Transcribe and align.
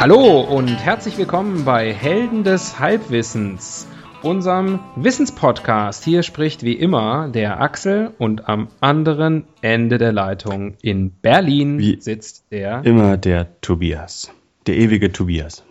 Hallo 0.00 0.40
und 0.40 0.76
herzlich 0.76 1.18
willkommen 1.18 1.66
bei 1.66 1.92
Helden 1.92 2.42
des 2.42 2.80
Halbwissens, 2.80 3.86
unserem 4.22 4.80
Wissenspodcast. 4.96 6.04
Hier 6.04 6.22
spricht 6.22 6.62
wie 6.62 6.72
immer 6.72 7.28
der 7.28 7.60
Axel 7.60 8.10
und 8.16 8.48
am 8.48 8.68
anderen 8.80 9.44
Ende 9.60 9.98
der 9.98 10.12
Leitung 10.12 10.78
in 10.80 11.10
Berlin 11.10 11.78
Wie 11.78 12.00
sitzt 12.00 12.50
der 12.50 12.82
Immer 12.86 13.18
der 13.18 13.60
Tobias. 13.60 14.32
Der 14.66 14.78
ewige 14.78 15.12
Tobias. 15.12 15.64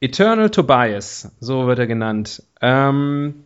Eternal 0.00 0.50
Tobias, 0.50 1.30
so 1.38 1.68
wird 1.68 1.78
er 1.78 1.86
genannt. 1.86 2.42
Ähm, 2.60 3.44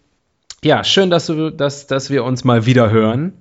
ja, 0.64 0.84
schön, 0.84 1.10
dass, 1.10 1.26
du, 1.26 1.50
dass, 1.50 1.86
dass 1.86 2.08
wir 2.08 2.24
uns 2.24 2.44
mal 2.44 2.64
wieder 2.64 2.90
hören. 2.90 3.34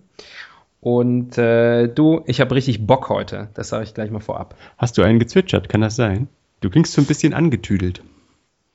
Und 0.86 1.36
äh, 1.40 1.88
du, 1.88 2.22
ich 2.28 2.42
habe 2.42 2.54
richtig 2.54 2.86
Bock 2.86 3.10
heute. 3.10 3.48
Das 3.56 3.70
sage 3.70 3.86
ich 3.86 3.96
gleich 3.96 4.12
mal 4.12 4.20
vorab. 4.20 4.54
Hast 4.78 4.96
du 5.00 5.02
einen 5.02 5.18
gezwitschert? 5.18 5.68
Kann 5.68 5.82
das 5.82 5.96
sein? 5.96 6.28
Du 6.62 6.70
klingst 6.70 6.94
so 6.94 7.02
ein 7.02 7.08
bisschen 7.08 7.34
angetüdelt. 7.34 8.04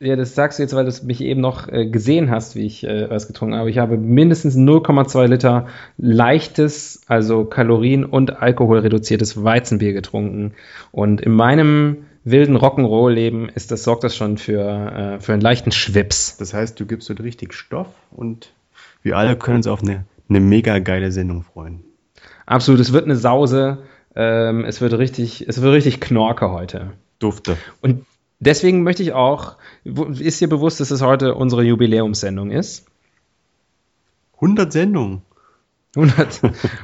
Ja, 0.01 0.17
das 0.17 0.35
sagst 0.35 0.59
du 0.59 0.65
jetzt, 0.65 0.75
weil 0.75 0.85
du 0.85 1.07
mich 1.07 1.21
eben 1.21 1.41
noch 1.41 1.69
äh, 1.69 1.87
gesehen 1.87 2.29
hast, 2.29 2.57
wie 2.57 2.67
ich 2.67 2.83
äh, 2.83 3.09
was 3.09 3.29
getrunken 3.29 3.55
habe. 3.55 3.71
Ich 3.71 3.79
habe 3.79 3.97
mindestens 3.97 4.57
0,2 4.57 5.29
Liter 5.29 5.69
leichtes, 5.99 7.03
also 7.07 7.45
Kalorien- 7.45 8.05
und 8.05 8.43
Alkoholreduziertes 8.43 9.45
Weizenbier 9.45 9.93
getrunken. 9.93 10.55
Und 10.91 11.21
in 11.21 11.31
meinem 11.31 11.99
wilden 12.25 12.57
Rock'n'Roll-Leben 12.57 13.51
ist 13.51 13.71
das, 13.71 13.85
sorgt 13.85 14.03
das 14.03 14.17
schon 14.17 14.37
für, 14.37 14.59
äh, 14.59 15.21
für 15.21 15.33
einen 15.33 15.43
leichten 15.43 15.71
Schwips. 15.71 16.39
Das 16.39 16.55
heißt, 16.55 16.81
du 16.81 16.87
gibst 16.87 17.07
so 17.07 17.15
richtig 17.15 17.55
Stoff 17.55 17.87
und 18.11 18.53
wir 19.05 19.17
alle 19.17 19.37
können 19.37 19.59
uns 19.59 19.69
auf 19.69 19.85
eine, 19.85 20.07
eine 20.29 20.41
mega 20.41 20.81
geile 20.81 21.13
Sendung 21.13 21.45
freuen. 21.45 21.85
Absolut, 22.51 22.81
es 22.81 22.93
wird 22.93 23.05
eine 23.05 23.15
Sause. 23.15 23.85
Ähm, 24.17 24.65
es 24.65 24.81
wird 24.81 24.95
richtig, 24.95 25.47
es 25.49 25.63
wird 25.63 25.73
richtig 25.73 26.01
Knorke 26.01 26.51
heute. 26.51 26.95
Dufte. 27.21 27.57
Und 27.81 28.05
deswegen 28.41 28.83
möchte 28.83 29.05
ich 29.05 29.13
auch, 29.13 29.57
ist 29.85 30.41
dir 30.41 30.49
bewusst, 30.49 30.81
dass 30.81 30.91
es 30.91 31.01
heute 31.01 31.37
unsere 31.37 31.63
Jubiläumssendung 31.63 32.51
ist? 32.51 32.87
100 34.35 34.73
Sendungen. 34.73 35.23
100, 35.95 36.41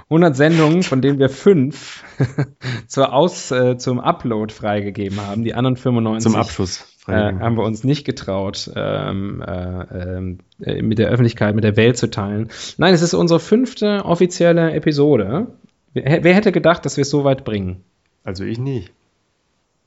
100 0.08 0.36
Sendungen, 0.36 0.84
von 0.84 1.02
denen 1.02 1.18
wir 1.18 1.30
fünf 1.30 2.04
zur 2.86 3.12
Aus, 3.12 3.50
äh, 3.50 3.76
zum 3.76 3.98
Upload 3.98 4.54
freigegeben 4.54 5.20
haben. 5.20 5.42
Die 5.42 5.54
anderen 5.54 5.76
95 5.76 6.30
Zum 6.30 6.40
Abschluss. 6.40 6.86
Äh, 7.08 7.32
haben 7.40 7.56
wir 7.56 7.64
uns 7.64 7.84
nicht 7.84 8.04
getraut, 8.04 8.70
ähm, 8.74 9.42
äh, 9.46 10.34
äh, 10.64 10.82
mit 10.82 10.98
der 10.98 11.08
Öffentlichkeit, 11.08 11.54
mit 11.54 11.64
der 11.64 11.76
Welt 11.76 11.96
zu 11.96 12.10
teilen. 12.10 12.50
Nein, 12.78 12.94
es 12.94 13.02
ist 13.02 13.14
unsere 13.14 13.40
fünfte 13.40 14.04
offizielle 14.04 14.72
Episode. 14.72 15.48
Wer, 15.92 16.24
wer 16.24 16.34
hätte 16.34 16.52
gedacht, 16.52 16.84
dass 16.84 16.96
wir 16.96 17.02
es 17.02 17.10
so 17.10 17.24
weit 17.24 17.44
bringen? 17.44 17.82
also 18.24 18.44
ich 18.44 18.58
nicht. 18.58 18.92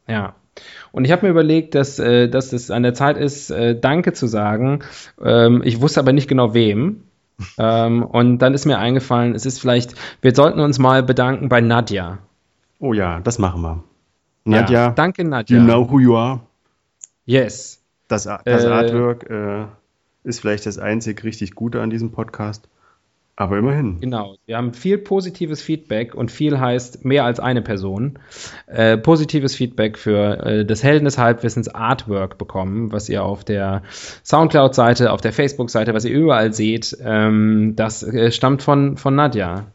Ja. 0.08 0.34
Und 0.92 1.06
ich 1.06 1.12
habe 1.12 1.26
mir 1.26 1.32
überlegt, 1.32 1.76
dass, 1.76 2.00
äh, 2.00 2.30
dass 2.30 2.54
es 2.54 2.72
an 2.72 2.84
der 2.84 2.94
Zeit 2.94 3.18
ist, 3.18 3.52
äh, 3.52 3.80
Danke 3.80 4.14
zu 4.14 4.28
sagen. 4.28 4.80
Ähm, 5.22 5.62
ich 5.64 5.82
wusste 5.82 6.00
aber 6.00 6.14
nicht 6.14 6.28
genau 6.28 6.54
wem. 6.54 7.04
ähm, 7.58 8.04
und 8.04 8.40
dann 8.40 8.54
ist 8.54 8.66
mir 8.66 8.80
eingefallen, 8.80 9.36
es 9.36 9.46
ist 9.46 9.60
vielleicht, 9.60 9.94
wir 10.22 10.34
sollten 10.34 10.60
uns 10.60 10.80
mal 10.80 11.04
bedanken 11.04 11.48
bei 11.50 11.62
Nadja. 11.62 12.20
Oh 12.80 12.94
ja, 12.94 13.20
das 13.20 13.40
machen 13.40 13.62
wir. 13.62 13.84
Nadja, 14.46 14.86
Ja, 14.86 14.92
danke 14.92 15.24
Nadja. 15.24 15.58
you 15.58 15.64
know 15.64 15.90
who 15.90 16.00
you 16.00 16.16
are. 16.16 16.40
Yes. 17.30 17.80
Das, 18.08 18.24
das 18.24 18.64
Äh, 18.64 18.68
Artwork 18.68 19.30
äh, 19.30 19.66
ist 20.24 20.40
vielleicht 20.42 20.66
das 20.66 20.80
einzig 20.80 21.24
richtig 21.24 21.54
Gute 21.54 21.80
an 21.80 21.92
diesem 21.92 22.12
Podcast. 22.12 22.68
Aber 23.36 23.60
immerhin. 23.60 24.00
Genau. 24.02 24.36
Wir 24.48 24.58
haben 24.58 24.74
viel 24.74 24.98
positives 24.98 25.62
Feedback 25.62 26.16
und 26.16 26.32
viel 26.32 26.60
heißt 26.60 27.06
mehr 27.06 27.26
als 27.26 27.40
eine 27.40 27.62
Person. 27.62 28.18
Äh, 28.66 28.98
positives 28.98 29.56
Feedback 29.56 30.00
für 30.00 30.44
äh, 30.44 30.66
das 30.66 30.84
Helden 30.84 31.06
des 31.06 31.20
Halbwissens 31.20 31.68
Artwork 31.68 32.40
bekommen, 32.40 32.92
was 32.92 33.08
ihr 33.10 33.24
auf 33.24 33.44
der 33.44 33.84
Soundcloud-Seite, 34.24 35.12
auf 35.12 35.22
der 35.22 35.32
Facebook-Seite, 35.32 35.94
was 35.94 36.06
ihr 36.06 36.18
überall 36.18 36.52
seht. 36.52 36.98
Ähm, 37.00 37.74
das 37.76 38.02
äh, 38.02 38.32
stammt 38.32 38.64
von, 38.64 38.98
von 38.98 39.14
Nadja. 39.14 39.68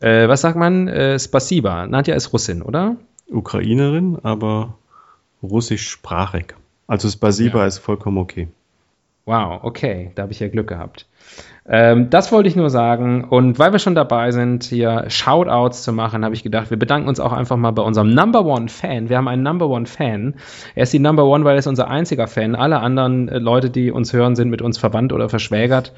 Äh, 0.00 0.28
was 0.28 0.42
sagt 0.42 0.58
man? 0.58 0.88
Äh, 0.88 1.18
Spasiba. 1.18 1.86
Nadja 1.86 2.14
ist 2.14 2.34
Russin, 2.34 2.60
oder? 2.60 2.96
Ukrainerin, 3.30 4.18
aber 4.22 4.74
russischsprachig. 5.42 6.54
Also 6.88 7.08
Spasiba 7.08 7.60
Ja. 7.60 7.66
ist 7.66 7.78
vollkommen 7.78 8.18
okay. 8.18 8.48
Wow, 9.26 9.60
okay, 9.62 10.10
da 10.14 10.22
habe 10.22 10.32
ich 10.32 10.40
ja 10.40 10.48
Glück 10.48 10.68
gehabt. 10.68 11.06
Ähm, 11.68 12.08
das 12.08 12.32
wollte 12.32 12.48
ich 12.48 12.56
nur 12.56 12.70
sagen. 12.70 13.24
Und 13.24 13.58
weil 13.58 13.72
wir 13.72 13.78
schon 13.78 13.94
dabei 13.94 14.30
sind, 14.30 14.64
hier 14.64 15.04
Shoutouts 15.08 15.82
zu 15.82 15.92
machen, 15.92 16.24
habe 16.24 16.34
ich 16.34 16.42
gedacht, 16.42 16.70
wir 16.70 16.78
bedanken 16.78 17.10
uns 17.10 17.20
auch 17.20 17.34
einfach 17.34 17.58
mal 17.58 17.72
bei 17.72 17.82
unserem 17.82 18.08
Number 18.14 18.46
One 18.46 18.68
Fan. 18.68 19.10
Wir 19.10 19.18
haben 19.18 19.28
einen 19.28 19.42
Number 19.42 19.68
One 19.68 19.84
Fan. 19.84 20.36
Er 20.74 20.84
ist 20.84 20.94
die 20.94 20.98
Number 20.98 21.26
One, 21.26 21.44
weil 21.44 21.56
er 21.56 21.58
ist 21.58 21.66
unser 21.66 21.88
einziger 21.88 22.26
Fan. 22.26 22.54
Alle 22.54 22.80
anderen 22.80 23.28
äh, 23.28 23.38
Leute, 23.38 23.68
die 23.68 23.90
uns 23.90 24.14
hören, 24.14 24.34
sind 24.34 24.48
mit 24.48 24.62
uns 24.62 24.78
verwandt 24.78 25.12
oder 25.12 25.28
verschwägert. 25.28 25.92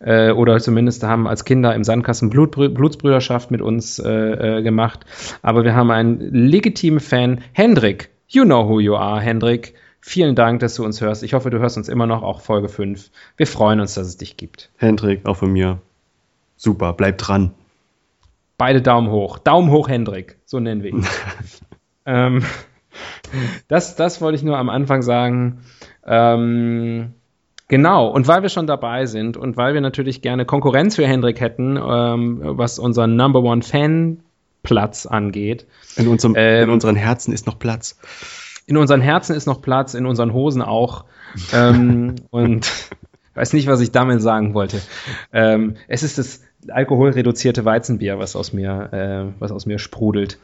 Äh, 0.00 0.32
oder 0.32 0.58
zumindest 0.58 1.02
haben 1.02 1.26
als 1.26 1.46
Kinder 1.46 1.74
im 1.74 1.82
Sandkasten 1.82 2.28
Blutbrü 2.28 2.68
Blutsbrüderschaft 2.68 3.50
mit 3.50 3.62
uns 3.62 3.98
äh, 3.98 4.58
äh, 4.58 4.62
gemacht. 4.62 5.06
Aber 5.40 5.64
wir 5.64 5.74
haben 5.74 5.90
einen 5.90 6.20
legitimen 6.20 7.00
Fan, 7.00 7.40
Hendrik. 7.54 8.10
You 8.28 8.44
know 8.44 8.68
who 8.68 8.80
you 8.80 8.96
are, 8.96 9.18
Hendrik. 9.18 9.72
Vielen 10.08 10.36
Dank, 10.36 10.60
dass 10.60 10.76
du 10.76 10.84
uns 10.84 11.00
hörst. 11.00 11.24
Ich 11.24 11.34
hoffe, 11.34 11.50
du 11.50 11.58
hörst 11.58 11.76
uns 11.76 11.88
immer 11.88 12.06
noch, 12.06 12.22
auch 12.22 12.40
Folge 12.40 12.68
5. 12.68 13.10
Wir 13.36 13.46
freuen 13.48 13.80
uns, 13.80 13.94
dass 13.94 14.06
es 14.06 14.16
dich 14.16 14.36
gibt. 14.36 14.70
Hendrik, 14.76 15.26
auch 15.26 15.34
von 15.34 15.52
mir. 15.52 15.80
Super, 16.56 16.92
bleib 16.92 17.18
dran. 17.18 17.50
Beide 18.56 18.82
Daumen 18.82 19.10
hoch. 19.10 19.38
Daumen 19.38 19.68
hoch, 19.72 19.88
Hendrik. 19.88 20.38
So 20.44 20.60
nennen 20.60 20.84
wir 20.84 20.90
ihn. 20.90 21.06
ähm, 22.06 22.44
das, 23.66 23.96
das 23.96 24.20
wollte 24.20 24.36
ich 24.36 24.44
nur 24.44 24.56
am 24.56 24.68
Anfang 24.68 25.02
sagen. 25.02 25.62
Ähm, 26.06 27.14
genau. 27.66 28.06
Und 28.06 28.28
weil 28.28 28.42
wir 28.42 28.48
schon 28.48 28.68
dabei 28.68 29.06
sind 29.06 29.36
und 29.36 29.56
weil 29.56 29.74
wir 29.74 29.80
natürlich 29.80 30.22
gerne 30.22 30.44
Konkurrenz 30.44 30.94
für 30.94 31.06
Hendrik 31.08 31.40
hätten, 31.40 31.76
ähm, 31.76 32.40
was 32.42 32.78
unseren 32.78 33.16
Number 33.16 33.42
One 33.42 33.62
Fan 33.62 34.20
Platz 34.62 35.04
angeht. 35.04 35.66
In, 35.96 36.06
unserem, 36.06 36.36
Ähm, 36.36 36.62
in 36.62 36.70
unseren 36.70 36.94
Herzen 36.94 37.34
ist 37.34 37.48
noch 37.48 37.58
Platz. 37.58 37.98
In 38.66 38.76
unseren 38.76 39.00
Herzen 39.00 39.34
ist 39.36 39.46
noch 39.46 39.62
Platz, 39.62 39.94
in 39.94 40.06
unseren 40.06 40.32
Hosen 40.32 40.62
auch. 40.62 41.04
ähm, 41.52 42.16
und 42.30 42.70
weiß 43.34 43.52
nicht, 43.52 43.68
was 43.68 43.80
ich 43.80 43.92
damit 43.92 44.20
sagen 44.22 44.54
wollte. 44.54 44.80
Ähm, 45.32 45.76
es 45.88 46.02
ist 46.02 46.18
das 46.18 46.42
alkoholreduzierte 46.68 47.64
Weizenbier, 47.64 48.18
was 48.18 48.34
aus 48.34 48.52
mir, 48.52 48.92
äh, 48.92 49.40
was 49.40 49.52
aus 49.52 49.66
mir 49.66 49.78
sprudelt. 49.78 50.38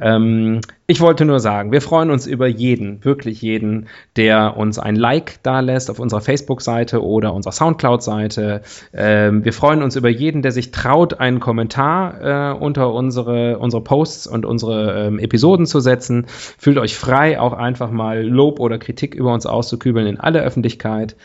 Ähm, 0.00 0.60
ich 0.86 1.00
wollte 1.00 1.24
nur 1.24 1.40
sagen, 1.40 1.72
wir 1.72 1.80
freuen 1.80 2.10
uns 2.10 2.26
über 2.26 2.46
jeden, 2.46 3.04
wirklich 3.04 3.40
jeden, 3.42 3.88
der 4.16 4.56
uns 4.56 4.78
ein 4.78 4.96
Like 4.96 5.42
da 5.42 5.60
lässt 5.60 5.90
auf 5.90 5.98
unserer 5.98 6.20
Facebook-Seite 6.20 7.02
oder 7.02 7.34
unserer 7.34 7.52
Soundcloud-Seite. 7.52 8.62
Ähm, 8.92 9.44
wir 9.44 9.52
freuen 9.52 9.82
uns 9.82 9.96
über 9.96 10.08
jeden, 10.08 10.42
der 10.42 10.52
sich 10.52 10.70
traut, 10.70 11.20
einen 11.20 11.40
Kommentar 11.40 12.52
äh, 12.52 12.58
unter 12.58 12.92
unsere, 12.92 13.58
unsere 13.58 13.82
Posts 13.82 14.26
und 14.26 14.44
unsere 14.44 15.06
ähm, 15.06 15.18
Episoden 15.18 15.66
zu 15.66 15.80
setzen. 15.80 16.26
Fühlt 16.28 16.78
euch 16.78 16.96
frei, 16.96 17.38
auch 17.38 17.52
einfach 17.52 17.90
mal 17.90 18.22
Lob 18.22 18.60
oder 18.60 18.78
Kritik 18.78 19.14
über 19.14 19.32
uns 19.32 19.46
auszukübeln 19.46 20.06
in 20.06 20.20
alle 20.20 20.42
Öffentlichkeit. 20.42 21.16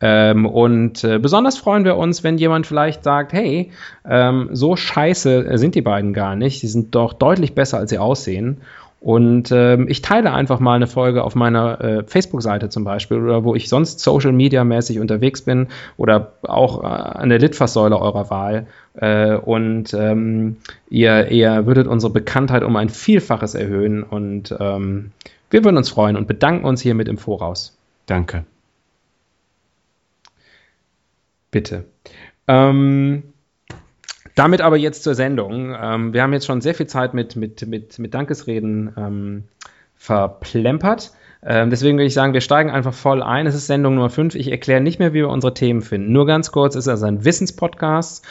Ähm, 0.00 0.46
und 0.46 1.04
äh, 1.04 1.18
besonders 1.18 1.56
freuen 1.56 1.84
wir 1.84 1.96
uns, 1.96 2.22
wenn 2.22 2.38
jemand 2.38 2.66
vielleicht 2.66 3.02
sagt, 3.02 3.32
hey, 3.32 3.70
ähm, 4.08 4.50
so 4.52 4.76
scheiße 4.76 5.56
sind 5.56 5.74
die 5.74 5.82
beiden 5.82 6.12
gar 6.12 6.36
nicht. 6.36 6.60
Sie 6.60 6.68
sind 6.68 6.94
doch 6.94 7.12
deutlich 7.12 7.54
besser, 7.54 7.78
als 7.78 7.90
sie 7.90 7.98
aussehen. 7.98 8.58
Und 9.00 9.52
ähm, 9.52 9.86
ich 9.88 10.02
teile 10.02 10.32
einfach 10.32 10.58
mal 10.58 10.74
eine 10.74 10.86
Folge 10.86 11.22
auf 11.22 11.34
meiner 11.34 11.80
äh, 11.80 12.02
Facebook-Seite 12.04 12.70
zum 12.70 12.82
Beispiel 12.82 13.18
oder 13.18 13.44
wo 13.44 13.54
ich 13.54 13.68
sonst 13.68 14.00
Social 14.00 14.32
Media 14.32 14.64
mäßig 14.64 14.98
unterwegs 14.98 15.42
bin 15.42 15.68
oder 15.96 16.32
auch 16.42 16.82
äh, 16.82 16.86
an 16.86 17.28
der 17.28 17.38
Litfaßsäule 17.38 17.98
eurer 17.98 18.30
Wahl. 18.30 18.66
Äh, 18.94 19.36
und 19.36 19.94
ähm, 19.94 20.56
ihr, 20.88 21.30
ihr 21.30 21.66
würdet 21.66 21.86
unsere 21.86 22.12
Bekanntheit 22.12 22.64
um 22.64 22.74
ein 22.76 22.88
Vielfaches 22.88 23.54
erhöhen 23.54 24.02
und 24.02 24.54
ähm, 24.58 25.12
wir 25.50 25.64
würden 25.64 25.76
uns 25.76 25.90
freuen 25.90 26.16
und 26.16 26.26
bedanken 26.26 26.64
uns 26.64 26.80
hiermit 26.80 27.06
im 27.06 27.18
Voraus. 27.18 27.76
Danke. 28.06 28.44
Bitte. 31.50 31.84
Ähm, 32.48 33.22
Damit 34.34 34.60
aber 34.60 34.76
jetzt 34.76 35.02
zur 35.02 35.14
Sendung. 35.14 35.74
Ähm, 35.80 36.12
wir 36.12 36.22
haben 36.22 36.32
jetzt 36.32 36.46
schon 36.46 36.60
sehr 36.60 36.74
viel 36.74 36.86
Zeit 36.86 37.14
mit, 37.14 37.36
mit, 37.36 37.66
mit, 37.66 37.98
mit 37.98 38.14
Dankesreden 38.14 38.92
ähm, 38.96 39.44
verplempert. 39.94 41.12
Ähm, 41.42 41.70
deswegen 41.70 41.96
würde 41.96 42.06
ich 42.06 42.14
sagen, 42.14 42.32
wir 42.32 42.40
steigen 42.40 42.70
einfach 42.70 42.92
voll 42.92 43.22
ein. 43.22 43.46
Es 43.46 43.54
ist 43.54 43.66
Sendung 43.66 43.94
Nummer 43.94 44.10
5. 44.10 44.34
Ich 44.34 44.50
erkläre 44.50 44.80
nicht 44.80 44.98
mehr, 44.98 45.12
wie 45.12 45.20
wir 45.20 45.28
unsere 45.28 45.54
Themen 45.54 45.80
finden. 45.80 46.12
Nur 46.12 46.26
ganz 46.26 46.52
kurz, 46.52 46.74
es 46.74 46.84
ist 46.84 46.88
also 46.88 47.06
ein 47.06 47.24
Wissenspodcast. 47.24 48.24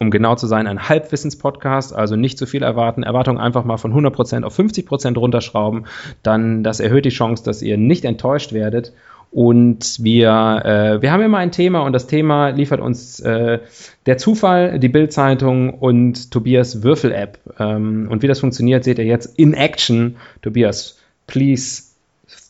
Um 0.00 0.12
genau 0.12 0.36
zu 0.36 0.46
sein, 0.46 0.68
ein 0.68 0.88
Halbwissenspodcast, 0.88 1.92
also 1.92 2.14
nicht 2.14 2.38
zu 2.38 2.46
viel 2.46 2.62
erwarten. 2.62 3.02
Erwartungen 3.02 3.40
einfach 3.40 3.64
mal 3.64 3.78
von 3.78 3.92
100% 3.92 4.44
auf 4.44 4.56
50% 4.56 5.18
runterschrauben. 5.18 5.86
Dann, 6.22 6.62
das 6.62 6.78
erhöht 6.78 7.04
die 7.04 7.10
Chance, 7.10 7.42
dass 7.42 7.62
ihr 7.62 7.78
nicht 7.78 8.04
enttäuscht 8.04 8.52
werdet. 8.52 8.92
Und 9.30 10.02
wir, 10.02 10.62
äh, 10.64 11.02
wir 11.02 11.12
haben 11.12 11.22
immer 11.22 11.38
ein 11.38 11.52
Thema 11.52 11.80
und 11.80 11.92
das 11.92 12.06
Thema 12.06 12.48
liefert 12.48 12.80
uns 12.80 13.20
äh, 13.20 13.60
der 14.06 14.16
Zufall, 14.16 14.78
die 14.78 14.88
Bildzeitung 14.88 15.74
und 15.74 16.30
Tobias 16.30 16.82
Würfel-App. 16.82 17.38
Ähm, 17.58 18.08
und 18.10 18.22
wie 18.22 18.26
das 18.26 18.40
funktioniert, 18.40 18.84
seht 18.84 18.98
ihr 18.98 19.04
jetzt 19.04 19.38
in 19.38 19.52
Action. 19.52 20.16
Tobias, 20.40 20.98
please 21.26 21.82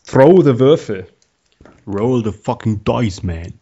throw 0.07 0.43
the 0.43 0.61
Würfel. 0.61 1.07
Roll 1.87 2.23
the 2.23 2.33
fucking 2.33 2.85
dice, 2.85 3.23
man. 3.23 3.55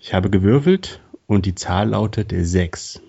Ich 0.00 0.12
habe 0.12 0.30
gewürfelt 0.30 1.00
und 1.26 1.46
die 1.46 1.54
Zahl 1.54 1.88
lautet 1.88 2.32
6. 2.36 3.00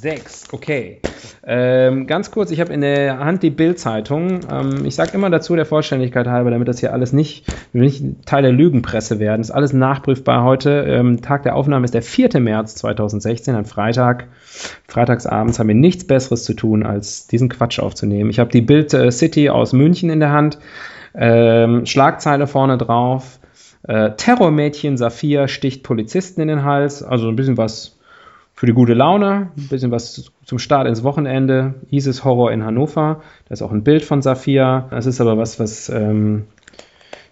Sechs, 0.00 0.44
okay. 0.52 1.00
Ähm, 1.44 2.06
ganz 2.06 2.30
kurz, 2.30 2.52
ich 2.52 2.60
habe 2.60 2.72
in 2.72 2.82
der 2.82 3.18
Hand 3.18 3.42
die 3.42 3.50
Bild-Zeitung. 3.50 4.40
Ähm, 4.48 4.84
ich 4.84 4.94
sage 4.94 5.10
immer 5.14 5.28
dazu 5.28 5.56
der 5.56 5.66
Vollständigkeit 5.66 6.28
halber, 6.28 6.52
damit 6.52 6.68
das 6.68 6.78
hier 6.78 6.92
alles 6.92 7.12
nicht, 7.12 7.52
nicht 7.72 8.04
Teil 8.24 8.42
der 8.42 8.52
Lügenpresse 8.52 9.18
werden. 9.18 9.40
ist 9.40 9.50
alles 9.50 9.72
nachprüfbar 9.72 10.44
heute. 10.44 10.84
Ähm, 10.86 11.20
Tag 11.20 11.42
der 11.42 11.56
Aufnahme 11.56 11.84
ist 11.84 11.94
der 11.94 12.02
4. 12.02 12.38
März 12.38 12.76
2016, 12.76 13.56
ein 13.56 13.64
Freitag. 13.64 14.28
Freitagsabends 14.86 15.58
haben 15.58 15.66
wir 15.66 15.74
nichts 15.74 16.06
Besseres 16.06 16.44
zu 16.44 16.54
tun, 16.54 16.86
als 16.86 17.26
diesen 17.26 17.48
Quatsch 17.48 17.80
aufzunehmen. 17.80 18.30
Ich 18.30 18.38
habe 18.38 18.52
die 18.52 18.62
Bild 18.62 18.94
äh, 18.94 19.10
City 19.10 19.50
aus 19.50 19.72
München 19.72 20.10
in 20.10 20.20
der 20.20 20.30
Hand. 20.30 20.60
Ähm, 21.16 21.86
Schlagzeile 21.86 22.46
vorne 22.46 22.78
drauf. 22.78 23.40
Äh, 23.82 24.12
Terrormädchen 24.16 24.96
Saphir 24.96 25.48
sticht 25.48 25.82
Polizisten 25.82 26.40
in 26.40 26.46
den 26.46 26.62
Hals. 26.62 27.02
Also 27.02 27.28
ein 27.28 27.34
bisschen 27.34 27.56
was 27.56 27.97
für 28.58 28.66
die 28.66 28.72
gute 28.72 28.92
Laune, 28.92 29.52
ein 29.56 29.68
bisschen 29.68 29.92
was 29.92 30.32
zum 30.44 30.58
Start 30.58 30.88
ins 30.88 31.04
Wochenende. 31.04 31.74
ISIS 31.92 32.24
Horror 32.24 32.50
in 32.50 32.64
Hannover. 32.64 33.22
Da 33.48 33.52
ist 33.52 33.62
auch 33.62 33.70
ein 33.70 33.84
Bild 33.84 34.04
von 34.04 34.20
Saphir. 34.20 34.88
Das 34.90 35.06
ist 35.06 35.20
aber 35.20 35.38
was, 35.38 35.60
was 35.60 35.88
ähm, 35.90 36.46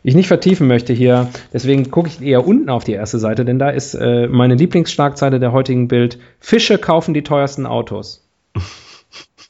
ich 0.05 0.15
nicht 0.15 0.29
vertiefen 0.29 0.69
möchte 0.69 0.93
hier. 0.93 1.27
Deswegen 1.53 1.91
gucke 1.91 2.09
ich 2.09 2.23
eher 2.23 2.47
unten 2.47 2.71
auf 2.71 2.85
die 2.85 2.93
erste 2.93 3.19
Seite, 3.19 3.45
denn 3.45 3.59
da 3.59 3.71
ist 3.71 3.95
äh, 3.95 4.29
meine 4.29 4.55
Lieblingsschlagzeile 4.55 5.41
der 5.41 5.51
heutigen 5.51 5.89
Bild. 5.89 6.21
Fische 6.39 6.79
kaufen 6.79 7.13
die 7.13 7.25
teuersten 7.25 7.67
Autos. 7.67 8.25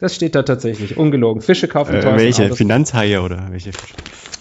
Das 0.01 0.15
steht 0.15 0.35
da 0.35 0.45
tatsächlich, 0.45 0.97
ungelogen. 0.97 1.43
Fische 1.43 1.69
kaufen 1.69 1.93
die 1.93 1.99
Äh, 1.99 2.01
teuersten 2.01 2.25
welche? 2.25 2.45
Autos. 2.47 2.57
Finanzhaie 2.57 3.19
oder 3.19 3.49
welche? 3.51 3.73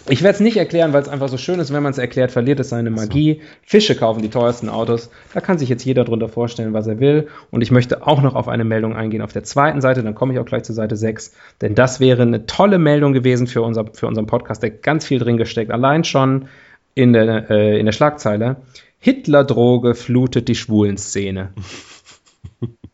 Ich 0.07 0.21
werde 0.21 0.35
es 0.35 0.39
nicht 0.39 0.57
erklären, 0.57 0.93
weil 0.93 1.01
es 1.01 1.09
einfach 1.09 1.29
so 1.29 1.37
schön 1.37 1.59
ist. 1.59 1.73
Wenn 1.73 1.81
man 1.81 1.91
es 1.91 1.97
erklärt, 1.97 2.31
verliert 2.31 2.59
es 2.59 2.69
seine 2.69 2.91
Magie. 2.91 3.41
Fische 3.63 3.95
kaufen 3.95 4.21
die 4.21 4.29
teuersten 4.29 4.69
Autos. 4.69 5.09
Da 5.33 5.41
kann 5.41 5.57
sich 5.57 5.67
jetzt 5.67 5.83
jeder 5.83 6.03
drunter 6.03 6.29
vorstellen, 6.29 6.73
was 6.73 6.85
er 6.85 6.99
will. 6.99 7.27
Und 7.49 7.61
ich 7.61 7.71
möchte 7.71 8.05
auch 8.05 8.21
noch 8.21 8.35
auf 8.35 8.47
eine 8.47 8.65
Meldung 8.65 8.95
eingehen 8.95 9.23
auf 9.23 9.33
der 9.33 9.43
zweiten 9.43 9.81
Seite. 9.81 10.03
Dann 10.03 10.13
komme 10.13 10.33
ich 10.33 10.39
auch 10.39 10.45
gleich 10.45 10.63
zur 10.63 10.75
Seite 10.75 10.95
6. 10.95 11.33
Denn 11.61 11.73
das 11.73 11.99
wäre 11.99 12.21
eine 12.21 12.45
tolle 12.45 12.77
Meldung 12.77 13.13
gewesen 13.13 13.47
für, 13.47 13.63
unser, 13.63 13.85
für 13.93 14.05
unseren 14.05 14.27
Podcast, 14.27 14.61
der 14.61 14.69
ganz 14.69 15.05
viel 15.05 15.17
drin 15.17 15.37
gesteckt. 15.37 15.71
Allein 15.71 16.03
schon 16.03 16.49
in 16.93 17.13
der, 17.13 17.49
äh, 17.49 17.79
in 17.79 17.87
der 17.87 17.93
Schlagzeile. 17.93 18.57
Hitler-Droge 18.99 19.95
flutet 19.95 20.47
die 20.47 20.55
Schwulenszene. 20.55 21.53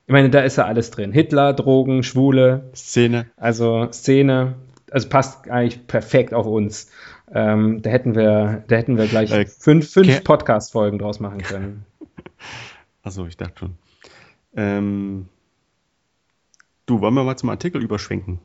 Ich 0.07 0.13
meine, 0.13 0.29
da 0.29 0.41
ist 0.41 0.57
ja 0.57 0.65
alles 0.65 0.91
drin. 0.91 1.13
Hitler, 1.13 1.53
Drogen, 1.53 2.03
Schwule, 2.03 2.69
Szene. 2.75 3.27
also 3.37 3.87
Szene, 3.93 4.55
also 4.91 5.09
passt 5.09 5.49
eigentlich 5.49 5.87
perfekt 5.87 6.33
auf 6.33 6.45
uns. 6.45 6.91
Ähm, 7.33 7.81
da 7.81 7.89
hätten 7.89 8.13
wir, 8.15 8.63
da 8.67 8.75
hätten 8.75 8.97
wir 8.97 9.07
gleich 9.07 9.31
Äh, 9.31 9.45
fünf, 9.45 9.91
fünf 9.91 10.23
Podcast-Folgen 10.23 10.99
draus 10.99 11.19
machen 11.19 11.41
können. 11.41 11.85
Achso, 13.03 13.25
ich 13.25 13.37
dachte 13.37 13.59
schon. 13.59 13.77
Ähm, 14.55 15.29
du, 16.85 16.99
wollen 17.01 17.13
wir 17.13 17.23
mal 17.23 17.37
zum 17.37 17.49
Artikel 17.49 17.81
überschwenken? 17.81 18.39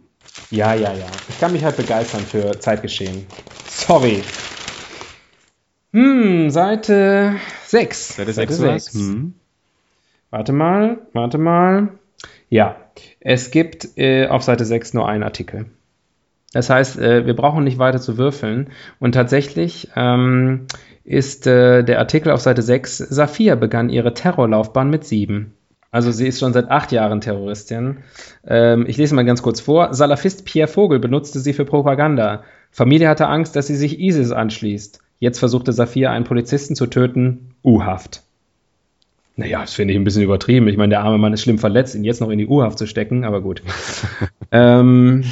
Ja, 0.50 0.74
ja, 0.74 0.92
ja. 0.92 1.06
Ich 1.28 1.40
kann 1.40 1.52
mich 1.52 1.64
halt 1.64 1.76
begeistern 1.76 2.20
für 2.20 2.58
Zeitgeschehen. 2.60 3.26
Sorry. 3.66 4.22
Hm, 5.92 6.50
Seite 6.50 7.36
6. 7.64 8.16
Seite 8.16 8.32
6 8.32 8.62
war's? 8.62 8.94
Hm. 8.94 9.34
Warte 10.30 10.52
mal, 10.52 10.98
warte 11.12 11.38
mal. 11.38 11.88
Ja, 12.48 12.76
es 13.20 13.50
gibt 13.50 13.96
äh, 13.96 14.28
auf 14.28 14.42
Seite 14.42 14.64
6 14.64 14.94
nur 14.94 15.08
einen 15.08 15.22
Artikel. 15.22 15.66
Das 16.52 16.70
heißt, 16.70 16.98
äh, 16.98 17.26
wir 17.26 17.34
brauchen 17.34 17.64
nicht 17.64 17.78
weiter 17.78 18.00
zu 18.00 18.18
würfeln. 18.18 18.68
Und 18.98 19.12
tatsächlich 19.12 19.88
ähm, 19.96 20.66
ist 21.04 21.46
äh, 21.46 21.82
der 21.82 21.98
Artikel 21.98 22.30
auf 22.30 22.40
Seite 22.40 22.62
6, 22.62 22.98
Saphir 22.98 23.56
begann 23.56 23.90
ihre 23.90 24.14
Terrorlaufbahn 24.14 24.90
mit 24.90 25.04
sieben. 25.04 25.54
Also 25.90 26.10
sie 26.10 26.26
ist 26.26 26.40
schon 26.40 26.52
seit 26.52 26.70
acht 26.70 26.92
Jahren 26.92 27.20
Terroristin. 27.20 27.98
Ähm, 28.46 28.84
ich 28.86 28.96
lese 28.96 29.14
mal 29.14 29.24
ganz 29.24 29.42
kurz 29.42 29.60
vor. 29.60 29.94
Salafist 29.94 30.44
Pierre 30.44 30.68
Vogel 30.68 30.98
benutzte 30.98 31.40
sie 31.40 31.52
für 31.52 31.64
Propaganda. 31.64 32.42
Familie 32.70 33.08
hatte 33.08 33.28
Angst, 33.28 33.56
dass 33.56 33.68
sie 33.68 33.76
sich 33.76 33.98
ISIS 33.98 34.32
anschließt. 34.32 35.00
Jetzt 35.18 35.38
versuchte 35.38 35.72
Saphir 35.72 36.10
einen 36.10 36.24
Polizisten 36.24 36.76
zu 36.76 36.86
töten. 36.86 37.54
U-Haft. 37.64 38.22
Naja, 39.36 39.60
das 39.60 39.74
finde 39.74 39.94
ich 39.94 40.00
ein 40.00 40.04
bisschen 40.04 40.22
übertrieben. 40.22 40.68
Ich 40.68 40.76
meine, 40.76 40.90
der 40.90 41.00
arme 41.02 41.18
Mann 41.18 41.32
ist 41.32 41.42
schlimm 41.42 41.58
verletzt, 41.58 41.94
ihn 41.94 42.04
jetzt 42.04 42.20
noch 42.20 42.30
in 42.30 42.38
die 42.38 42.46
U-Haft 42.46 42.78
zu 42.78 42.86
stecken, 42.86 43.24
aber 43.24 43.40
gut. 43.40 43.62
ähm, 44.50 45.24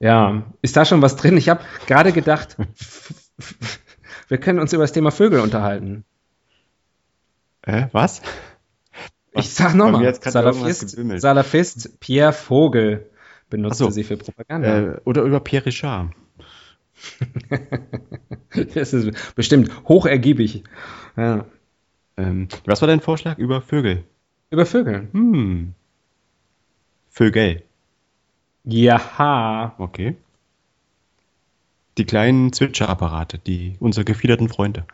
ja, 0.00 0.42
ist 0.62 0.76
da 0.76 0.84
schon 0.84 1.02
was 1.02 1.16
drin? 1.16 1.36
Ich 1.36 1.48
habe 1.48 1.60
gerade 1.86 2.12
gedacht, 2.12 2.56
wir 4.28 4.38
können 4.38 4.58
uns 4.58 4.72
über 4.72 4.84
das 4.84 4.92
Thema 4.92 5.10
Vögel 5.10 5.40
unterhalten. 5.40 6.04
Äh, 7.62 7.88
was? 7.92 8.22
Ich 9.32 9.50
sag 9.50 9.74
nochmal, 9.74 10.14
Salafist. 10.14 10.96
Salafist 11.20 12.00
Pierre 12.00 12.32
Vogel 12.32 13.10
benutzte 13.50 13.84
so. 13.84 13.90
sie 13.90 14.04
für 14.04 14.16
Propaganda. 14.16 14.78
Äh, 14.78 15.00
oder 15.04 15.22
über 15.22 15.40
Pierre 15.40 15.66
Richard. 15.66 16.10
Das 18.74 18.92
ist 18.92 19.34
bestimmt 19.36 19.70
hochergiebig. 19.86 20.64
Ja. 21.16 21.44
Ähm, 22.16 22.48
was 22.64 22.80
war 22.80 22.88
dein 22.88 23.00
Vorschlag 23.00 23.38
über 23.38 23.60
Vögel? 23.60 24.04
Über 24.50 24.66
Vögel. 24.66 25.08
Hm. 25.12 25.74
Vögel. 27.08 27.62
Jaha. 28.68 29.74
Okay. 29.78 30.16
Die 31.96 32.04
kleinen 32.04 32.52
Zwitscherapparate, 32.52 33.38
die 33.38 33.76
unsere 33.80 34.04
gefiederten 34.04 34.48
Freunde. 34.48 34.84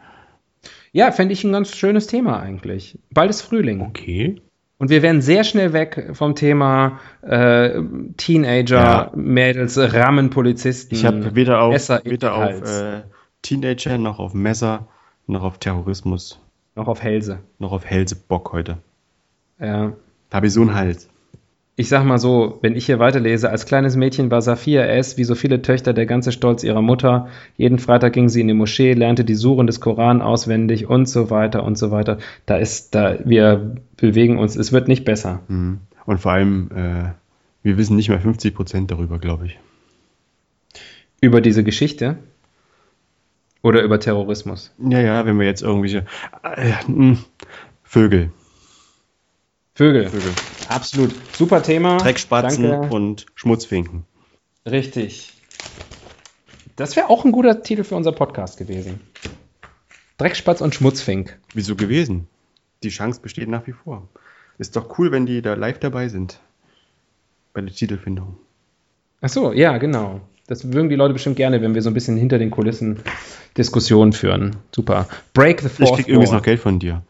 Ja, 0.93 1.11
fände 1.13 1.33
ich 1.35 1.45
ein 1.45 1.53
ganz 1.53 1.75
schönes 1.77 2.07
Thema 2.07 2.41
eigentlich. 2.41 2.99
Bald 3.13 3.31
ist 3.31 3.43
Frühling. 3.43 3.81
Okay. 3.83 4.41
Und 4.79 4.91
wir 4.91 5.03
werden 5.03 5.23
sehr 5.23 5.45
schnell 5.45 5.73
weg 5.73 6.11
vom 6.15 6.35
Thema 6.35 7.01
äh, 7.23 7.81
Teenager, 8.17 8.77
Ja. 8.77 9.11
Mädels, 9.15 9.77
Rammen, 9.79 10.31
Polizisten. 10.31 10.95
Ich 10.95 11.05
habe 11.05 11.35
weder 11.35 11.61
auf, 11.63 11.73
Messer 11.73 12.01
weder 12.05 12.35
auf 12.35 12.63
äh, 12.63 13.03
Teenager, 13.43 13.99
noch 13.99 14.19
auf 14.19 14.35
Messer, 14.35 14.89
noch 15.27 15.43
auf 15.43 15.59
Terrorismus, 15.59 16.41
noch 16.75 16.89
auf 16.89 17.03
Hälse. 17.03 17.41
noch 17.59 17.73
auf 17.73 17.85
Hälse 17.85 18.17
Bock 18.17 18.53
heute. 18.53 18.79
Ja. 19.61 19.93
Da 20.31 20.37
habe 20.37 20.47
ich 20.47 20.53
so 20.53 20.61
einen 20.63 20.75
Hals. 20.75 21.09
Ich 21.77 21.89
sag 21.89 22.05
mal 22.05 22.19
so, 22.19 22.61
wenn 22.63 22.77
ich 22.77 22.87
hier 22.87 23.01
weiterlese, 23.01 23.51
als 23.51 23.67
kleines 23.67 23.97
Mädchen 23.97 24.31
war 24.31 24.41
Saphir 24.43 24.89
es, 24.89 25.17
wie 25.17 25.25
so 25.25 25.35
viele 25.35 25.61
Töchter, 25.61 25.93
der 25.93 26.07
ganze 26.07 26.31
Stolz 26.31 26.63
ihrer 26.63 26.83
Mutter. 26.83 27.29
Jeden 27.57 27.81
Freitag 27.81 28.13
ging 28.13 28.29
sie 28.29 28.43
in 28.43 28.49
die 28.49 28.55
Moschee, 28.55 28.93
lernte 28.93 29.25
die 29.25 29.35
Suren 29.35 29.67
des 29.67 29.81
Koran 29.81 30.23
auswendig 30.23 30.89
und 30.89 31.09
so 31.09 31.31
weiter 31.31 31.65
und 31.65 31.77
so 31.77 31.91
weiter. 31.91 32.19
Da 32.47 32.59
ist, 32.59 32.95
da, 32.95 33.19
wir 33.25 33.75
bewegen 33.97 34.39
uns, 34.39 34.55
es 34.55 34.73
wird 34.73 34.87
nicht 34.87 35.05
besser. 35.05 35.41
Mhm. 35.49 35.81
Und 36.07 36.21
vor 36.21 36.33
allem, 36.33 36.71
äh, 36.77 37.13
wir 37.65 37.77
wissen 37.77 37.97
nicht 37.97 38.09
mehr 38.09 38.21
50 38.21 38.55
Prozent 38.55 38.91
darüber, 38.93 39.19
glaube 39.19 39.47
ich. 39.47 39.59
Über 41.21 41.41
diese 41.41 41.65
Geschichte 41.65 42.19
oder 43.63 43.83
über 43.83 43.99
Terrorismus. 43.99 44.73
Ja, 44.79 45.01
ja, 45.01 45.27
wenn 45.27 45.41
wir 45.41 45.47
jetzt 45.47 45.63
irgendwelche 45.63 46.05
äh, 46.43 46.73
mh, 46.87 47.17
Vögel, 47.83 48.31
Vögel. 49.75 50.09
Vögel, 50.09 50.33
Absolut. 50.69 51.13
Super 51.37 51.63
Thema. 51.63 51.99
Dreckspatzen 51.99 52.63
Danke. 52.63 52.95
und 52.95 53.27
Schmutzfinken. 53.35 54.05
Richtig. 54.65 55.33
Das 56.77 56.97
wäre 56.97 57.11
auch 57.11 57.25
ein 57.25 57.33
guter 57.33 57.63
Titel 57.63 57.85
für 57.85 57.97
unser 57.97 58.13
Podcast 58.13 58.57
gewesen. 58.57 59.01
Dreckspatz 60.17 60.61
und 60.61 60.75
Schmutzfink. 60.75 61.39
Wieso 61.55 61.75
gewesen? 61.75 62.29
Die 62.85 62.89
Chance 62.89 63.21
besteht 63.21 63.49
nach 63.49 63.67
wie 63.67 63.73
vor. 63.73 64.09
Ist 64.59 64.77
doch 64.77 64.99
cool, 64.99 65.11
wenn 65.11 65.27
die 65.27 65.43
da 65.43 65.55
live 65.55 65.81
dabei 65.81 66.09
sind. 66.09 66.39
Bei 67.53 67.61
der 67.61 67.75
Titelfindung. 67.75 68.37
Ach 69.21 69.29
so, 69.29 69.53
ja, 69.53 69.79
genau. 69.79 70.21
Das 70.47 70.63
mögen 70.63 70.89
die 70.89 70.97
Leute 70.97 71.15
bestimmt 71.15 71.37
gerne, 71.37 71.63
wenn 71.63 71.75
wir 71.75 71.83
so 71.83 71.91
ein 71.91 71.95
bisschen 71.95 72.17
hinter 72.17 72.39
den 72.39 72.51
Kulissen 72.51 73.01
Diskussionen 73.57 74.13
führen. 74.13 74.57
Super. 74.73 75.09
Break 75.33 75.61
the 75.63 75.67
Ich 75.67 75.73
fourth 75.73 75.97
krieg 75.97 76.09
übrigens 76.09 76.33
noch 76.33 76.43
Geld 76.43 76.61
von 76.61 76.79
dir. 76.79 77.03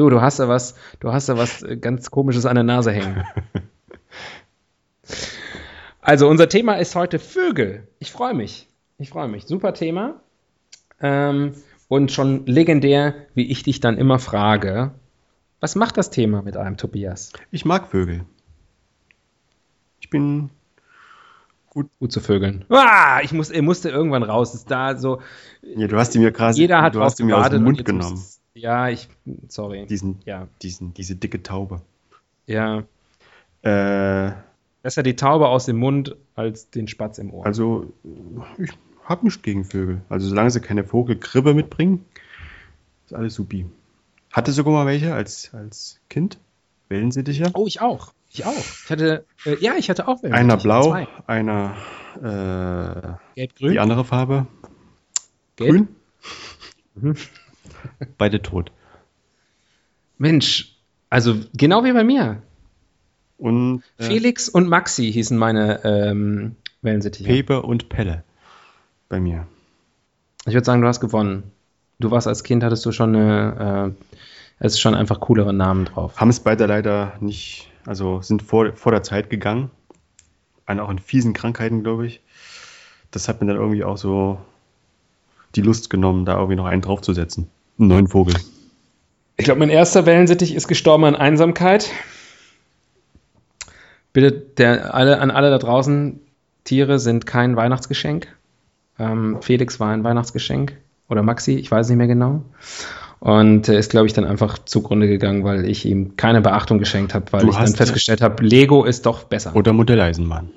Du, 0.00 0.08
du 0.08 0.22
hast 0.22 0.38
da 0.38 0.48
was, 0.48 0.76
du 1.00 1.12
hast 1.12 1.28
da 1.28 1.36
was 1.36 1.62
äh, 1.62 1.76
ganz 1.76 2.10
komisches 2.10 2.46
an 2.46 2.54
der 2.54 2.64
Nase 2.64 2.90
hängen. 2.90 3.22
Also 6.02 6.28
unser 6.28 6.48
Thema 6.48 6.76
ist 6.76 6.96
heute 6.96 7.18
Vögel. 7.18 7.86
Ich 7.98 8.10
freue 8.10 8.32
mich. 8.32 8.68
Ich 8.96 9.10
freue 9.10 9.28
mich. 9.28 9.44
Super 9.46 9.74
Thema. 9.74 10.18
Ähm, 10.98 11.52
und 11.88 12.10
schon 12.10 12.46
legendär, 12.46 13.14
wie 13.34 13.50
ich 13.50 13.62
dich 13.64 13.80
dann 13.80 13.98
immer 13.98 14.18
frage, 14.18 14.92
was 15.60 15.76
macht 15.76 15.98
das 15.98 16.08
Thema 16.08 16.40
mit 16.40 16.56
einem 16.56 16.78
Tobias? 16.78 17.34
Ich 17.50 17.66
mag 17.66 17.88
Vögel. 17.88 18.24
Ich 20.00 20.08
bin 20.08 20.48
gut, 21.68 21.90
gut 21.98 22.12
zu 22.12 22.20
Vögeln. 22.20 22.64
Ah, 22.70 23.20
ich, 23.22 23.32
muss, 23.32 23.50
ich 23.50 23.62
musste 23.62 23.90
irgendwann 23.90 24.22
raus. 24.22 24.54
Ist 24.54 24.70
da 24.70 24.96
so. 24.96 25.20
Ja, 25.62 25.86
du 25.86 25.98
hast 25.98 26.14
die 26.14 26.18
mir 26.18 26.32
quasi. 26.32 26.62
Jeder 26.62 26.80
hat 26.80 26.94
du 26.94 27.02
hast 27.02 27.18
die 27.18 27.24
mir 27.24 27.36
aus 27.36 27.50
dem 27.50 27.62
Mund 27.62 27.84
genommen. 27.84 28.12
Muss, 28.12 28.39
ja, 28.54 28.88
ich. 28.88 29.08
Sorry. 29.48 29.86
Diesen, 29.86 30.20
ja. 30.24 30.48
diesen, 30.62 30.94
diese 30.94 31.16
dicke 31.16 31.42
Taube. 31.42 31.82
Ja. 32.46 32.84
Äh, 33.62 34.32
Besser 34.82 35.02
die 35.02 35.16
Taube 35.16 35.48
aus 35.48 35.66
dem 35.66 35.76
Mund 35.76 36.16
als 36.34 36.70
den 36.70 36.88
Spatz 36.88 37.18
im 37.18 37.32
Ohr. 37.32 37.44
Also, 37.44 37.92
ich 38.58 38.70
habe 39.04 39.24
nichts 39.24 39.42
gegen 39.42 39.64
Vögel. 39.64 40.00
Also, 40.08 40.28
solange 40.28 40.50
sie 40.50 40.60
keine 40.60 40.84
Vogelgrippe 40.84 41.52
mitbringen, 41.54 42.04
ist 43.04 43.14
alles 43.14 43.34
supi. 43.34 43.66
Hatte 44.32 44.52
sogar 44.52 44.72
mal 44.72 44.86
welche 44.86 45.12
als, 45.12 45.52
als 45.52 46.00
Kind. 46.08 46.38
Wellensittiche. 46.88 47.50
Oh, 47.54 47.66
ich 47.66 47.80
auch. 47.80 48.12
Ich 48.30 48.44
auch. 48.44 48.56
Ich 48.56 48.90
hatte, 48.90 49.24
äh, 49.44 49.56
ja, 49.60 49.74
ich 49.76 49.90
hatte 49.90 50.08
auch 50.08 50.22
welche. 50.22 50.36
Einer 50.36 50.56
blau, 50.56 50.90
zwei. 50.90 51.08
einer 51.26 51.74
äh, 52.16 53.34
gelb-grün. 53.34 53.72
Die 53.72 53.78
andere 53.78 54.04
Farbe 54.04 54.46
gelb. 55.56 55.70
Grün. 55.70 55.88
Mhm. 56.94 57.16
Beide 58.18 58.42
tot. 58.42 58.72
Mensch, 60.18 60.76
also 61.08 61.36
genau 61.54 61.84
wie 61.84 61.92
bei 61.92 62.04
mir. 62.04 62.42
Und 63.38 63.82
äh, 63.96 64.04
Felix 64.04 64.48
und 64.48 64.68
Maxi 64.68 65.10
hießen 65.10 65.36
meine 65.36 65.82
ähm, 65.84 66.56
Wellensittiche. 66.82 67.24
Pepe 67.28 67.62
und 67.62 67.88
Pelle 67.88 68.22
bei 69.08 69.18
mir. 69.18 69.46
Ich 70.46 70.54
würde 70.54 70.64
sagen, 70.64 70.82
du 70.82 70.88
hast 70.88 71.00
gewonnen. 71.00 71.50
Du 71.98 72.10
warst 72.10 72.26
als 72.26 72.44
Kind, 72.44 72.62
hattest 72.62 72.84
du 72.86 72.92
schon 72.92 73.14
eine, 73.14 73.94
äh, 73.98 74.04
es 74.58 74.74
ist 74.74 74.80
schon 74.80 74.94
einfach 74.94 75.20
coolere 75.20 75.52
Namen 75.52 75.86
drauf. 75.86 76.18
Haben 76.20 76.30
es 76.30 76.40
beide 76.40 76.66
leider 76.66 77.14
nicht, 77.20 77.70
also 77.86 78.20
sind 78.22 78.42
vor, 78.42 78.72
vor 78.74 78.92
der 78.92 79.02
Zeit 79.02 79.30
gegangen. 79.30 79.70
Eine 80.66 80.82
auch 80.82 80.90
in 80.90 80.98
fiesen 80.98 81.32
Krankheiten, 81.32 81.82
glaube 81.82 82.06
ich. 82.06 82.20
Das 83.10 83.28
hat 83.28 83.40
mir 83.40 83.48
dann 83.48 83.56
irgendwie 83.56 83.84
auch 83.84 83.96
so 83.96 84.38
die 85.54 85.62
Lust 85.62 85.90
genommen, 85.90 86.24
da 86.24 86.34
irgendwie 86.34 86.56
noch 86.56 86.66
einen 86.66 86.82
draufzusetzen. 86.82 87.48
Einen 87.80 87.88
neuen 87.88 88.08
Vogel. 88.08 88.34
Ich 89.38 89.46
glaube, 89.46 89.60
mein 89.60 89.70
erster 89.70 90.04
Wellensittich 90.04 90.54
ist 90.54 90.68
gestorben 90.68 91.04
an 91.04 91.16
Einsamkeit. 91.16 91.88
Bitte 94.12 94.32
der, 94.32 94.94
alle, 94.94 95.18
an 95.18 95.30
alle 95.30 95.48
da 95.48 95.56
draußen, 95.56 96.20
Tiere 96.64 96.98
sind 96.98 97.24
kein 97.24 97.56
Weihnachtsgeschenk. 97.56 98.28
Ähm, 98.98 99.38
Felix 99.40 99.80
war 99.80 99.92
ein 99.92 100.04
Weihnachtsgeschenk. 100.04 100.76
Oder 101.08 101.22
Maxi, 101.22 101.54
ich 101.54 101.70
weiß 101.70 101.88
nicht 101.88 101.96
mehr 101.96 102.06
genau. 102.06 102.44
Und 103.18 103.68
äh, 103.68 103.78
ist, 103.78 103.90
glaube 103.90 104.06
ich, 104.06 104.12
dann 104.12 104.26
einfach 104.26 104.58
zugrunde 104.58 105.08
gegangen, 105.08 105.42
weil 105.44 105.64
ich 105.64 105.86
ihm 105.86 106.16
keine 106.16 106.42
Beachtung 106.42 106.78
geschenkt 106.78 107.14
habe, 107.14 107.32
weil 107.32 107.40
du 107.42 107.50
ich 107.50 107.56
dann 107.56 107.74
festgestellt 107.74 108.20
habe, 108.20 108.44
Lego 108.44 108.84
ist 108.84 109.06
doch 109.06 109.24
besser. 109.24 109.56
Oder 109.56 109.72
Modelleisenbahn. 109.72 110.50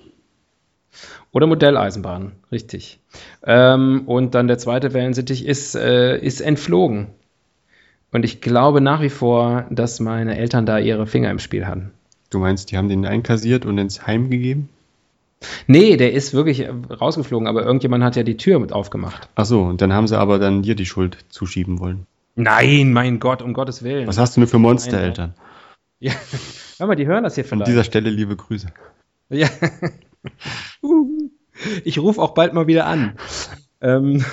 Oder 1.33 1.47
Modelleisenbahn, 1.47 2.33
richtig. 2.51 2.99
Ähm, 3.43 4.03
und 4.05 4.35
dann 4.35 4.47
der 4.47 4.59
zweite 4.59 4.93
Wellensittich 4.93 5.45
ist, 5.45 5.75
äh, 5.75 6.17
ist 6.17 6.41
entflogen. 6.41 7.07
Und 8.11 8.23
ich 8.23 8.39
glaube 8.39 8.79
nach 8.79 9.01
wie 9.01 9.09
vor, 9.09 9.65
dass 9.71 9.99
meine 9.99 10.37
Eltern 10.37 10.67
da 10.67 10.77
ihre 10.77 11.07
Finger 11.07 11.31
im 11.31 11.39
Spiel 11.39 11.65
hatten. 11.65 11.91
Du 12.29 12.37
meinst, 12.37 12.71
die 12.71 12.77
haben 12.77 12.87
den 12.87 13.05
einkassiert 13.05 13.65
und 13.65 13.79
ins 13.79 14.05
Heim 14.05 14.29
gegeben? 14.29 14.69
Nee, 15.65 15.97
der 15.97 16.13
ist 16.13 16.33
wirklich 16.33 16.67
rausgeflogen, 16.69 17.47
aber 17.47 17.65
irgendjemand 17.65 18.03
hat 18.03 18.15
ja 18.15 18.23
die 18.23 18.37
Tür 18.37 18.59
mit 18.59 18.71
aufgemacht. 18.71 19.27
Ach 19.35 19.45
so, 19.45 19.63
und 19.63 19.81
dann 19.81 19.91
haben 19.91 20.07
sie 20.07 20.17
aber 20.17 20.37
dann 20.37 20.61
dir 20.61 20.75
die 20.75 20.85
Schuld 20.85 21.17
zuschieben 21.29 21.79
wollen. 21.79 22.05
Nein, 22.35 22.93
mein 22.93 23.19
Gott, 23.19 23.41
um 23.41 23.53
Gottes 23.53 23.83
Willen. 23.83 24.07
Was 24.07 24.19
hast 24.19 24.37
du 24.37 24.41
nur 24.41 24.47
für 24.47 24.59
Monstereltern? 24.59 25.33
Ja, 25.99 26.13
hör 26.77 26.87
mal, 26.87 26.95
die 26.95 27.07
hören 27.07 27.23
das 27.23 27.35
hier 27.35 27.43
vielleicht. 27.43 27.67
An 27.67 27.71
dieser 27.71 27.83
Stelle 27.83 28.09
liebe 28.11 28.35
Grüße. 28.35 28.67
Ja. 29.29 29.49
ich 31.83 31.99
rufe 31.99 32.21
auch 32.21 32.33
bald 32.33 32.53
mal 32.53 32.67
wieder 32.67 32.85
an. 32.85 33.17
Ähm, 33.81 34.23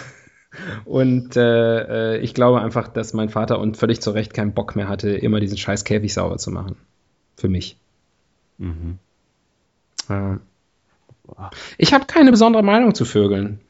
und 0.84 1.36
äh, 1.36 2.14
äh, 2.14 2.18
ich 2.18 2.34
glaube 2.34 2.60
einfach, 2.60 2.88
dass 2.88 3.12
mein 3.12 3.28
Vater 3.28 3.58
und 3.58 3.76
völlig 3.76 4.00
zu 4.00 4.10
Recht 4.10 4.34
keinen 4.34 4.52
Bock 4.52 4.76
mehr 4.76 4.88
hatte, 4.88 5.10
immer 5.10 5.40
diesen 5.40 5.56
scheiß 5.56 5.84
Käfig 5.84 6.12
sauber 6.12 6.38
zu 6.38 6.50
machen. 6.50 6.76
Für 7.36 7.48
mich. 7.48 7.78
Mhm. 8.58 8.98
Ich 11.78 11.94
habe 11.94 12.06
keine 12.06 12.30
besondere 12.32 12.62
Meinung 12.62 12.94
zu 12.94 13.04
Vögeln. 13.04 13.60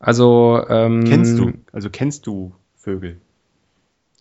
Also 0.00 0.64
ähm, 0.68 1.04
kennst 1.04 1.38
du? 1.38 1.52
Also 1.72 1.90
kennst 1.90 2.26
du 2.26 2.54
Vögel? 2.76 3.20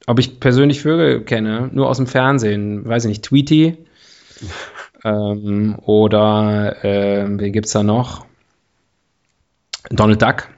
Ob 0.08 0.20
ich 0.20 0.40
persönlich 0.40 0.82
Vögel 0.82 1.24
kenne? 1.24 1.70
Nur 1.72 1.90
aus 1.90 1.98
dem 1.98 2.08
Fernsehen. 2.08 2.86
Weiß 2.86 3.06
ich 3.06 3.10
nicht. 3.10 3.26
Tweety. 3.26 3.78
ähm, 5.04 5.78
oder 5.86 6.84
äh, 6.84 7.26
wen 7.28 7.52
gibt's 7.52 7.72
da 7.72 7.84
noch? 7.84 8.26
Donald 9.90 10.22
Duck. 10.22 10.50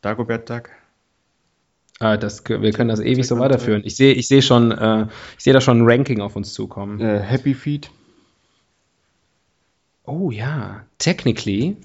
Dagobert 0.00 0.50
Duck. 0.50 0.70
Ah, 2.00 2.16
das, 2.16 2.44
wir 2.48 2.72
können 2.72 2.88
das 2.88 3.00
ewig 3.00 3.26
so 3.26 3.38
weiterführen. 3.38 3.82
Ich 3.84 3.96
sehe 3.96 4.12
ich 4.14 4.26
seh 4.26 4.42
schon, 4.42 4.72
äh, 4.72 5.06
ich 5.36 5.44
sehe 5.44 5.52
da 5.52 5.60
schon 5.60 5.78
ein 5.78 5.88
Ranking 5.88 6.20
auf 6.20 6.36
uns 6.36 6.52
zukommen. 6.52 7.00
Äh, 7.00 7.20
Happy 7.20 7.54
Feet. 7.54 7.90
Oh 10.04 10.30
ja, 10.30 10.84
technically. 10.98 11.76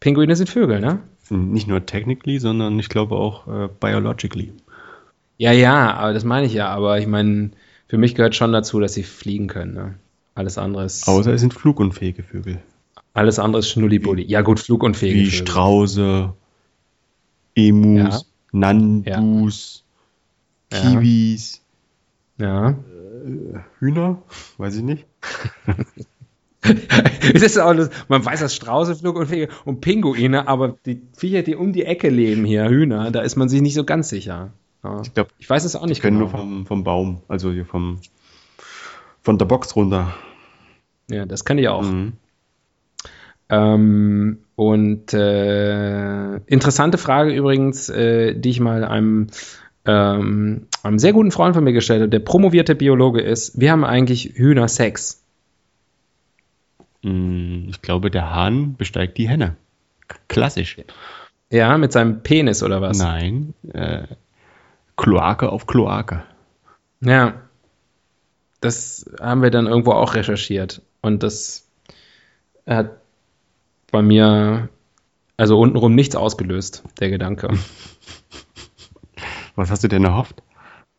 Pinguine 0.00 0.34
sind 0.34 0.48
Vögel, 0.48 0.80
ne? 0.80 1.00
Nicht 1.28 1.68
nur 1.68 1.84
technically, 1.84 2.38
sondern 2.38 2.78
ich 2.78 2.88
glaube 2.88 3.16
auch 3.16 3.46
äh, 3.46 3.68
biologically. 3.80 4.52
Ja, 5.38 5.52
ja, 5.52 5.94
aber 5.94 6.12
das 6.12 6.24
meine 6.24 6.46
ich 6.46 6.54
ja. 6.54 6.68
Aber 6.68 6.98
ich 6.98 7.06
meine, 7.06 7.50
für 7.88 7.98
mich 7.98 8.14
gehört 8.14 8.34
schon 8.34 8.52
dazu, 8.52 8.80
dass 8.80 8.94
sie 8.94 9.02
fliegen 9.02 9.48
können. 9.48 9.74
Ne? 9.74 9.94
Alles 10.36 10.58
andere 10.58 10.84
ist. 10.84 11.08
Außer 11.08 11.32
es 11.32 11.40
sind 11.40 11.54
flugunfähige 11.54 12.22
Vögel. 12.22 12.60
Alles 13.14 13.38
andere 13.38 13.60
ist 13.60 13.70
Schnullibulli. 13.70 14.22
Ja, 14.22 14.42
gut, 14.42 14.60
flugunfähige 14.60 15.18
Wie 15.18 15.30
Vögel. 15.30 15.48
Strauße, 15.48 16.34
Emus, 17.54 17.98
ja. 17.98 18.20
Nandus, 18.52 19.82
ja. 20.70 20.78
Kiwis. 20.78 21.62
Ja. 22.36 22.70
Äh, 22.70 22.74
Hühner? 23.78 24.22
Weiß 24.58 24.76
ich 24.76 24.82
nicht. 24.82 25.06
es 27.32 27.42
ist 27.42 27.58
auch, 27.58 27.74
man 28.08 28.22
weiß, 28.22 28.40
dass 28.40 28.54
Strauße 28.54 28.94
flugunfähige 28.94 29.50
und 29.64 29.80
Pinguine, 29.80 30.48
aber 30.48 30.76
die 30.84 31.00
Viecher, 31.16 31.42
die 31.42 31.56
um 31.56 31.72
die 31.72 31.84
Ecke 31.84 32.10
leben 32.10 32.44
hier, 32.44 32.68
Hühner, 32.68 33.10
da 33.10 33.22
ist 33.22 33.36
man 33.36 33.48
sich 33.48 33.62
nicht 33.62 33.74
so 33.74 33.84
ganz 33.84 34.10
sicher. 34.10 34.52
Ja. 34.84 35.00
Ich 35.00 35.14
glaube, 35.14 35.30
ich 35.38 35.48
weiß 35.48 35.64
es 35.64 35.76
auch 35.76 35.86
nicht 35.86 36.02
können 36.02 36.18
genau. 36.18 36.30
nur 36.30 36.38
vom, 36.38 36.66
vom 36.66 36.84
Baum, 36.84 37.22
also 37.26 37.50
hier 37.50 37.64
vom, 37.64 38.00
von 39.22 39.38
der 39.38 39.46
Box 39.46 39.74
runter. 39.74 40.14
Ja, 41.08 41.26
das 41.26 41.44
kann 41.44 41.58
ich 41.58 41.68
auch. 41.68 41.82
Mhm. 41.82 42.14
Ähm, 43.48 44.38
und 44.56 45.12
äh, 45.12 46.36
interessante 46.46 46.98
Frage 46.98 47.32
übrigens, 47.32 47.88
äh, 47.88 48.34
die 48.34 48.50
ich 48.50 48.60
mal 48.60 48.84
einem, 48.84 49.28
ähm, 49.84 50.66
einem 50.82 50.98
sehr 50.98 51.12
guten 51.12 51.30
Freund 51.30 51.54
von 51.54 51.62
mir 51.62 51.72
gestellt 51.72 52.00
habe, 52.00 52.10
der 52.10 52.20
promovierte 52.20 52.74
Biologe 52.74 53.20
ist. 53.20 53.60
Wir 53.60 53.70
haben 53.70 53.84
eigentlich 53.84 54.32
Hühner 54.34 54.68
Sex. 54.68 55.22
Mm, 57.02 57.68
ich 57.68 57.82
glaube, 57.82 58.10
der 58.10 58.34
Hahn 58.34 58.76
besteigt 58.76 59.18
die 59.18 59.28
Henne. 59.28 59.56
Klassisch. 60.28 60.76
Ja, 61.50 61.78
mit 61.78 61.92
seinem 61.92 62.22
Penis 62.22 62.62
oder 62.62 62.80
was? 62.80 62.98
Nein, 62.98 63.54
äh, 63.72 64.04
Kloake 64.96 65.50
auf 65.50 65.66
Kloake. 65.66 66.24
Ja. 67.00 67.34
Das 68.60 69.08
haben 69.20 69.42
wir 69.42 69.50
dann 69.50 69.66
irgendwo 69.66 69.92
auch 69.92 70.14
recherchiert. 70.14 70.80
Und 71.06 71.22
das 71.22 71.68
hat 72.66 73.00
bei 73.92 74.02
mir 74.02 74.68
also 75.36 75.60
untenrum 75.60 75.94
nichts 75.94 76.16
ausgelöst, 76.16 76.82
der 76.98 77.10
Gedanke. 77.10 77.50
Was 79.54 79.70
hast 79.70 79.84
du 79.84 79.88
denn 79.88 80.04
erhofft? 80.04 80.42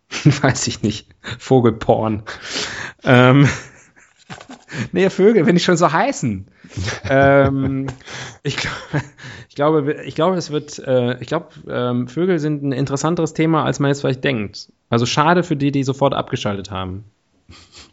Weiß 0.24 0.68
ich 0.68 0.82
nicht. 0.82 1.10
Vogelporn. 1.40 2.24
ähm, 3.04 3.50
nee, 4.94 5.10
Vögel, 5.10 5.46
wenn 5.46 5.56
die 5.56 5.62
schon 5.62 5.76
so 5.76 5.92
heißen. 5.92 6.48
ähm, 7.10 7.88
ich, 8.44 8.58
ich, 9.50 9.56
glaube, 9.56 9.92
ich 10.06 10.16
glaube, 10.16 10.38
es 10.38 10.52
wird, 10.52 10.80
äh, 10.80 11.20
ich 11.20 11.28
glaube, 11.28 11.50
ähm, 11.68 12.08
Vögel 12.08 12.40
sind 12.40 12.64
ein 12.64 12.72
interessanteres 12.72 13.34
Thema, 13.34 13.66
als 13.66 13.80
man 13.80 13.90
jetzt 13.90 14.02
vielleicht 14.02 14.24
denkt. 14.24 14.72
Also 14.90 15.06
schade 15.06 15.44
für 15.44 15.58
die, 15.58 15.72
die 15.72 15.84
sofort 15.84 16.14
abgeschaltet 16.14 16.72
haben. 16.72 17.04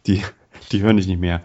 Die, 0.07 0.23
die 0.71 0.81
hören 0.81 0.95
dich 0.95 1.07
nicht 1.07 1.19
mehr. 1.19 1.41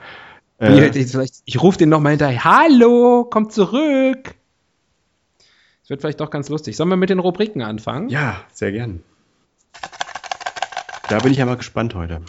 Äh, 0.60 0.88
ich, 0.98 1.16
ich 1.44 1.62
rufe 1.62 1.78
den 1.78 1.88
nochmal 1.88 2.12
hinterher. 2.12 2.44
Hallo, 2.44 3.26
komm 3.28 3.50
zurück. 3.50 4.34
Es 5.82 5.90
wird 5.90 6.02
vielleicht 6.02 6.20
doch 6.20 6.30
ganz 6.30 6.48
lustig. 6.48 6.76
Sollen 6.76 6.90
wir 6.90 6.96
mit 6.96 7.10
den 7.10 7.18
Rubriken 7.18 7.62
anfangen? 7.62 8.10
Ja, 8.10 8.36
sehr 8.52 8.70
gern. 8.70 9.02
Da 11.08 11.18
bin 11.18 11.32
ich 11.32 11.38
ja 11.38 11.46
mal 11.46 11.56
gespannt 11.56 11.94
heute. 11.94 12.20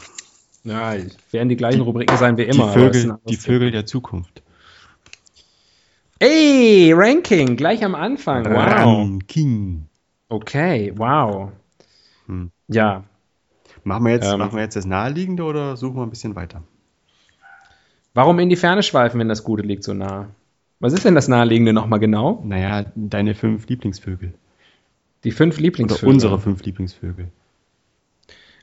Ja, 0.64 0.94
werden 1.32 1.50
die 1.50 1.56
gleichen 1.56 1.82
Rubriken 1.82 2.18
sein 2.18 2.38
wie 2.38 2.44
immer. 2.44 2.68
Die 2.68 2.80
Vögel, 2.80 3.18
die 3.28 3.36
Vögel 3.36 3.72
der 3.72 3.86
Zukunft. 3.86 4.42
Ey, 6.20 6.94
Ranking, 6.96 7.56
gleich 7.58 7.84
am 7.84 7.96
Anfang. 7.96 8.46
Wow. 8.46 8.56
Ranking. 8.56 9.88
Okay, 10.30 10.94
wow. 10.96 11.52
Hm. 12.28 12.52
Ja. 12.68 13.04
Machen 13.84 14.06
wir, 14.06 14.14
jetzt, 14.14 14.32
Ähm. 14.32 14.40
machen 14.40 14.56
wir 14.56 14.62
jetzt 14.62 14.76
das 14.76 14.86
Naheliegende 14.86 15.44
oder 15.44 15.76
suchen 15.78 15.96
wir 15.96 16.04
ein 16.04 16.12
bisschen 16.12 16.36
weiter? 16.36 16.64
Warum 18.14 18.40
in 18.40 18.50
die 18.50 18.56
Ferne 18.56 18.84
schweifen, 18.84 19.20
wenn 19.20 19.30
das 19.30 19.44
Gute 19.44 19.64
liegt 19.64 19.84
so 19.84 19.94
nah? 19.94 20.30
Was 20.80 20.94
ist 20.94 21.06
denn 21.06 21.16
das 21.16 21.28
Naheliegende 21.28 21.74
nochmal 21.74 22.00
genau? 22.00 22.42
Naja, 22.46 22.86
deine 22.96 23.36
fünf 23.36 23.68
Lieblingsvögel. 23.68 24.34
Die 25.24 25.32
fünf 25.32 25.56
Oder 25.56 25.64
Lieblingsvögel. 25.64 26.10
unsere 26.10 26.40
fünf 26.40 26.64
Lieblingsvögel. 26.64 27.28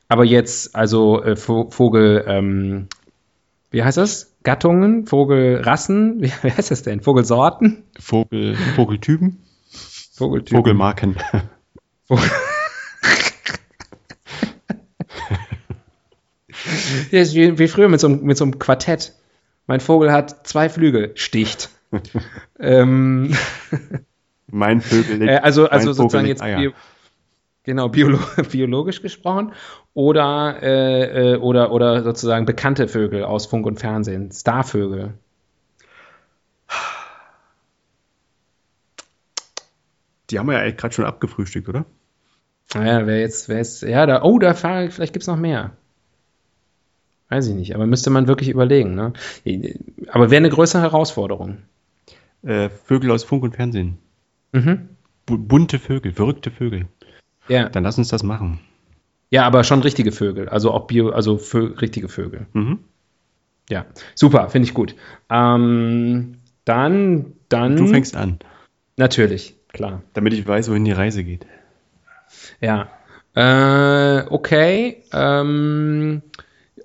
Aber 0.09 0.25
jetzt, 0.25 0.75
also 0.75 1.23
äh, 1.23 1.37
Vo- 1.37 1.71
Vogel, 1.71 2.25
ähm, 2.27 2.89
wie 3.71 3.83
heißt 3.85 3.99
das? 3.99 4.35
Gattungen, 4.43 5.07
Vogelrassen, 5.07 6.21
wie, 6.21 6.33
wie 6.43 6.51
heißt 6.51 6.71
das 6.71 6.83
denn? 6.83 7.01
Vogelsorten? 7.01 7.85
Vogel, 7.99 8.57
Vogeltypen? 8.75 9.39
Vogeltypen. 10.15 10.59
Vogelmarken. 10.59 11.17
Vogel. 12.07 12.25
ja, 17.11 17.25
wie, 17.35 17.59
wie 17.59 17.69
früher 17.69 17.89
mit 17.89 18.01
so, 18.01 18.09
einem, 18.09 18.23
mit 18.25 18.37
so 18.37 18.45
einem 18.45 18.59
Quartett. 18.59 19.13
Mein 19.69 19.81
Vogel 19.81 20.11
hat 20.11 20.47
zwei 20.47 20.71
Flügel, 20.71 21.13
sticht. 21.15 21.69
ähm, 22.59 23.37
mein 24.47 24.81
Vögel 24.81 25.19
legt, 25.19 25.31
äh, 25.31 25.37
also 25.37 25.63
mein 25.63 25.71
also 25.71 25.87
Vogel 25.89 25.95
sozusagen 25.95 26.27
legt 26.27 26.41
jetzt 26.41 26.57
bio, 26.57 26.73
genau 27.65 27.89
biolo 27.91 28.19
biologisch 28.51 29.03
gesprochen 29.03 29.53
oder 29.93 30.59
äh, 30.63 31.33
äh, 31.33 31.37
oder 31.37 31.71
oder 31.71 32.03
sozusagen 32.03 32.47
bekannte 32.47 32.89
Vögel 32.89 33.25
aus 33.25 33.47
Funk 33.47 33.67
und 33.67 33.79
Fernsehen, 33.79 34.33
Starvögel. 34.33 35.15
Die 40.31 40.39
haben 40.39 40.47
wir 40.47 40.55
ja 40.55 40.61
eigentlich 40.61 40.77
gerade 40.79 40.95
schon 40.95 41.05
abgefrühstückt, 41.05 41.69
oder? 41.69 41.85
Naja, 42.75 43.07
wer 43.07 43.21
jetzt, 43.21 43.49
wer 43.49 43.59
jetzt, 43.59 43.83
ja, 43.83 44.05
da, 44.05 44.23
oh, 44.23 44.39
da 44.39 44.53
vielleicht 44.55 45.13
gibt's 45.13 45.27
noch 45.27 45.37
mehr. 45.37 45.73
Weiß 47.31 47.47
ich 47.49 47.55
nicht, 47.55 47.75
aber 47.75 47.87
müsste 47.87 48.11
man 48.11 48.27
wirklich 48.27 48.49
überlegen, 48.49 48.95
ne? 48.95 49.13
Aber 50.11 50.31
wäre 50.31 50.39
eine 50.39 50.49
größere 50.51 50.81
Herausforderung. 50.83 51.59
Äh, 52.43 52.71
Vögel 52.71 53.11
aus 53.11 53.25
Funk 53.25 53.43
und 53.43 53.55
Fernsehen. 53.57 53.99
Mhm. 54.53 54.89
Bu 55.27 55.37
bunte 55.37 55.79
Vögel, 55.79 56.13
verrückte 56.13 56.51
Vögel. 56.51 56.87
Ja. 57.49 57.69
Dann 57.69 57.83
lass 57.83 57.99
uns 57.99 58.09
das 58.09 58.23
machen. 58.23 58.61
ja, 59.31 59.45
aber 59.45 59.63
schon 59.65 59.83
richtige 59.83 60.13
Vögel, 60.13 60.49
also 60.49 60.71
auch 60.73 60.87
Bio, 60.87 61.11
also 61.11 61.37
Vö 61.37 61.75
richtige 61.81 62.09
Vögel. 62.09 62.47
Mhm. 62.55 62.79
Ja, 63.69 63.85
super, 64.15 64.49
finde 64.49 64.67
ich 64.69 64.73
gut. 64.75 64.95
Ähm, 65.29 66.39
dann, 66.65 67.35
dann. 67.51 67.77
Du 67.77 67.87
fängst 67.87 68.17
an, 68.17 68.39
Natürlich, 68.97 69.55
klar. 69.73 70.03
damit 70.15 70.33
ich 70.33 70.47
weiß, 70.47 70.71
wohin 70.71 70.87
die 70.87 70.93
Reise 70.93 71.25
geht. 71.25 71.47
Ja. 72.61 72.89
Äh, 73.35 74.25
okay. 74.31 75.03
Ähm, 75.13 76.23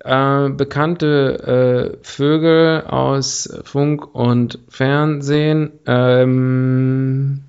äh, 0.04 0.50
bekannte 0.50 1.94
äh, 1.94 2.04
Vögel 2.06 2.82
aus 2.82 3.48
Funk 3.64 4.14
und 4.14 4.58
Fernsehen. 4.68 5.72
Ähm, 5.86 7.44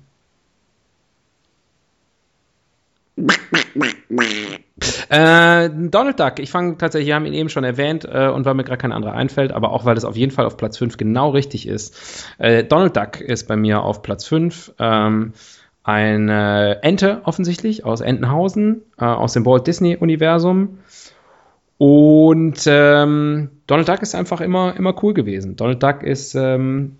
äh, 5.08 5.70
Donald 5.70 6.20
Duck, 6.20 6.38
ich 6.38 6.50
fange 6.50 6.76
tatsächlich, 6.76 7.08
wir 7.08 7.14
haben 7.14 7.26
ihn 7.26 7.32
eben 7.32 7.48
schon 7.48 7.64
erwähnt 7.64 8.04
äh, 8.04 8.28
und 8.28 8.44
weil 8.44 8.54
mir 8.54 8.64
gerade 8.64 8.78
kein 8.78 8.92
anderer 8.92 9.14
einfällt, 9.14 9.52
aber 9.52 9.72
auch 9.72 9.84
weil 9.84 9.94
das 9.94 10.04
auf 10.04 10.16
jeden 10.16 10.32
Fall 10.32 10.46
auf 10.46 10.56
Platz 10.56 10.78
5 10.78 10.96
genau 10.96 11.30
richtig 11.30 11.68
ist. 11.68 12.26
Äh, 12.38 12.64
Donald 12.64 12.96
Duck 12.96 13.20
ist 13.20 13.48
bei 13.48 13.56
mir 13.56 13.82
auf 13.82 14.02
Platz 14.02 14.26
5. 14.26 14.74
Ähm, 14.78 15.32
eine 15.82 16.82
Ente 16.82 17.20
offensichtlich 17.24 17.84
aus 17.84 18.00
Entenhausen, 18.00 18.82
äh, 18.98 19.04
aus 19.04 19.34
dem 19.34 19.46
Walt 19.46 19.66
Disney-Universum. 19.66 20.78
Und 21.78 22.62
ähm, 22.66 23.50
Donald 23.66 23.88
Duck 23.88 24.02
ist 24.02 24.14
einfach 24.14 24.40
immer, 24.40 24.74
immer 24.76 25.02
cool 25.02 25.12
gewesen. 25.12 25.56
Donald 25.56 25.82
Duck 25.82 26.02
ist 26.02 26.34
ähm, 26.34 26.96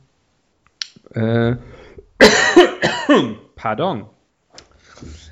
äh, 1.14 1.56
Pardon. 3.56 4.06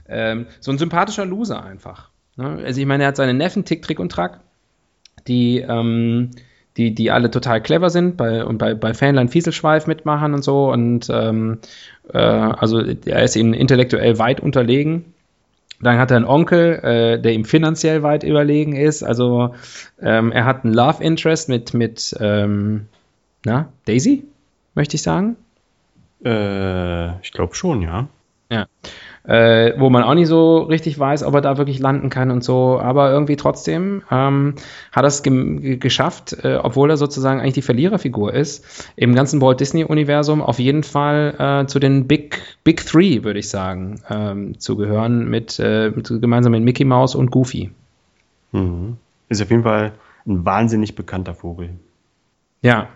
Ähm, 0.09 0.47
so 0.61 0.71
ein 0.71 0.79
sympathischer 0.79 1.27
Loser 1.27 1.65
einfach. 1.65 2.11
Ne? 2.37 2.63
Also 2.65 2.81
ich 2.81 2.87
meine, 2.87 3.05
er 3.05 3.09
hat 3.09 3.17
seine 3.17 3.35
Neffen, 3.35 3.65
Tick, 3.65 3.83
Trick 3.83 4.01
und 4.01 4.11
Track, 4.11 4.41
die, 5.27 5.61
ähm, 5.61 6.31
die, 6.77 6.95
die 6.95 7.11
alle 7.11 7.31
total 7.31 7.63
clever 7.63 7.91
sind 7.91 8.17
bei, 8.17 8.45
und 8.45 8.59
bei, 8.59 8.75
bei 8.75 8.95
Fanline 8.95 9.29
Fieselschweif 9.29 9.87
mitmachen 9.87 10.35
und 10.35 10.43
so. 10.43 10.71
Und 10.71 11.09
ähm, 11.11 11.59
äh, 12.13 12.19
also 12.19 12.81
er 12.81 13.23
ist 13.23 13.37
ihnen 13.37 13.55
intellektuell 13.55 14.19
weit 14.19 14.41
unterlegen. 14.41 15.14
Dann 15.85 15.99
hat 15.99 16.11
er 16.11 16.17
einen 16.17 16.27
Onkel, 16.27 16.81
äh, 16.83 17.21
der 17.21 17.33
ihm 17.33 17.45
finanziell 17.45 18.03
weit 18.03 18.25
überlegen 18.25 18.75
ist. 18.75 19.03
Also 19.03 19.55
ähm, 20.01 20.33
er 20.33 20.45
hat 20.45 20.65
einen 20.65 20.75
Love 20.75 21.03
Interest 21.03 21.49
mit, 21.49 21.75
mit 21.75 22.17
ähm, 22.21 22.89
na, 23.45 23.69
Daisy, 23.85 24.25
möchte 24.75 24.97
ich 24.97 25.03
sagen. 25.03 25.37
Äh, 26.25 27.21
ich 27.21 27.33
glaube 27.33 27.55
schon, 27.55 27.83
ja. 27.83 28.09
Ja. 28.51 28.67
Äh, 29.27 29.73
wo 29.79 29.89
man 29.89 30.03
auch 30.03 30.13
nicht 30.13 30.29
so 30.29 30.59
richtig 30.59 30.99
weiß, 30.99 31.23
ob 31.23 31.33
er 31.35 31.41
da 31.41 31.57
wirklich 31.57 31.79
landen 31.79 32.11
kann 32.11 32.31
und 32.31 32.45
so, 32.45 32.79
aber 32.79 33.11
irgendwie 33.11 33.37
trotzdem 33.37 34.03
ähm, 34.11 34.55
hat 34.93 35.05
er 35.05 35.09
es 35.09 35.23
ge 35.23 35.79
geschafft, 35.79 36.45
äh, 36.45 36.57
obwohl 36.63 36.91
er 36.91 36.99
sozusagen 36.99 37.41
eigentlich 37.41 37.55
die 37.55 37.63
Verliererfigur 37.63 38.35
ist, 38.35 38.93
im 38.97 39.15
ganzen 39.15 39.41
Walt 39.41 39.61
Disney-Universum 39.61 40.43
auf 40.43 40.59
jeden 40.59 40.83
Fall 40.83 41.35
äh, 41.39 41.67
zu 41.67 41.79
den 41.79 42.07
Big, 42.07 42.43
Big 42.65 42.85
Three, 42.85 43.25
würde 43.25 43.39
ich 43.39 43.49
sagen, 43.49 44.03
ähm, 44.11 44.61
zu 44.61 44.77
gehören, 44.77 45.31
mit, 45.31 45.59
äh, 45.59 45.91
mit, 45.95 46.09
gemeinsam 46.09 46.53
mit 46.53 46.63
Mickey 46.63 46.85
Mouse 46.85 47.15
und 47.15 47.31
Goofy. 47.31 47.71
Mhm. 48.53 48.99
Ist 49.31 49.41
auf 49.41 49.49
jeden 49.49 49.63
Fall 49.63 49.93
ein 50.27 50.45
wahnsinnig 50.45 50.97
bekannter 50.97 51.35
Vogel. 51.35 51.71
Ja. 52.61 52.89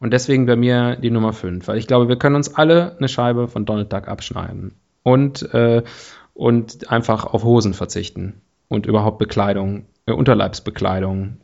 Und 0.00 0.12
deswegen 0.12 0.46
bei 0.46 0.56
mir 0.56 0.96
die 0.96 1.10
Nummer 1.10 1.32
5, 1.32 1.68
weil 1.68 1.78
ich 1.78 1.86
glaube, 1.86 2.08
wir 2.08 2.16
können 2.16 2.34
uns 2.34 2.56
alle 2.56 2.96
eine 2.98 3.06
Scheibe 3.06 3.46
von 3.46 3.64
Donald 3.64 3.92
Duck 3.92 4.08
abschneiden. 4.08 4.74
Und, 5.02 5.42
äh, 5.54 5.82
und 6.34 6.90
einfach 6.90 7.24
auf 7.24 7.44
Hosen 7.44 7.74
verzichten. 7.74 8.40
Und 8.68 8.86
überhaupt 8.86 9.18
Bekleidung, 9.18 9.86
äh, 10.06 10.12
Unterleibsbekleidung 10.12 11.38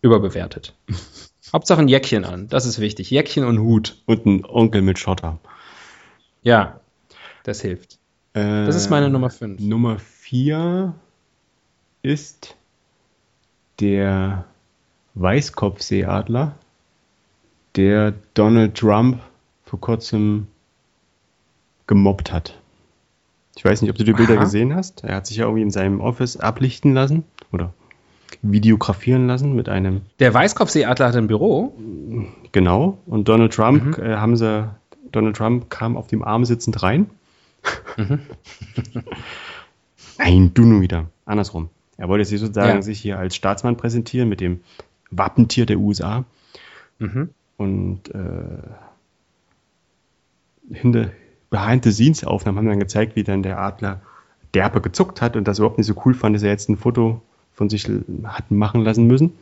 überbewertet. 0.00 0.74
Hauptsache 1.52 1.80
ein 1.80 1.88
Jäckchen 1.88 2.24
an, 2.24 2.48
das 2.48 2.64
ist 2.64 2.78
wichtig. 2.78 3.10
Jäckchen 3.10 3.44
und 3.44 3.58
Hut. 3.58 3.96
Und 4.06 4.24
ein 4.24 4.44
Onkel 4.46 4.80
mit 4.80 4.98
Schotter. 4.98 5.38
Ja, 6.42 6.80
das 7.42 7.60
hilft. 7.60 7.98
Äh, 8.32 8.64
Das 8.66 8.76
ist 8.76 8.88
meine 8.88 9.10
Nummer 9.10 9.28
5. 9.30 9.60
Nummer 9.60 9.98
4 9.98 10.94
ist 12.02 12.56
der 13.80 14.44
Weißkopfseeadler, 15.14 16.54
der 17.76 18.14
Donald 18.34 18.76
Trump 18.76 19.20
vor 19.64 19.80
kurzem 19.80 20.46
gemobbt 21.86 22.32
hat. 22.32 22.58
Ich 23.56 23.64
weiß 23.64 23.82
nicht, 23.82 23.90
ob 23.90 23.96
du 23.98 24.04
die 24.04 24.12
Bilder 24.14 24.34
Aha. 24.34 24.44
gesehen 24.44 24.74
hast. 24.74 25.04
Er 25.04 25.16
hat 25.16 25.26
sich 25.26 25.36
ja 25.38 25.44
irgendwie 25.44 25.62
in 25.62 25.70
seinem 25.70 26.00
Office 26.00 26.36
ablichten 26.38 26.94
lassen 26.94 27.24
oder 27.52 27.72
videografieren 28.40 29.26
lassen 29.26 29.54
mit 29.54 29.68
einem 29.68 30.00
Der 30.18 30.32
Weißkopfseeadler 30.32 31.08
hat 31.08 31.16
ein 31.16 31.26
Büro. 31.26 31.74
Genau. 32.52 32.98
Und 33.06 33.28
Donald 33.28 33.52
Trump 33.52 33.98
äh, 33.98 34.16
haben 34.16 34.36
sie, 34.36 34.68
Donald 35.12 35.36
Trump 35.36 35.68
kam 35.70 35.96
auf 35.96 36.06
dem 36.08 36.24
Arm 36.24 36.44
sitzend 36.46 36.82
rein. 36.82 37.10
Nein, 40.18 40.50
du 40.54 40.62
nur 40.64 40.80
wieder. 40.80 41.06
Andersrum. 41.26 41.68
Er 41.96 42.08
wollte 42.08 42.24
sich 42.24 42.40
sozusagen 42.40 42.76
Ja. 42.76 42.82
sich 42.82 43.00
hier 43.00 43.18
als 43.18 43.36
Staatsmann 43.36 43.76
präsentieren 43.76 44.28
mit 44.28 44.40
dem 44.40 44.60
Wappentier 45.10 45.66
der 45.66 45.78
USA. 45.78 46.24
Mhm. 46.98 47.30
Und 47.58 48.08
äh, 48.14 48.62
hinter 50.74 51.10
behind 51.52 51.84
the 51.84 51.92
scenes 51.92 52.24
Aufnahmen 52.24 52.58
haben 52.58 52.68
dann 52.68 52.80
gezeigt, 52.80 53.14
wie 53.14 53.22
dann 53.22 53.44
der 53.44 53.58
Adler 53.58 54.00
derbe 54.54 54.80
gezuckt 54.80 55.20
hat 55.20 55.36
und 55.36 55.46
das 55.46 55.58
überhaupt 55.58 55.78
nicht 55.78 55.86
so 55.86 55.94
cool 56.04 56.14
fand, 56.14 56.34
dass 56.34 56.42
er 56.42 56.50
jetzt 56.50 56.68
ein 56.68 56.76
Foto 56.76 57.22
von 57.54 57.70
sich 57.70 57.88
hat 58.24 58.50
machen 58.50 58.82
lassen 58.82 59.06
müssen. 59.06 59.34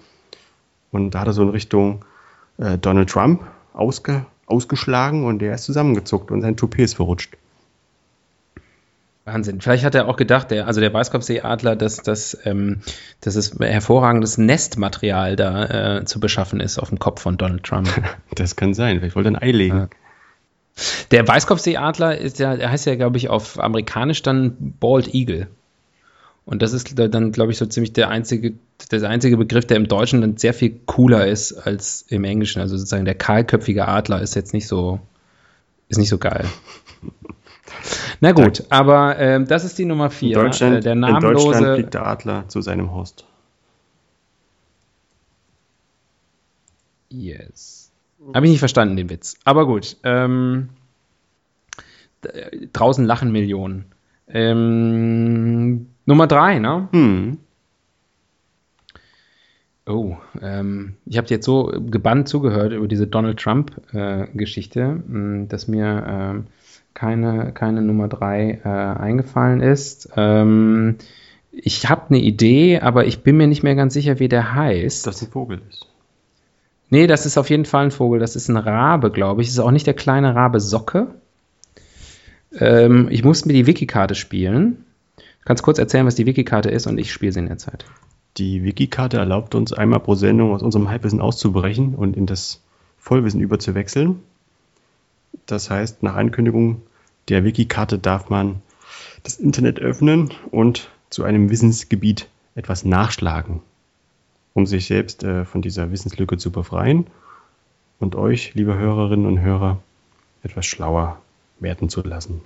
Und 0.91 1.13
da 1.13 1.21
hat 1.21 1.29
er 1.29 1.33
so 1.33 1.43
in 1.43 1.49
Richtung 1.49 2.05
äh, 2.59 2.77
Donald 2.77 3.09
Trump 3.09 3.43
ausge, 3.73 4.27
ausgeschlagen 4.47 5.25
und 5.25 5.39
der 5.39 5.55
ist 5.55 5.65
zusammengezuckt 5.65 6.31
und 6.31 6.43
sein 6.43 6.57
Toupet 6.57 6.85
ist 6.85 6.95
verrutscht. 6.95 7.37
Wahnsinn. 9.25 9.61
Vielleicht 9.61 9.85
hat 9.85 9.95
er 9.95 10.09
auch 10.09 10.17
gedacht, 10.17 10.51
der, 10.51 10.67
also 10.67 10.81
der 10.81 10.93
Weißkopfseeadler, 10.93 11.77
dass, 11.77 11.99
dass, 11.99 12.37
ähm, 12.45 12.81
dass 13.21 13.37
es 13.37 13.57
hervorragendes 13.61 14.39
Nestmaterial 14.39 15.37
da 15.37 15.99
äh, 15.99 16.05
zu 16.05 16.19
beschaffen 16.19 16.59
ist 16.59 16.79
auf 16.81 16.89
dem 16.89 16.99
Kopf 16.99 17.23
von 17.23 17.37
Donald 17.37 17.63
Trump. 17.63 17.89
Das 18.35 18.57
kann 18.57 18.75
sein. 18.75 18.99
Vielleicht 18.99 19.15
wollte 19.15 19.29
er 19.29 19.37
ein 19.37 19.43
Ei 19.43 19.53
legen. 19.53 19.77
Ja. 19.77 19.89
Der 21.11 21.27
Weißkopfseeadler 21.27 22.19
ist 22.19 22.39
ja, 22.39 22.57
der 22.57 22.71
heißt 22.71 22.87
ja, 22.87 22.95
glaube 22.95 23.19
ich, 23.19 23.29
auf 23.29 23.59
amerikanisch 23.59 24.23
dann 24.23 24.75
Bald 24.81 25.15
Eagle. 25.15 25.49
Und 26.47 26.63
das 26.63 26.73
ist 26.73 26.99
dann, 26.99 27.33
glaube 27.33 27.53
ich, 27.53 27.59
so 27.59 27.67
ziemlich 27.67 27.93
der 27.93 28.09
einzige, 28.09 28.55
der 28.91 29.09
einzige 29.09 29.37
Begriff, 29.37 29.67
der 29.67 29.77
im 29.77 29.89
Deutschen 29.89 30.21
dann 30.21 30.37
sehr 30.37 30.55
viel 30.55 30.81
cooler 30.87 31.27
ist 31.27 31.53
als 31.53 32.05
im 32.09 32.25
Englischen. 32.25 32.61
Also 32.61 32.77
sozusagen 32.77 33.05
der 33.05 33.15
kahlköpfige 33.15 33.87
Adler 33.87 34.21
ist 34.21 34.35
jetzt 34.35 34.53
nicht 34.53 34.67
so, 34.67 35.01
ist 35.89 35.99
nicht 35.99 36.09
so 36.09 36.19
geil. 36.19 36.47
Na 38.21 38.33
gut, 38.33 38.65
aber 38.69 39.19
äh, 39.19 39.45
das 39.45 39.65
ist 39.65 39.79
die 39.79 39.85
Nummer 39.85 40.11
4. 40.11 40.29
In 40.29 40.45
Deutschland, 40.45 40.77
äh, 40.77 40.81
der 40.81 40.95
namenlose, 40.95 41.29
in 41.29 41.53
Deutschland 41.53 41.75
fliegt 41.77 41.95
der 41.95 42.07
Adler 42.07 42.49
zu 42.49 42.61
seinem 42.61 42.93
Host. 42.93 43.25
Yes. 47.11 47.80
Habe 48.35 48.47
ich 48.47 48.53
nicht 48.53 48.61
verstanden, 48.61 48.97
den 48.97 49.11
Witz. 49.11 49.37
Aber 49.45 49.67
gut. 49.67 49.97
Ähm, 50.05 50.71
draußen 52.73 53.05
lachen 53.05 53.33
Millionen. 53.33 53.87
Ähm, 54.29 55.87
Nummer 56.07 56.27
drei, 56.27 56.59
ne? 56.59 56.89
Hm. 56.93 57.39
Oh, 59.87 60.17
ähm, 60.41 60.95
ich 61.07 61.19
habe 61.19 61.27
jetzt 61.31 61.45
so 61.45 61.73
gebannt 61.91 62.29
zugehört 62.29 62.73
über 62.73 62.87
diese 62.87 63.07
Donald 63.07 63.41
Trump-Geschichte, 63.41 65.03
äh, 65.09 65.47
dass 65.47 65.67
mir 65.67 66.05
ähm, 66.07 66.47
keine, 66.95 67.53
keine 67.53 67.83
Nummer 67.83 68.07
drei 68.07 68.61
äh, 68.65 68.69
eingefallen 68.69 69.61
ist. 69.61 70.11
Ähm, 70.17 70.97
ich 71.51 71.89
habe 71.89 72.11
eine 72.11 72.19
Idee, 72.19 72.79
aber 72.81 73.07
ich 73.07 73.23
bin 73.23 73.37
mir 73.37 73.49
nicht 73.49 73.63
mehr 73.63 73.75
ganz 73.75 73.95
sicher, 73.95 74.21
wie 74.21 74.29
der 74.29 74.55
heißt. 74.55 75.07
Dass 75.07 75.23
ein 75.23 75.31
Vogel 75.31 75.61
ist. 75.69 75.87
Nee, 76.91 77.07
das 77.07 77.25
ist 77.25 77.39
auf 77.39 77.49
jeden 77.51 77.65
Fall 77.65 77.87
ein 77.87 77.91
Vogel. 77.91 78.19
Das 78.19 78.37
ist 78.37 78.49
ein 78.49 78.57
Rabe, 78.57 79.11
glaube 79.11 79.43
ich. 79.43 79.49
Das 79.49 79.55
ist 79.55 79.61
auch 79.61 79.71
nicht 79.71 79.87
der 79.87 79.95
kleine 79.95 80.35
Rabe 80.35 80.61
Socke. 80.61 81.15
Ähm, 82.53 83.09
ich 83.11 83.25
muss 83.25 83.45
mir 83.45 83.53
die 83.53 83.67
Wikikarte 83.67 84.15
spielen. 84.15 84.85
Du 85.17 85.45
kannst 85.45 85.63
kurz 85.63 85.79
erzählen, 85.79 86.07
was 86.07 86.17
die 86.17 86.27
Wikikarte 86.27 86.69
ist 86.69 86.87
und 86.87 86.99
ich 86.99 87.13
spiele 87.13 87.33
sie 87.33 87.39
in 87.39 87.47
der 87.47 87.59
Zeit. 87.59 87.85
Die 88.37 88.65
Wikikarte 88.65 89.19
erlaubt 89.19 89.55
uns 89.55 89.73
einmal 89.73 90.01
pro 90.01 90.15
Sendung 90.15 90.53
aus 90.53 90.63
unserem 90.63 90.89
Halbwissen 90.89 91.21
auszubrechen 91.21 91.95
und 91.95 92.17
in 92.17 92.27
das 92.27 92.61
Vollwissen 92.99 93.41
überzuwechseln. 93.41 94.21
Das 95.47 95.71
heißt, 95.71 96.03
nach 96.03 96.17
Ankündigung 96.17 96.83
der 97.29 97.45
Wikikarte 97.45 97.99
darf 97.99 98.29
man 98.31 98.63
das 99.23 99.37
Internet 99.37 99.79
öffnen 99.79 100.31
und 100.51 100.91
zu 101.09 101.25
einem 101.25 101.51
Wissensgebiet 101.51 102.29
etwas 102.55 102.85
nachschlagen, 102.85 103.63
um 104.61 104.67
sich 104.67 104.87
selbst 104.87 105.25
äh, 105.25 105.45
von 105.47 105.63
dieser 105.63 105.91
Wissenslücke 105.91 106.37
zu 106.37 106.53
befreien 106.53 107.07
und 107.99 108.15
euch, 108.15 108.55
liebe 108.55 108.77
Hörerinnen 108.77 109.27
und 109.27 109.41
Hörer, 109.41 109.79
etwas 110.43 110.67
schlauer 110.67 111.19
werden 111.61 111.89
zu 111.89 112.03
lassen. 112.03 112.43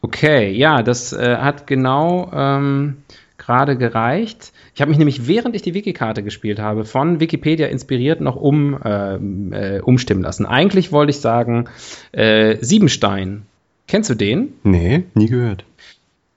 Okay, 0.00 0.50
ja, 0.52 0.82
das 0.82 1.12
äh, 1.12 1.36
hat 1.36 1.66
genau 1.66 2.30
ähm, 2.32 3.02
gerade 3.36 3.76
gereicht. 3.76 4.52
Ich 4.74 4.80
habe 4.80 4.88
mich 4.88 4.98
nämlich, 4.98 5.28
während 5.28 5.54
ich 5.54 5.60
die 5.60 5.74
Wikikarte 5.74 6.22
gespielt 6.22 6.58
habe, 6.58 6.86
von 6.86 7.20
Wikipedia 7.20 7.66
inspiriert 7.66 8.22
noch 8.22 8.36
um, 8.36 8.80
äh, 8.82 9.16
äh, 9.16 9.80
umstimmen 9.80 10.22
lassen. 10.22 10.46
Eigentlich 10.46 10.90
wollte 10.90 11.10
ich 11.10 11.20
sagen, 11.20 11.68
äh, 12.12 12.56
Siebenstein. 12.62 13.42
Kennst 13.88 14.08
du 14.08 14.14
den? 14.14 14.54
Nee, 14.62 15.04
nie 15.14 15.26
gehört. 15.26 15.64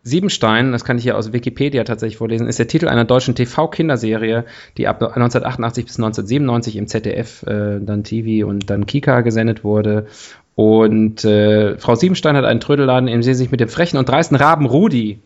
Siebenstein, 0.04 0.74
das 0.74 0.84
kann 0.84 0.98
ich 0.98 1.04
hier 1.04 1.18
aus 1.18 1.32
Wikipedia 1.32 1.86
tatsächlich 1.86 2.18
vorlesen, 2.18 2.48
ist 2.48 2.60
der 2.60 2.68
Titel 2.68 2.90
einer 2.90 3.06
deutschen 3.06 3.36
TV-Kinderserie, 3.36 4.44
die 4.78 4.88
ab 4.88 5.02
1988 5.02 5.86
bis 5.86 5.96
1997 5.96 6.76
im 6.76 6.88
ZDF, 6.88 7.44
äh, 7.44 7.80
dann 7.80 8.04
TV 8.04 8.46
und 8.46 8.70
dann 8.70 8.86
Kika 8.86 9.22
gesendet 9.22 9.64
wurde. 9.64 10.08
Und 10.56 11.24
äh, 11.24 11.78
Frau 11.78 11.96
Siebenstein 11.96 12.36
hat 12.36 12.44
einen 12.44 12.60
Trödelladen, 12.60 13.08
in 13.08 13.16
dem 13.16 13.24
sie 13.24 13.34
sich 13.34 13.50
mit 13.50 13.62
dem 13.62 13.70
frechen 13.70 13.98
und 13.98 14.10
dreisten 14.10 14.36
Raben 14.36 14.66
Rudi 14.66 15.20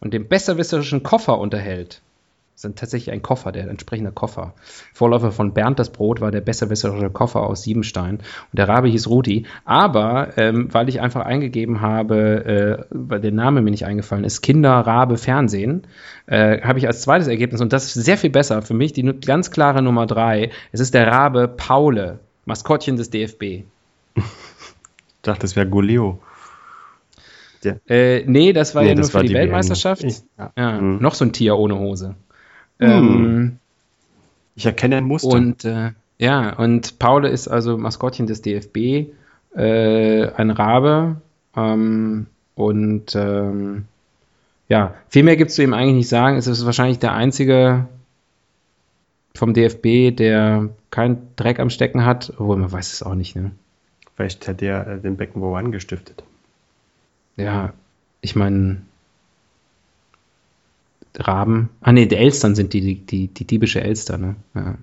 und 0.00 0.12
dem 0.12 0.28
besserwisserischen 0.28 1.02
Koffer 1.02 1.38
unterhält. 1.38 2.02
Das 2.60 2.68
ist 2.68 2.78
tatsächlich 2.78 3.10
ein 3.10 3.22
Koffer, 3.22 3.52
der 3.52 3.68
entsprechende 3.68 4.12
Koffer. 4.12 4.52
Vorläufer 4.92 5.32
von 5.32 5.54
Bernd 5.54 5.78
das 5.78 5.90
Brot 5.90 6.20
war 6.20 6.30
der 6.30 6.42
besserwisserische 6.42 7.08
Koffer 7.08 7.40
aus 7.40 7.62
Siebenstein. 7.62 8.16
Und 8.18 8.58
der 8.58 8.68
Rabe 8.68 8.88
hieß 8.88 9.08
Rudi. 9.08 9.46
Aber 9.64 10.36
ähm, 10.36 10.68
weil 10.72 10.90
ich 10.90 11.00
einfach 11.00 11.24
eingegeben 11.24 11.80
habe, 11.80 12.44
äh, 12.44 12.84
weil 12.90 13.20
der 13.20 13.32
Name 13.32 13.62
mir 13.62 13.70
nicht 13.70 13.86
eingefallen 13.86 14.24
ist, 14.24 14.42
Kinder, 14.42 14.72
Rabe, 14.72 15.16
Fernsehen, 15.16 15.86
äh, 16.26 16.60
habe 16.60 16.78
ich 16.78 16.86
als 16.86 17.00
zweites 17.00 17.28
Ergebnis, 17.28 17.62
und 17.62 17.72
das 17.72 17.96
ist 17.96 18.04
sehr 18.04 18.18
viel 18.18 18.30
besser 18.30 18.60
für 18.60 18.74
mich, 18.74 18.92
die 18.92 19.04
ganz 19.04 19.50
klare 19.50 19.80
Nummer 19.80 20.06
drei. 20.06 20.50
Es 20.70 20.80
ist 20.80 20.92
der 20.92 21.06
Rabe 21.06 21.48
Paule, 21.48 22.18
Maskottchen 22.44 22.96
des 22.96 23.08
DFB. 23.08 23.42
Ich 23.42 24.22
dachte, 25.22 25.40
das 25.40 25.56
wäre 25.56 25.66
Goleo. 25.66 26.20
Äh, 27.88 28.24
nee, 28.26 28.52
das 28.52 28.74
war 28.74 28.82
nee, 28.82 28.90
ja 28.90 28.94
nur 28.94 29.04
für 29.04 29.20
die, 29.20 29.28
die 29.28 29.34
Weltmeisterschaft. 29.34 30.04
Ich, 30.04 30.18
ja. 30.38 30.52
Ja, 30.56 30.80
mhm. 30.80 30.98
Noch 31.00 31.14
so 31.14 31.24
ein 31.24 31.32
Tier 31.32 31.56
ohne 31.56 31.78
Hose. 31.78 32.16
Hm. 32.80 32.88
Ähm, 32.88 33.58
ich 34.56 34.66
erkenne 34.66 34.96
ein 34.96 35.04
Muster. 35.04 35.28
Und 35.28 35.64
äh, 35.64 35.92
ja, 36.18 36.54
und 36.54 36.98
Paul 36.98 37.24
ist 37.26 37.48
also 37.48 37.78
Maskottchen 37.78 38.26
des 38.26 38.42
DFB, 38.42 39.12
äh, 39.56 40.26
ein 40.26 40.50
Rabe. 40.50 41.20
Ähm, 41.56 42.26
und 42.54 43.14
ähm, 43.14 43.84
ja, 44.68 44.94
viel 45.08 45.22
mehr 45.22 45.36
gibt 45.36 45.50
es 45.50 45.56
zu 45.56 45.62
ihm 45.62 45.74
eigentlich 45.74 45.94
nicht 45.94 46.08
sagen. 46.08 46.36
Es 46.36 46.46
ist 46.46 46.64
wahrscheinlich 46.66 46.98
der 46.98 47.12
einzige 47.14 47.88
vom 49.34 49.54
DFB, 49.54 50.14
der 50.14 50.68
keinen 50.90 51.28
Dreck 51.36 51.60
am 51.60 51.70
Stecken 51.70 52.04
hat, 52.04 52.32
obwohl 52.36 52.56
man 52.56 52.70
weiß 52.70 52.92
es 52.92 53.02
auch 53.02 53.14
nicht. 53.14 53.36
Ne? 53.36 53.52
Vielleicht 54.14 54.46
hat 54.46 54.60
der 54.60 54.86
äh, 54.86 54.98
den 54.98 55.16
Beckenbauer 55.16 55.58
angestiftet. 55.58 56.22
Ja, 57.36 57.72
ich 58.20 58.36
meine, 58.36 58.82
Raben. 61.16 61.70
Ah 61.80 61.92
nee, 61.92 62.06
die 62.06 62.16
Elstern 62.16 62.54
sind 62.54 62.72
die, 62.72 62.80
die, 62.80 63.06
die, 63.06 63.28
die 63.28 63.46
diebische 63.46 63.80
Elster, 63.80 64.18
ne? 64.18 64.36
Ja. 64.54 64.76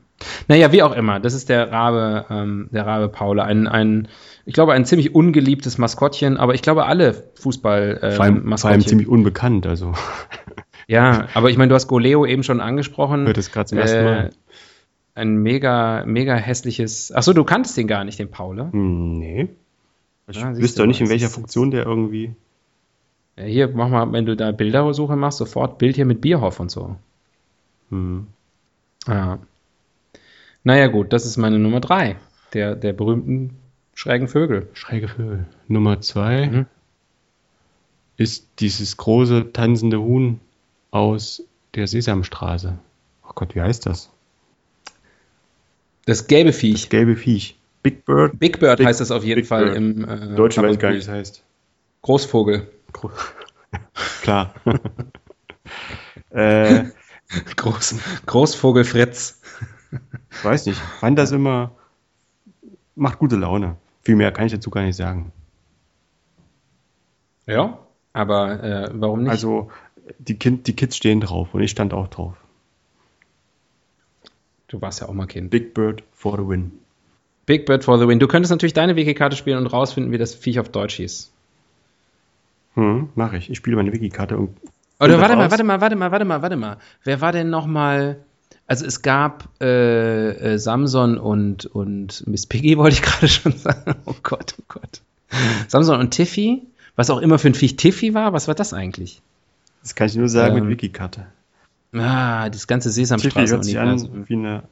Naja, 0.47 0.71
wie 0.71 0.81
auch 0.81 0.95
immer, 0.95 1.19
das 1.19 1.33
ist 1.33 1.47
der 1.47 1.71
Rabe, 1.71 2.25
ähm, 2.29 2.69
der 2.71 2.87
Rabe 2.87 3.07
Paule. 3.07 3.43
Ein, 3.43 3.67
ein, 3.67 4.07
ich 4.45 4.53
glaube, 4.53 4.73
ein 4.73 4.83
ziemlich 4.83 5.13
ungeliebtes 5.13 5.77
Maskottchen, 5.77 6.37
aber 6.37 6.55
ich 6.55 6.63
glaube, 6.63 6.85
alle 6.85 7.13
Fußball 7.35 7.99
äh, 8.01 8.11
vor, 8.11 8.25
allem, 8.25 8.57
vor 8.57 8.69
allem 8.69 8.81
ziemlich 8.81 9.07
unbekannt, 9.07 9.67
also. 9.67 9.93
Ja, 10.89 11.27
aber 11.33 11.49
ich 11.49 11.57
meine, 11.57 11.67
du 11.67 11.75
hast 11.75 11.87
Goleo 11.87 12.25
eben 12.25 12.43
schon 12.43 12.61
angesprochen. 12.61 13.27
Hört 13.27 13.37
es 13.37 13.51
gerade 13.51 13.67
zum 13.67 13.77
ersten 13.77 14.05
Mal. 14.05 14.25
Äh, 14.27 14.29
ein 15.15 15.35
mega, 15.37 16.05
mega 16.05 16.35
hässliches. 16.35 17.11
Achso, 17.11 17.33
du 17.33 17.43
kanntest 17.43 17.75
den 17.75 17.87
gar 17.87 18.05
nicht, 18.05 18.19
den 18.19 18.31
Paule? 18.31 18.71
Hm, 18.71 19.17
nee. 19.17 19.49
Ich 20.29 20.37
ja, 20.37 20.55
wüsste 20.55 20.81
doch 20.81 20.87
nicht, 20.87 21.01
in 21.01 21.09
welcher 21.09 21.29
Funktion 21.29 21.71
der 21.71 21.85
irgendwie. 21.85 22.35
Hier, 23.37 23.67
mach 23.69 23.89
mal, 23.89 24.11
wenn 24.11 24.25
du 24.25 24.35
da 24.35 24.51
Bildersuche 24.51 25.15
machst, 25.15 25.37
sofort 25.37 25.77
Bild 25.77 25.95
hier 25.95 26.05
mit 26.05 26.21
Bierhoff 26.21 26.59
und 26.59 26.71
so. 26.71 26.95
Hm. 27.89 28.27
Ja. 29.07 29.39
Naja, 30.63 30.87
gut, 30.87 31.13
das 31.13 31.25
ist 31.25 31.37
meine 31.37 31.59
Nummer 31.59 31.79
drei. 31.79 32.17
Der, 32.53 32.75
der 32.75 32.93
berühmten 32.93 33.57
schrägen 33.93 34.27
Vögel. 34.27 34.67
Schräge 34.73 35.07
Vögel. 35.07 35.45
Nummer 35.67 36.01
zwei 36.01 36.47
mhm. 36.47 36.65
ist 38.17 38.47
dieses 38.59 38.97
große 38.97 39.53
tanzende 39.53 39.99
Huhn 39.99 40.39
aus 40.91 41.43
der 41.75 41.87
Sesamstraße. 41.87 42.77
Oh 43.23 43.31
Gott, 43.35 43.55
wie 43.55 43.61
heißt 43.61 43.85
das? 43.85 44.09
Das 46.05 46.27
gelbe 46.27 46.53
Viech. 46.53 46.83
Das 46.83 46.89
gelbe 46.89 47.15
Viech. 47.15 47.57
Big 47.83 48.03
Bird. 48.05 48.39
Big 48.39 48.59
Bird 48.59 48.79
Big, 48.79 48.87
heißt 48.87 48.99
das 48.99 49.11
auf 49.11 49.23
jeden 49.23 49.41
Big 49.41 49.47
Fall 49.47 49.65
Bird. 49.65 49.77
im 49.77 50.03
äh, 50.03 50.35
Deutschen 50.35 50.63
weiß 50.63 50.79
gar 50.79 50.89
nicht, 50.89 50.97
wie 50.97 51.01
es 51.01 51.07
heißt. 51.09 51.43
Großvogel. 52.01 52.67
Klar. 54.21 54.53
äh, 56.29 56.85
Groß, 57.55 57.95
Großvogel 58.25 58.85
Fritz. 58.85 59.41
weiß 60.43 60.65
nicht. 60.67 60.79
Fand 60.79 61.17
das 61.19 61.31
immer. 61.31 61.71
Macht 62.95 63.19
gute 63.19 63.35
Laune. 63.35 63.77
Viel 64.03 64.15
mehr 64.15 64.31
kann 64.31 64.45
ich 64.45 64.53
dazu 64.53 64.69
gar 64.69 64.83
nicht 64.83 64.95
sagen. 64.95 65.31
Ja, 67.45 67.79
aber 68.13 68.63
äh, 68.63 68.89
warum 68.93 69.23
nicht? 69.23 69.31
Also, 69.31 69.69
die, 70.19 70.37
kind, 70.37 70.67
die 70.67 70.75
Kids 70.75 70.97
stehen 70.97 71.21
drauf 71.21 71.53
und 71.53 71.61
ich 71.61 71.71
stand 71.71 71.93
auch 71.93 72.07
drauf. 72.07 72.35
Du 74.67 74.81
warst 74.81 74.99
ja 74.99 75.07
auch 75.07 75.13
mal 75.13 75.27
Kind. 75.27 75.49
Big 75.49 75.73
Bird 75.73 76.03
for 76.11 76.37
the 76.37 76.47
win. 76.47 76.71
Big 77.45 77.65
Bird 77.65 77.85
for 77.85 77.97
the 77.99 78.07
win. 78.07 78.19
Du 78.19 78.27
könntest 78.27 78.51
natürlich 78.51 78.73
deine 78.73 78.97
Wiki-Karte 78.97 79.37
spielen 79.37 79.57
und 79.57 79.67
rausfinden, 79.67 80.11
wie 80.11 80.17
das 80.17 80.35
Viech 80.35 80.59
auf 80.59 80.69
Deutsch 80.69 80.95
hieß. 80.95 81.31
Hm, 82.77 83.09
mach 83.15 83.33
ich. 83.33 83.49
Ich 83.49 83.57
spiele 83.57 83.75
meine 83.75 83.91
Wiki-Karte 83.91 84.37
und. 84.37 84.55
Oder 84.99 85.19
warte 85.19 85.35
mal, 85.35 85.51
warte 85.51 85.63
mal, 85.63 85.81
warte 85.81 85.95
mal, 85.95 86.11
warte 86.11 86.25
mal, 86.25 86.41
warte 86.41 86.55
mal. 86.55 86.77
Wer 87.03 87.21
war 87.21 87.31
denn 87.31 87.49
nochmal. 87.49 88.19
Also 88.67 88.85
es 88.85 89.01
gab 89.01 89.49
äh, 89.61 90.53
äh, 90.53 90.57
Samson 90.59 91.17
und, 91.17 91.65
und 91.65 92.25
Miss 92.27 92.45
Piggy, 92.45 92.77
wollte 92.77 92.95
ich 92.95 93.01
gerade 93.01 93.27
schon 93.27 93.53
sagen. 93.53 93.95
Oh 94.05 94.15
Gott, 94.21 94.55
oh 94.59 94.63
Gott. 94.67 95.01
Samson 95.67 95.99
und 95.99 96.11
Tiffy, 96.11 96.63
was 96.95 97.09
auch 97.09 97.19
immer 97.19 97.39
für 97.39 97.47
ein 97.47 97.53
Viech 97.53 97.77
Tiffy 97.77 98.13
war, 98.13 98.33
was 98.33 98.47
war 98.47 98.55
das 98.55 98.73
eigentlich? 98.73 99.21
Das 99.81 99.95
kann 99.95 100.07
ich 100.07 100.15
nur 100.15 100.29
sagen 100.29 100.57
ähm, 100.57 100.63
mit 100.63 100.71
Wiki-Karte. 100.71 101.27
Ah, 101.93 102.49
das 102.49 102.67
ganze 102.67 102.91
Sesamstraßen-Universum. 102.91 104.27
wie 104.27 104.33
eine, 104.33 104.63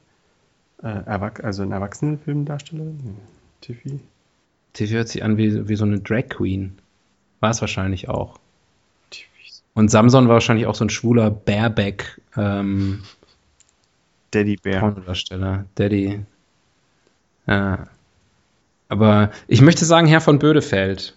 äh, 0.84 0.88
Erwach 0.88 1.40
also 1.42 1.64
ein 1.64 1.72
Erwachsenenfilmdarsteller. 1.72 2.86
Tiffy. 3.62 4.00
Tiffy 4.74 4.94
hört 4.94 5.08
sich 5.08 5.24
an 5.24 5.38
wie, 5.38 5.68
wie 5.68 5.76
so 5.76 5.86
eine 5.86 6.00
Drag 6.00 6.28
Queen. 6.30 6.78
War 7.46 7.52
es 7.52 7.62
wahrscheinlich 7.62 8.10
auch. 8.10 8.40
Und 9.76 9.92
Samson 9.92 10.28
war 10.28 10.34
wahrscheinlich 10.34 10.66
auch 10.66 10.74
so 10.74 10.84
ein 10.84 10.90
schwuler 10.90 11.30
Bareback 11.30 12.20
ähm, 12.36 13.04
Daddy 14.32 14.56
Bear. 14.56 14.80
Pornodarsteller. 14.80 15.66
Daddy. 15.76 16.26
Ja. 17.46 17.86
Aber 18.90 19.30
ich 19.48 19.62
möchte 19.62 19.86
sagen, 19.86 20.08
Herr 20.08 20.22
von 20.22 20.40
Bödefeld. 20.40 21.14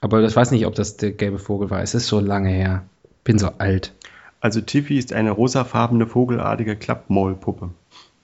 Aber 0.00 0.22
das 0.22 0.36
weiß 0.36 0.52
nicht, 0.52 0.64
ob 0.64 0.74
das 0.74 0.96
der 0.96 1.12
gelbe 1.12 1.38
Vogel 1.38 1.68
war. 1.68 1.82
Es 1.82 1.94
ist 1.94 2.06
so 2.06 2.18
lange 2.18 2.48
her. 2.48 2.82
Bin 3.24 3.38
so 3.38 3.48
alt. 3.58 3.92
Also 4.40 4.62
Tiffy 4.62 4.96
ist 4.96 5.12
eine 5.12 5.32
rosafarbene 5.32 6.06
vogelartige 6.06 6.76
Klappmaulpuppe. 6.76 7.68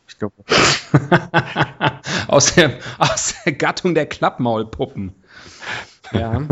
Ich 0.09 0.19
glaube. 0.19 0.33
aus, 2.29 2.55
der, 2.55 2.79
aus 2.97 3.35
der 3.45 3.53
Gattung 3.53 3.95
der 3.95 4.07
Klappmaulpuppen. 4.07 5.13
Ja. 6.13 6.43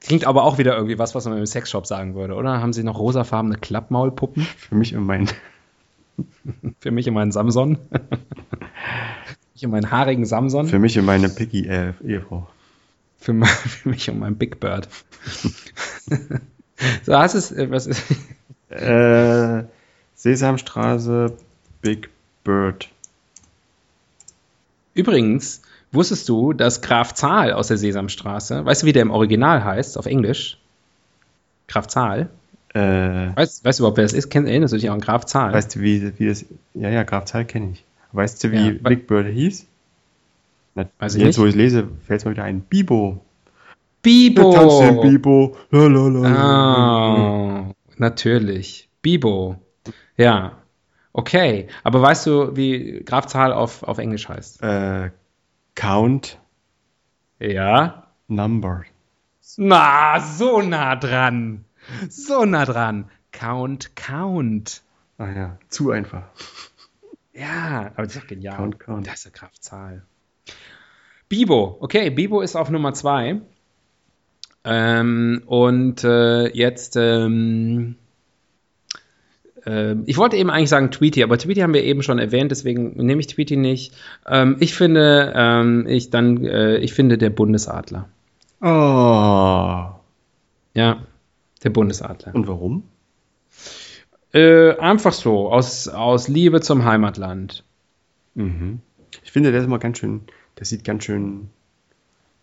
Klingt 0.00 0.24
aber 0.24 0.44
auch 0.44 0.56
wieder 0.56 0.74
irgendwie 0.74 0.98
was, 0.98 1.14
was 1.14 1.26
man 1.26 1.36
im 1.36 1.46
Sexshop 1.46 1.86
sagen 1.86 2.14
würde, 2.14 2.34
oder? 2.34 2.60
Haben 2.60 2.72
Sie 2.72 2.82
noch 2.82 2.98
rosafarbene 2.98 3.56
Klappmaulpuppen? 3.56 4.42
Für 4.42 4.74
mich 4.74 4.96
und 4.96 5.04
mein. 5.04 5.28
Für 6.80 6.90
mich 6.90 7.06
und 7.06 7.14
meinen 7.14 7.30
Samson. 7.30 7.76
Für 7.76 8.00
mich 9.54 9.64
und 9.64 9.70
meinen 9.70 9.90
haarigen 9.90 10.24
Samson. 10.24 10.66
Für 10.66 10.78
mich 10.78 10.98
und 10.98 11.04
meine 11.04 11.28
Piggy 11.28 11.66
äh, 11.66 11.92
Ehefrau. 12.02 12.48
Für, 13.18 13.32
mein, 13.34 13.48
für 13.50 13.90
mich 13.90 14.08
und 14.08 14.18
meinen 14.18 14.36
Big 14.36 14.60
Bird. 14.60 14.88
so, 17.02 17.14
hast 17.14 17.34
es, 17.34 17.52
äh, 17.52 17.70
was 17.70 17.86
ist. 17.86 18.02
Äh, 18.70 19.64
Sesamstraße, 20.14 21.36
Big 21.82 22.08
Bird. 22.44 22.88
Übrigens, 24.94 25.62
wusstest 25.92 26.28
du, 26.28 26.52
dass 26.52 26.80
Graf 26.82 27.14
Zahl 27.14 27.52
aus 27.52 27.68
der 27.68 27.76
Sesamstraße, 27.78 28.64
weißt 28.64 28.82
du, 28.82 28.86
wie 28.86 28.92
der 28.92 29.02
im 29.02 29.10
Original 29.10 29.64
heißt, 29.64 29.98
auf 29.98 30.06
Englisch? 30.06 30.58
Graf 31.66 31.86
Zahl? 31.86 32.28
Äh, 32.74 33.34
Weißt, 33.36 33.64
weißt 33.64 33.78
du 33.78 33.82
überhaupt, 33.82 33.96
wer 33.96 34.04
das 34.04 34.12
ist? 34.12 34.28
Kenn, 34.30 34.46
erinnerst 34.46 34.72
du 34.74 34.78
dich 34.78 34.88
auch 34.90 34.94
an 34.94 35.00
Graf 35.00 35.24
Zahl? 35.26 35.52
weißt 35.52 35.74
du, 35.76 35.80
wie, 35.80 36.12
wie 36.18 36.26
das. 36.28 36.44
Ja, 36.74 36.90
ja, 36.90 37.02
Graf 37.02 37.24
Zahl 37.24 37.44
kenne 37.44 37.70
ich. 37.72 37.84
Weißt 38.12 38.42
du, 38.44 38.52
wie 38.52 38.68
Ja, 38.70 38.74
Big 38.82 39.06
Bird 39.06 39.26
hieß? 39.28 39.66
Na, 40.74 40.84
Weiß 40.98 41.14
ich 41.14 41.20
jetzt, 41.22 41.28
nicht. 41.36 41.38
wo 41.38 41.46
ich 41.46 41.54
lese, 41.54 41.88
fällt 42.06 42.20
es 42.20 42.24
mir 42.24 42.32
wieder 42.32 42.44
ein. 42.44 42.60
Bibo. 42.60 43.20
Bibo! 44.02 44.80
Der 44.80 44.92
Bibo. 44.92 45.56
La, 45.70 45.86
la, 45.86 46.08
la, 46.08 46.20
la. 46.28 47.64
Ah, 47.66 47.74
natürlich. 47.96 48.88
Bibo. 49.02 49.56
Ja. 50.16 50.52
Okay. 51.12 51.66
Aber 51.84 52.00
weißt 52.00 52.26
du, 52.26 52.56
wie 52.56 53.02
Graf 53.04 53.26
Zahl 53.26 53.52
auf, 53.52 53.82
auf 53.82 53.98
Englisch 53.98 54.28
heißt? 54.28 54.62
Äh, 54.62 55.10
Count 55.78 56.40
Ja. 57.38 58.08
Number. 58.26 58.84
Na, 59.56 60.18
so 60.18 60.60
nah 60.60 60.96
dran. 60.96 61.66
So 62.08 62.44
nah 62.44 62.64
dran. 62.64 63.08
Count, 63.30 63.94
Count. 63.94 64.82
Ah 65.18 65.30
ja, 65.30 65.58
zu 65.68 65.92
einfach. 65.92 66.24
Ja, 67.32 67.92
aber 67.94 68.02
das 68.02 68.16
ist 68.16 68.22
doch 68.22 68.26
genial. 68.26 68.56
Count, 68.56 68.80
count. 68.80 69.06
Das 69.06 69.20
ist 69.20 69.26
eine 69.26 69.32
Kraftzahl. 69.34 70.02
Bibo, 71.28 71.76
okay, 71.78 72.10
Bibo 72.10 72.40
ist 72.40 72.56
auf 72.56 72.70
Nummer 72.70 72.92
zwei. 72.92 73.40
Ähm, 74.64 75.44
und 75.46 76.02
äh, 76.02 76.48
jetzt, 76.48 76.96
ähm, 76.96 77.94
ich 80.06 80.16
wollte 80.16 80.36
eben 80.36 80.50
eigentlich 80.50 80.68
sagen 80.68 80.90
Tweety, 80.90 81.22
aber 81.22 81.38
Tweety 81.38 81.60
haben 81.60 81.74
wir 81.74 81.84
eben 81.84 82.02
schon 82.02 82.18
erwähnt, 82.18 82.50
deswegen 82.50 82.94
nehme 82.96 83.20
ich 83.20 83.26
Tweety 83.26 83.56
nicht. 83.56 83.94
Ähm, 84.26 84.56
ich 84.60 84.74
finde, 84.74 85.32
ähm, 85.34 85.86
ich 85.88 86.10
dann, 86.10 86.44
äh, 86.44 86.78
ich 86.78 86.94
finde 86.94 87.18
der 87.18 87.30
Bundesadler. 87.30 88.08
Oh. 88.60 89.90
Ja, 90.74 91.02
der 91.64 91.70
Bundesadler. 91.70 92.34
Und 92.34 92.48
warum? 92.48 92.84
Äh, 94.32 94.76
einfach 94.76 95.12
so, 95.12 95.50
aus, 95.50 95.88
aus 95.88 96.28
Liebe 96.28 96.60
zum 96.60 96.84
Heimatland. 96.84 97.64
Mhm. 98.34 98.80
Ich 99.24 99.32
finde, 99.32 99.52
der 99.52 99.60
ist 99.60 99.68
mal 99.68 99.78
ganz 99.78 99.98
schön, 99.98 100.22
der 100.58 100.66
sieht 100.66 100.84
ganz 100.84 101.04
schön 101.04 101.50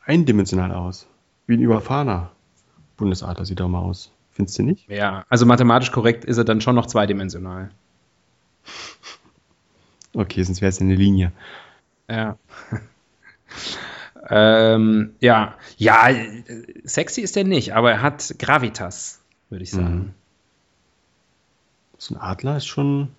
eindimensional 0.05 0.71
aus. 0.71 1.07
Wie 1.47 1.55
ein 1.55 1.61
überfahrener 1.61 2.31
Bundesadler 2.97 3.45
sieht 3.45 3.59
er 3.59 3.67
mal 3.67 3.79
aus. 3.79 4.11
Findest 4.35 4.59
du 4.59 4.63
nicht? 4.63 4.89
Ja, 4.89 5.25
also 5.29 5.45
mathematisch 5.45 5.93
korrekt 5.93 6.25
ist 6.25 6.37
er 6.37 6.43
dann 6.43 6.59
schon 6.59 6.75
noch 6.75 6.87
zweidimensional. 6.87 7.71
Okay, 10.13 10.43
sonst 10.43 10.59
wäre 10.59 10.69
es 10.69 10.81
eine 10.81 10.95
Linie. 10.95 11.31
Ja. 12.09 12.37
ähm, 14.29 15.15
ja, 15.21 15.55
ja, 15.77 16.09
sexy 16.83 17.21
ist 17.21 17.37
er 17.37 17.45
nicht, 17.45 17.73
aber 17.75 17.91
er 17.91 18.01
hat 18.01 18.35
Gravitas, 18.37 19.21
würde 19.49 19.63
ich 19.63 19.71
sagen. 19.71 19.95
Mhm. 19.95 20.13
So 21.97 22.15
ein 22.15 22.21
Adler 22.21 22.57
ist 22.57 22.65
schon. 22.65 23.11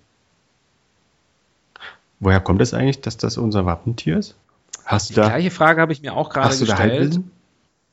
Woher 2.19 2.41
kommt 2.41 2.61
es 2.61 2.75
eigentlich, 2.75 3.01
dass 3.01 3.17
das 3.17 3.37
unser 3.37 3.65
Wappentier 3.65 4.19
ist? 4.19 4.35
Hast 4.85 5.09
du 5.09 5.13
Die 5.15 5.19
da, 5.21 5.29
gleiche 5.29 5.49
Frage 5.49 5.81
habe 5.81 5.93
ich 5.93 6.03
mir 6.03 6.13
auch 6.13 6.29
gerade 6.29 6.49
hast 6.49 6.61
du 6.61 6.65
da 6.65 6.75
gestellt. 6.75 7.21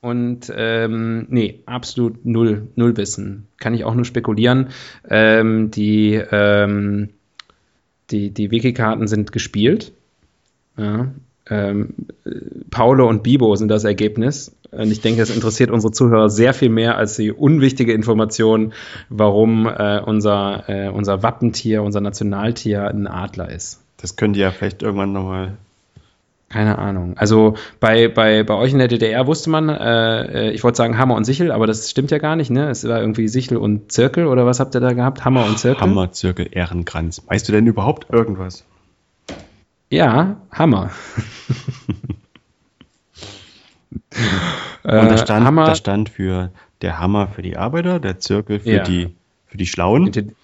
Und 0.05 0.53
ähm, 0.55 1.29
nee, 1.31 1.61
absolut 1.64 2.27
null, 2.27 2.69
null 2.77 2.95
Wissen. 2.99 3.47
Kann 3.57 3.73
ich 3.73 3.85
auch 3.85 3.95
nur 3.95 4.05
spekulieren. 4.05 4.69
Ähm, 5.09 5.71
die, 5.71 6.21
ähm, 6.31 7.09
die, 8.11 8.29
die 8.29 8.51
Wiki-Karten 8.51 9.09
sind 9.09 9.33
gespielt. 9.33 9.93
Ja. 10.77 11.11
Ähm, 11.49 11.95
äh, 12.27 12.33
Paulo 12.71 13.09
und 13.09 13.23
Bibo 13.23 13.57
sind 13.57 13.69
das 13.69 13.85
Ergebnis. 13.85 14.55
Und 14.73 14.93
ich 14.93 15.01
denke, 15.01 15.23
es 15.23 15.35
interessiert 15.35 15.71
unsere 15.71 15.95
Zuhörer 15.95 16.29
sehr 16.29 16.53
viel 16.53 16.69
mehr 16.69 16.99
als 16.99 17.17
die 17.17 17.33
unwichtige 17.33 17.95
Information, 17.95 18.75
warum 19.09 19.67
äh, 19.67 20.01
unser, 20.01 20.69
äh, 20.69 20.88
unser 20.90 21.23
Wappentier, 21.23 21.83
unser 21.83 22.03
Nationaltier 22.03 22.88
ein 22.88 23.07
Adler 23.07 23.49
ist. 23.49 23.81
Das 23.97 24.17
könnt 24.17 24.37
ihr 24.37 24.43
ja 24.43 24.51
vielleicht 24.51 24.83
irgendwann 24.83 25.14
nochmal. 25.14 25.57
Keine 26.55 26.79
Ahnung. 26.79 27.14
Also 27.19 27.57
bei, 27.81 28.07
bei, 28.07 28.45
bei 28.45 28.55
euch 28.55 28.71
in 28.73 28.79
der 28.79 28.87
DDR 28.87 29.27
wusste 29.27 29.51
man, 29.51 29.69
äh, 29.69 30.23
äh, 30.23 30.51
ich 30.53 30.62
wollte 30.62 30.77
sagen 30.77 30.97
Hammer 30.99 31.17
und 31.17 31.25
Sichel, 31.25 31.51
aber 31.51 31.67
das 31.67 31.90
stimmt 31.90 32.12
ja 32.12 32.19
gar 32.19 32.37
nicht, 32.37 32.49
ne? 32.49 32.69
Es 32.71 32.87
war 32.87 33.01
irgendwie 33.01 33.27
Sichel 33.27 33.57
und 33.57 33.90
Zirkel 33.90 34.29
oder 34.29 34.47
was 34.47 34.61
habt 34.61 34.73
ihr 34.77 34.81
da 34.81 34.93
gehabt? 34.93 35.25
Hammer 35.25 35.47
und 35.47 35.59
Zirkel? 35.59 35.81
Hammerzirkel, 35.83 36.47
Ehrenkranz. 36.53 37.23
Weißt 37.27 37.49
du 37.49 37.53
denn 37.53 37.67
überhaupt 37.67 38.09
irgendwas? 38.09 38.64
Ja, 39.90 40.37
Hammer. 40.53 40.90
Und 43.90 44.93
da 45.11 45.19
stand, 45.19 45.43
Äh, 45.43 45.47
Hammer, 45.47 45.64
da 45.67 45.75
stand 45.75 46.09
für 46.09 46.51
der 46.83 46.99
Hammer 47.01 47.27
für 47.29 47.43
die 47.43 47.57
Arbeiter, 47.57 47.99
der 47.99 48.21
Zirkel 48.21 48.61
für, 48.61 48.71
Ja. 48.71 48.83
die, 48.85 49.14
für 49.47 49.57
die 49.57 49.67
Schlauen 49.67 50.07
Intelli- 50.09 50.35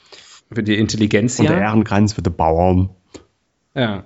für 0.52 0.62
die 0.64 0.76
Intelligenz 0.76 1.38
und 1.38 1.48
der 1.48 1.58
ja. 1.58 1.62
Ehrenkranz 1.68 2.14
für 2.14 2.22
die 2.22 2.30
Bauern. 2.30 2.90
ja. 3.74 4.02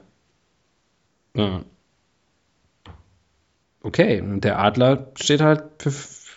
Ja. 1.37 1.61
Okay, 3.85 4.23
und 4.23 4.45
der 4.45 4.59
Adler 4.59 5.09
steht 5.15 5.43
halt 5.43 5.63
für, 5.79 5.93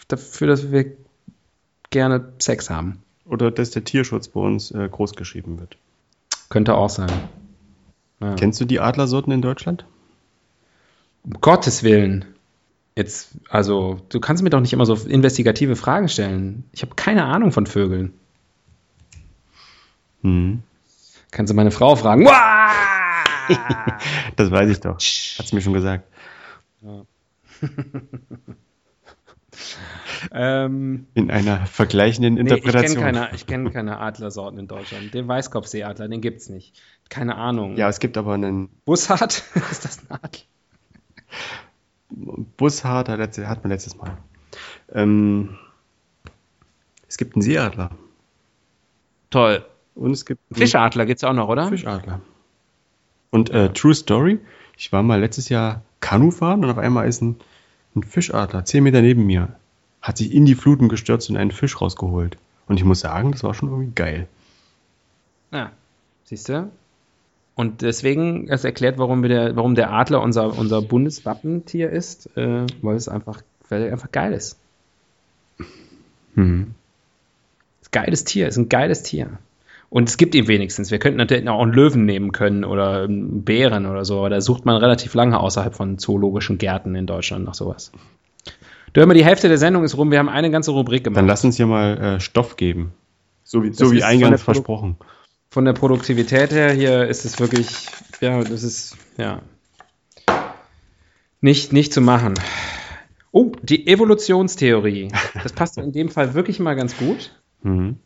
dafür, 0.09 0.47
dass 0.47 0.69
wir 0.69 0.97
gerne 1.89 2.33
Sex 2.39 2.69
haben. 2.69 3.01
Oder 3.23 3.51
dass 3.51 3.71
der 3.71 3.85
Tierschutz 3.85 4.27
bei 4.27 4.41
uns 4.41 4.71
äh, 4.71 4.89
groß 4.89 5.13
geschrieben 5.13 5.57
wird. 5.57 5.77
Könnte 6.49 6.75
auch 6.75 6.89
sein. 6.89 7.09
Ja. 8.19 8.35
Kennst 8.35 8.59
du 8.59 8.65
die 8.65 8.81
Adlersorten 8.81 9.31
in 9.31 9.41
Deutschland? 9.41 9.85
Um 11.23 11.39
Gottes 11.39 11.83
Willen. 11.83 12.25
Jetzt, 12.97 13.29
also, 13.47 14.01
du 14.09 14.19
kannst 14.19 14.43
mir 14.43 14.49
doch 14.49 14.59
nicht 14.59 14.73
immer 14.73 14.85
so 14.85 14.95
investigative 14.95 15.77
Fragen 15.77 16.09
stellen. 16.09 16.65
Ich 16.73 16.81
habe 16.81 16.95
keine 16.95 17.23
Ahnung 17.23 17.53
von 17.53 17.65
Vögeln. 17.65 18.13
Hm. 20.21 20.63
Kannst 21.31 21.51
du 21.51 21.55
meine 21.55 21.71
Frau 21.71 21.95
fragen? 21.95 22.27
Das 24.35 24.51
weiß 24.51 24.69
ich 24.69 24.81
doch. 24.81 24.95
Hat's 24.95 25.53
mir 25.53 25.61
schon 25.61 25.71
gesagt. 25.71 26.05
ähm, 30.31 31.07
In 31.13 31.31
einer 31.31 31.65
vergleichenden 31.65 32.35
nee, 32.35 32.41
ich 32.41 32.47
kenne 32.47 32.57
Interpretation. 32.59 33.03
keine, 33.03 33.29
ich 33.35 33.45
kenn 33.47 33.71
keine 33.71 33.99
Adlersorten 33.99 34.59
in 34.59 34.67
Deutschland. 34.67 35.13
Den 35.13 35.27
Weißkopfseeadler, 35.27 36.07
den 36.07 36.21
gibt's 36.21 36.49
nicht. 36.49 36.79
Keine 37.09 37.35
Ahnung. 37.35 37.75
Ja, 37.77 37.89
es 37.89 37.99
gibt 37.99 38.17
aber 38.17 38.33
einen 38.33 38.69
Bussard? 38.85 39.43
Ist 39.71 39.85
das 39.85 39.99
ein 40.09 40.11
Adler? 40.11 40.41
Bushard, 42.57 43.09
hat, 43.09 43.19
letzte- 43.19 43.47
hat 43.47 43.63
man 43.63 43.71
letztes 43.71 43.95
Mal. 43.97 44.17
Ähm, 44.93 45.57
es 47.07 47.17
gibt 47.17 47.35
einen 47.35 47.41
Seeadler. 47.41 47.91
Toll. 49.29 49.65
Und 49.95 50.11
es 50.11 50.25
gibt 50.25 50.41
einen 50.49 50.57
Fischadler 50.57 51.05
gibt's 51.05 51.23
auch 51.23 51.33
noch, 51.33 51.49
oder? 51.49 51.67
Fischadler. 51.67 52.21
Und 53.29 53.49
äh, 53.49 53.73
True 53.73 53.93
Story, 53.93 54.39
ich 54.77 54.91
war 54.93 55.03
mal 55.03 55.19
letztes 55.19 55.49
Jahr 55.49 55.81
Kanu 55.99 56.31
fahren 56.31 56.63
und 56.63 56.69
auf 56.69 56.77
einmal 56.77 57.07
ist 57.07 57.21
ein, 57.21 57.37
ein 57.95 58.03
Fischadler, 58.03 58.65
zehn 58.65 58.83
Meter 58.83 59.01
neben 59.01 59.25
mir, 59.25 59.55
hat 60.01 60.17
sich 60.17 60.33
in 60.33 60.45
die 60.45 60.55
Fluten 60.55 60.89
gestürzt 60.89 61.29
und 61.29 61.37
einen 61.37 61.51
Fisch 61.51 61.81
rausgeholt. 61.81 62.37
Und 62.67 62.77
ich 62.77 62.83
muss 62.83 62.99
sagen, 62.99 63.31
das 63.31 63.43
war 63.43 63.53
schon 63.53 63.69
irgendwie 63.69 63.91
geil. 63.95 64.27
Ja, 65.51 65.71
siehst 66.25 66.49
du? 66.49 66.69
Und 67.55 67.81
deswegen, 67.81 68.47
das 68.47 68.63
erklärt, 68.63 68.99
warum, 68.99 69.23
wir 69.23 69.29
der, 69.29 69.55
warum 69.55 69.73
der 69.73 69.91
Adler 69.91 70.21
unser, 70.21 70.57
unser 70.57 70.81
Bundeswappentier 70.81 71.89
ist, 71.89 72.29
äh, 72.37 72.67
weil 72.81 72.95
es 72.95 73.09
einfach, 73.09 73.41
weil 73.69 73.83
er 73.83 73.93
einfach 73.93 74.11
geil 74.11 74.33
ist. 74.33 74.57
Mhm. 76.35 76.75
Geiles 77.91 78.25
Tier, 78.25 78.47
ist 78.47 78.57
ein 78.57 78.69
geiles 78.69 79.01
Tier. 79.01 79.39
Und 79.89 80.09
es 80.09 80.17
gibt 80.17 80.35
ihn 80.35 80.47
wenigstens. 80.47 80.91
Wir 80.91 80.99
könnten 80.99 81.17
natürlich 81.17 81.47
auch 81.47 81.61
einen 81.61 81.71
Löwen 81.71 82.05
nehmen 82.05 82.33
können 82.33 82.65
oder 82.65 83.03
einen 83.03 83.43
Bären 83.43 83.85
oder 83.85 84.03
so, 84.03 84.19
aber 84.19 84.29
da 84.29 84.41
sucht 84.41 84.65
man 84.65 84.75
relativ 84.77 85.13
lange 85.13 85.39
außerhalb 85.39 85.73
von 85.73 85.97
zoologischen 85.97 86.57
Gärten 86.57 86.93
in 86.95 87.07
Deutschland 87.07 87.45
nach 87.45 87.53
sowas. 87.53 87.91
Mal, 88.95 89.13
die 89.13 89.23
Hälfte 89.23 89.47
der 89.47 89.59
Sendung 89.59 89.83
ist 89.83 89.95
rum, 89.95 90.09
wir 90.09 90.17
haben 90.17 90.27
eine 90.27 90.49
ganze 90.49 90.71
Rubrik 90.71 91.03
gemacht. 91.03 91.19
Dann 91.19 91.27
lass 91.27 91.45
uns 91.45 91.55
hier 91.55 91.67
mal 91.67 91.97
äh, 91.97 92.19
Stoff 92.19 92.57
geben. 92.57 92.93
So 93.43 93.63
wie, 93.63 93.71
so 93.71 93.91
wie 93.91 94.03
eingangs 94.03 94.41
versprochen. 94.41 94.97
Von 95.51 95.65
der 95.65 95.73
Produktivität 95.73 96.51
her, 96.51 96.71
hier 96.71 97.07
ist 97.07 97.23
es 97.23 97.39
wirklich, 97.39 97.87
ja, 98.21 98.43
das 98.43 98.63
ist, 98.63 98.97
ja, 99.17 99.41
nicht, 101.39 101.73
nicht 101.73 101.93
zu 101.93 102.01
machen. 102.01 102.33
Oh, 103.31 103.51
die 103.61 103.87
Evolutionstheorie. 103.87 105.09
Das 105.43 105.53
passt 105.53 105.77
in 105.77 105.91
dem 105.91 106.09
Fall 106.09 106.33
wirklich 106.33 106.59
mal 106.59 106.75
ganz 106.75 106.97
gut. 106.97 107.31
Mhm 107.63 107.97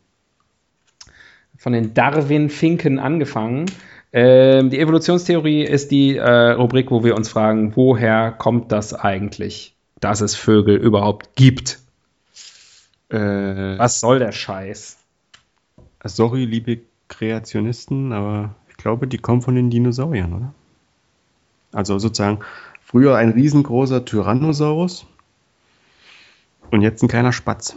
von 1.62 1.72
den 1.72 1.94
Darwin-Finken 1.94 2.98
angefangen. 2.98 3.66
Ähm, 4.12 4.70
die 4.70 4.80
Evolutionstheorie 4.80 5.62
ist 5.62 5.92
die 5.92 6.16
äh, 6.16 6.50
Rubrik, 6.50 6.90
wo 6.90 7.04
wir 7.04 7.14
uns 7.14 7.28
fragen, 7.28 7.76
woher 7.76 8.32
kommt 8.32 8.72
das 8.72 8.92
eigentlich, 8.92 9.76
dass 10.00 10.22
es 10.22 10.34
Vögel 10.34 10.74
überhaupt 10.74 11.36
gibt? 11.36 11.78
Äh, 13.10 13.78
Was 13.78 14.00
soll 14.00 14.18
der 14.18 14.32
Scheiß? 14.32 14.98
Sorry, 16.02 16.46
liebe 16.46 16.80
Kreationisten, 17.06 18.12
aber 18.12 18.56
ich 18.68 18.76
glaube, 18.76 19.06
die 19.06 19.18
kommen 19.18 19.40
von 19.40 19.54
den 19.54 19.70
Dinosauriern, 19.70 20.32
oder? 20.32 20.54
Also 21.70 21.96
sozusagen 22.00 22.40
früher 22.84 23.14
ein 23.14 23.30
riesengroßer 23.30 24.04
Tyrannosaurus 24.04 25.06
und 26.72 26.82
jetzt 26.82 27.04
ein 27.04 27.08
kleiner 27.08 27.32
Spatz. 27.32 27.76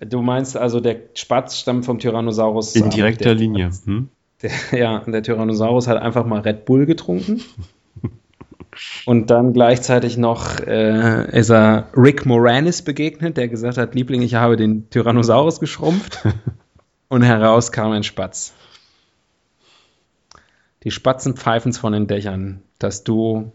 Du 0.00 0.20
meinst 0.20 0.56
also, 0.56 0.80
der 0.80 0.96
Spatz 1.14 1.58
stammt 1.58 1.86
vom 1.86 1.98
Tyrannosaurus. 1.98 2.74
In 2.76 2.90
direkter 2.90 3.34
Linie. 3.34 3.70
Hm? 3.84 4.08
Der, 4.42 4.50
ja, 4.78 4.98
der 5.00 5.22
Tyrannosaurus 5.22 5.88
hat 5.88 5.96
einfach 5.96 6.26
mal 6.26 6.40
Red 6.40 6.64
Bull 6.66 6.86
getrunken. 6.86 7.42
Und 9.06 9.30
dann 9.30 9.54
gleichzeitig 9.54 10.18
noch 10.18 10.60
äh, 10.60 11.38
ist 11.38 11.50
er 11.50 11.88
Rick 11.96 12.26
Moranis 12.26 12.82
begegnet, 12.82 13.38
der 13.38 13.48
gesagt 13.48 13.78
hat, 13.78 13.94
Liebling, 13.94 14.20
ich 14.20 14.34
habe 14.34 14.56
den 14.56 14.90
Tyrannosaurus 14.90 15.60
geschrumpft. 15.60 16.26
Und 17.08 17.22
heraus 17.22 17.72
kam 17.72 17.92
ein 17.92 18.02
Spatz. 18.02 18.52
Die 20.82 20.90
Spatzen 20.90 21.36
pfeifen 21.36 21.72
von 21.72 21.92
den 21.92 22.06
Dächern, 22.06 22.62
dass 22.78 23.02
du 23.02 23.52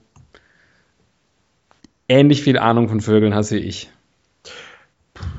ähnlich 2.09 2.41
viel 2.41 2.57
Ahnung 2.57 2.89
von 2.89 2.99
Vögeln 2.99 3.35
hast 3.35 3.51
wie 3.51 3.57
ich. 3.57 3.89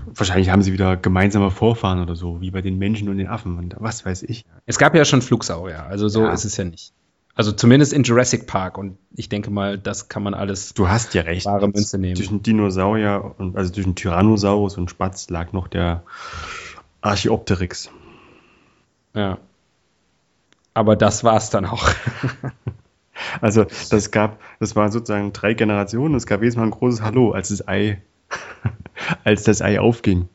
Wahrscheinlich 0.07 0.51
haben 0.51 0.62
sie 0.62 0.73
wieder 0.73 0.97
gemeinsame 0.97 1.51
Vorfahren 1.51 2.01
oder 2.01 2.16
so, 2.16 2.40
wie 2.40 2.51
bei 2.51 2.61
den 2.61 2.79
Menschen 2.79 3.09
und 3.09 3.18
den 3.18 3.29
Affen 3.29 3.57
und 3.59 3.77
was 3.79 4.05
weiß 4.05 4.25
ich. 4.25 4.45
Es 4.66 4.79
gab 4.79 4.95
ja 4.95 5.05
schon 5.05 5.23
Flugsaurier, 5.23 5.85
also 5.85 6.09
so 6.09 6.23
ja. 6.23 6.33
ist 6.33 6.45
es 6.45 6.57
ja 6.57 6.64
nicht. 6.64 6.92
Also 7.35 7.51
zumindest 7.53 7.95
in 7.95 8.03
Jurassic 8.03 8.47
Park 8.47 8.77
und 8.77 8.99
ich 9.14 9.31
denke 9.31 9.51
mal, 9.51 9.79
das 9.79 10.09
kann 10.11 10.23
man 10.23 10.35
alles. 10.35 10.75
Du 10.75 10.88
hast 10.88 11.14
ja 11.14 11.23
recht. 11.23 11.47
Wahre 11.47 11.66
Münze 11.66 11.97
nehmen. 11.97 12.14
Zwischen 12.14 12.42
Dinosaurier 12.42 13.35
und 13.38 13.57
also 13.57 13.73
zwischen 13.73 13.95
Tyrannosaurus 13.95 14.77
und 14.77 14.90
Spatz 14.90 15.31
lag 15.31 15.53
noch 15.53 15.68
der 15.68 16.03
Archaeopteryx. 17.01 17.90
Ja. 19.14 19.38
Aber 20.75 20.95
das 20.95 21.25
war's 21.25 21.49
dann 21.49 21.64
auch. 21.64 21.88
also 23.40 23.64
das 23.90 24.11
gab, 24.11 24.38
das 24.61 24.77
waren 24.77 24.92
sozusagen 24.92 25.33
drei 25.33 25.55
Generationen. 25.55 26.14
Es 26.14 26.27
gab 26.27 26.42
jedes 26.42 26.57
Mal 26.57 26.64
ein 26.64 26.71
großes 26.71 27.01
Hallo, 27.01 27.33
als 27.33 27.49
das 27.49 27.66
Ei 27.66 28.03
als 29.25 29.45
das 29.45 29.62
Ei 29.62 29.81
aufging. 29.81 30.29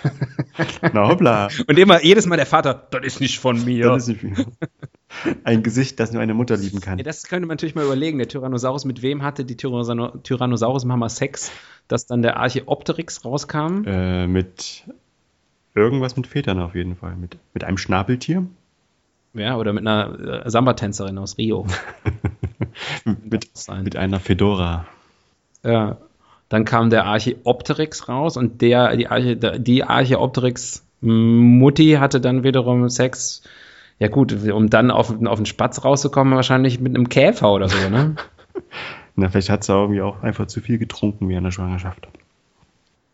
Na 0.92 1.08
hoppla. 1.08 1.48
Und 1.66 1.78
immer, 1.78 2.02
jedes 2.02 2.26
Mal 2.26 2.36
der 2.36 2.46
Vater, 2.46 2.74
das 2.90 3.04
ist 3.04 3.20
nicht 3.20 3.38
von 3.38 3.64
mir. 3.64 3.86
Das 3.86 4.08
ist 4.08 4.22
nicht 4.22 4.46
Ein 5.44 5.62
Gesicht, 5.62 5.98
das 6.00 6.12
nur 6.12 6.22
eine 6.22 6.34
Mutter 6.34 6.56
lieben 6.56 6.80
kann. 6.80 6.98
Ja, 6.98 7.04
das 7.04 7.24
könnte 7.24 7.46
man 7.46 7.54
natürlich 7.54 7.74
mal 7.74 7.84
überlegen. 7.84 8.18
Der 8.18 8.28
Tyrannosaurus, 8.28 8.84
mit 8.84 9.02
wem 9.02 9.22
hatte 9.22 9.44
die 9.44 9.56
Tyrannosaurus-Mama 9.56 11.08
Sex, 11.08 11.52
dass 11.88 12.06
dann 12.06 12.22
der 12.22 12.36
Archeopteryx 12.36 13.24
rauskam? 13.24 13.84
Äh, 13.86 14.26
mit 14.26 14.84
irgendwas 15.74 16.16
mit 16.16 16.26
Vätern 16.26 16.58
auf 16.60 16.74
jeden 16.74 16.96
Fall. 16.96 17.16
Mit, 17.16 17.38
mit 17.54 17.64
einem 17.64 17.78
Schnabeltier. 17.78 18.46
Ja, 19.34 19.56
oder 19.56 19.72
mit 19.72 19.86
einer 19.86 20.44
äh, 20.46 20.50
Samba-Tänzerin 20.50 21.18
aus 21.18 21.36
Rio. 21.36 21.66
mit, 23.04 23.50
mit 23.82 23.96
einer 23.96 24.20
Fedora. 24.20 24.86
Ja, 25.62 25.98
dann 26.48 26.64
kam 26.64 26.90
der 26.90 27.04
Archeopteryx 27.04 28.08
raus 28.08 28.36
und 28.36 28.62
der, 28.62 28.96
die, 28.96 29.08
Arche, 29.08 29.36
die 29.36 29.84
Archeopteryx-Mutti 29.84 31.96
hatte 31.98 32.20
dann 32.20 32.44
wiederum 32.44 32.88
Sex. 32.88 33.42
Ja 33.98 34.06
gut, 34.08 34.32
um 34.50 34.70
dann 34.70 34.90
auf, 34.90 35.14
auf 35.24 35.38
den 35.38 35.46
Spatz 35.46 35.84
rauszukommen, 35.84 36.34
wahrscheinlich 36.34 36.80
mit 36.80 36.94
einem 36.94 37.08
Käfer 37.08 37.52
oder 37.52 37.68
so, 37.68 37.88
ne? 37.88 38.16
Na, 39.16 39.30
vielleicht 39.30 39.48
hat 39.48 39.64
sie 39.64 39.72
irgendwie 39.72 40.02
auch 40.02 40.22
einfach 40.22 40.46
zu 40.46 40.60
viel 40.60 40.78
getrunken 40.78 41.28
während 41.28 41.46
der 41.46 41.50
Schwangerschaft. 41.50 42.06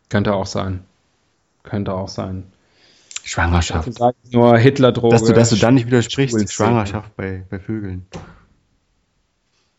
Könnte 0.08 0.34
auch 0.34 0.46
sein. 0.46 0.84
Könnte 1.62 1.94
auch 1.94 2.08
sein. 2.08 2.44
Schwangerschaft. 3.24 3.88
nur 4.32 4.58
Hitler-Droge. 4.58 5.14
Dass 5.14 5.24
du, 5.24 5.32
dass 5.32 5.50
du 5.50 5.56
dann 5.56 5.74
nicht 5.74 5.86
widersprichst, 5.86 6.52
Schwangerschaft 6.52 7.16
bei, 7.16 7.44
bei 7.48 7.60
Vögeln. 7.60 8.06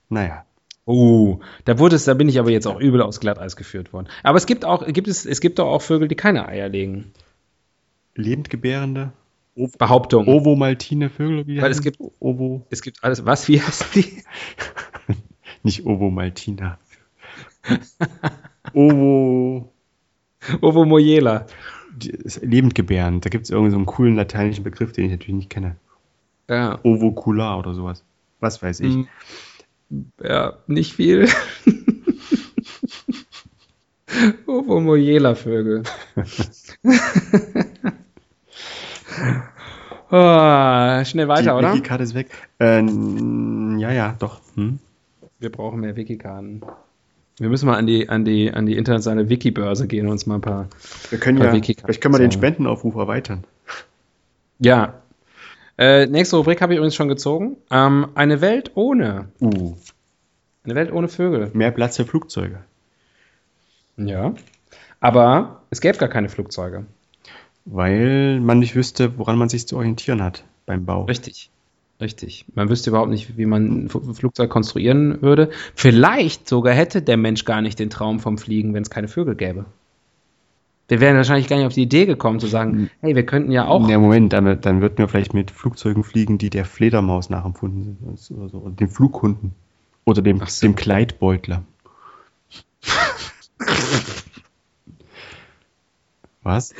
Naja. 0.07 0.45
Oh, 0.85 1.39
da 1.63 1.79
wurde 1.79 1.95
es, 1.95 2.03
da 2.03 2.13
bin 2.13 2.27
ich 2.27 2.39
aber 2.39 2.51
jetzt 2.51 2.67
auch 2.67 2.79
übel 2.79 3.01
aus 3.01 3.19
Glatteis 3.19 3.55
geführt 3.55 3.93
worden. 3.93 4.07
Aber 4.21 4.37
es 4.37 4.45
gibt 4.45 4.65
auch, 4.65 4.85
gibt 4.85 5.07
es, 5.07 5.25
es 5.25 5.39
gibt 5.39 5.59
doch 5.59 5.67
auch 5.67 5.81
Vögel, 5.81 6.09
die 6.09 6.15
keine 6.15 6.47
Eier 6.47 6.67
legen. 6.67 7.13
Lebendgebärende? 8.15 9.13
Behauptung. 9.77 10.27
Ovo-Maltine 10.27 11.09
Vögel, 11.09 11.47
wie 11.47 11.61
Weil 11.61 11.71
es 11.71 11.81
gibt, 11.81 11.99
Ovo. 12.19 12.65
Es 12.69 12.81
gibt 12.81 13.03
alles, 13.03 13.25
was, 13.25 13.47
wie 13.47 13.61
heißen 13.61 13.87
die? 13.95 14.23
Nicht 15.63 15.85
Ovo-Maltina. 15.85 16.79
Ovo. 18.73 19.71
Ovo 20.61 20.85
Mojela. 20.85 21.45
Lebendgebärend. 22.41 23.23
Da 23.23 23.29
gibt 23.29 23.45
es 23.45 23.51
irgendwie 23.51 23.71
so 23.71 23.77
einen 23.77 23.85
coolen 23.85 24.15
lateinischen 24.15 24.63
Begriff, 24.63 24.91
den 24.91 25.05
ich 25.05 25.11
natürlich 25.11 25.35
nicht 25.35 25.49
kenne. 25.49 25.77
Ja. 26.49 26.79
Ovocular 26.83 27.59
oder 27.59 27.73
sowas. 27.73 28.03
Was 28.39 28.61
weiß 28.61 28.81
ich. 28.81 28.95
Mm. 28.95 29.07
Ja, 30.21 30.57
nicht 30.67 30.93
viel. 30.93 31.27
Ovomoyela-Vögel. 34.47 35.83
oh, 40.11 41.03
schnell 41.05 41.27
weiter, 41.27 41.41
Die 41.41 41.49
oder? 41.57 41.73
Wikikarte 41.73 42.03
ist 42.03 42.13
weg. 42.13 42.29
Äh, 42.59 42.81
ja, 43.79 43.91
ja, 43.91 44.15
doch. 44.19 44.39
Hm? 44.55 44.79
Wir 45.39 45.51
brauchen 45.51 45.79
mehr 45.81 45.95
Wikikarten. 45.95 46.61
Wir 47.39 47.49
müssen 47.49 47.65
mal 47.65 47.77
an 47.77 47.87
die, 47.87 48.07
an 48.09 48.25
die, 48.25 48.53
an 48.53 48.65
die 48.67 48.77
internationale 48.77 49.27
Wikibörse 49.27 49.87
gehen 49.87 50.05
und 50.05 50.11
uns 50.13 50.27
mal 50.27 50.35
ein 50.35 50.41
paar. 50.41 50.67
Wir 51.09 51.19
können 51.19 51.39
paar 51.39 51.53
ja, 51.53 51.61
vielleicht 51.61 52.01
können 52.01 52.13
wir 52.13 52.19
den 52.19 52.31
Spendenaufruf 52.31 52.95
erweitern. 52.95 53.43
Ja, 54.59 55.01
äh, 55.83 56.07
nächste 56.07 56.37
Rubrik 56.37 56.61
habe 56.61 56.73
ich 56.73 56.77
übrigens 56.77 56.95
schon 56.95 57.09
gezogen. 57.09 57.57
Ähm, 57.69 58.07
eine 58.15 58.39
Welt 58.39 58.71
ohne. 58.75 59.27
Uh. 59.41 59.75
Eine 60.63 60.75
Welt 60.75 60.93
ohne 60.93 61.09
Vögel. 61.09 61.51
Mehr 61.53 61.71
Platz 61.71 61.97
für 61.97 62.05
Flugzeuge. 62.05 62.59
Ja. 63.97 64.33
Aber 65.01 65.63
es 65.71 65.81
gäbe 65.81 65.97
gar 65.97 66.07
keine 66.07 66.29
Flugzeuge. 66.29 66.85
Weil 67.65 68.39
man 68.39 68.59
nicht 68.59 68.75
wüsste, 68.75 69.17
woran 69.17 69.37
man 69.37 69.49
sich 69.49 69.67
zu 69.67 69.75
orientieren 69.75 70.23
hat 70.23 70.45
beim 70.65 70.85
Bau. 70.85 71.03
Richtig. 71.03 71.49
Richtig. 71.99 72.45
Man 72.55 72.69
wüsste 72.69 72.89
überhaupt 72.89 73.11
nicht, 73.11 73.37
wie 73.37 73.45
man 73.45 73.85
ein 73.85 73.89
Flugzeug 73.89 74.49
konstruieren 74.49 75.21
würde. 75.21 75.49
Vielleicht 75.75 76.47
sogar 76.47 76.73
hätte 76.73 77.01
der 77.01 77.17
Mensch 77.17 77.45
gar 77.45 77.61
nicht 77.61 77.77
den 77.79 77.89
Traum 77.89 78.19
vom 78.19 78.37
Fliegen, 78.37 78.73
wenn 78.73 78.83
es 78.83 78.89
keine 78.89 79.07
Vögel 79.09 79.35
gäbe. 79.35 79.65
Wir 80.87 80.99
wären 80.99 81.15
wahrscheinlich 81.15 81.47
gar 81.47 81.55
nicht 81.57 81.65
auf 81.65 81.73
die 81.73 81.83
Idee 81.83 82.05
gekommen 82.05 82.39
zu 82.39 82.47
sagen, 82.47 82.73
hm. 82.73 82.89
hey, 83.01 83.15
wir 83.15 83.25
könnten 83.25 83.51
ja 83.51 83.67
auch. 83.67 83.87
Ja, 83.87 83.97
Moment, 83.97 84.33
dann, 84.33 84.59
dann 84.61 84.81
würden 84.81 84.97
wir 84.97 85.07
vielleicht 85.07 85.33
mit 85.33 85.49
Flugzeugen 85.51 86.03
fliegen, 86.03 86.37
die 86.37 86.49
der 86.49 86.65
Fledermaus 86.65 87.29
nachempfunden 87.29 87.83
sind. 87.83 88.01
Oder 88.37 88.49
so, 88.49 88.57
und 88.57 88.79
den 88.79 88.89
Flughunden. 88.89 89.53
Oder 90.05 90.21
dem, 90.21 90.41
so. 90.45 90.67
dem 90.67 90.75
Kleidbeutler. 90.75 91.63
Was? 96.43 96.73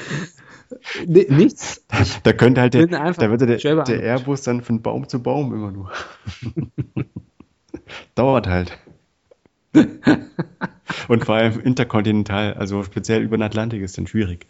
Nee, 1.05 1.27
nichts. 1.29 1.85
da 2.23 2.33
könnte 2.33 2.59
halt 2.61 2.73
der, 2.73 2.87
da 2.87 3.29
würde 3.29 3.45
der, 3.45 3.57
der 3.57 4.01
Airbus 4.01 4.41
dann 4.41 4.61
von 4.61 4.81
Baum 4.81 5.07
zu 5.07 5.21
Baum 5.23 5.53
immer 5.53 5.71
nur. 5.71 5.91
Dauert 8.15 8.47
halt. 8.47 8.77
Und 11.07 11.25
vor 11.25 11.35
allem 11.35 11.59
interkontinental, 11.61 12.53
also 12.55 12.83
speziell 12.83 13.21
über 13.23 13.37
den 13.37 13.43
Atlantik 13.43 13.81
ist 13.81 13.97
dann 13.97 14.07
schwierig. 14.07 14.47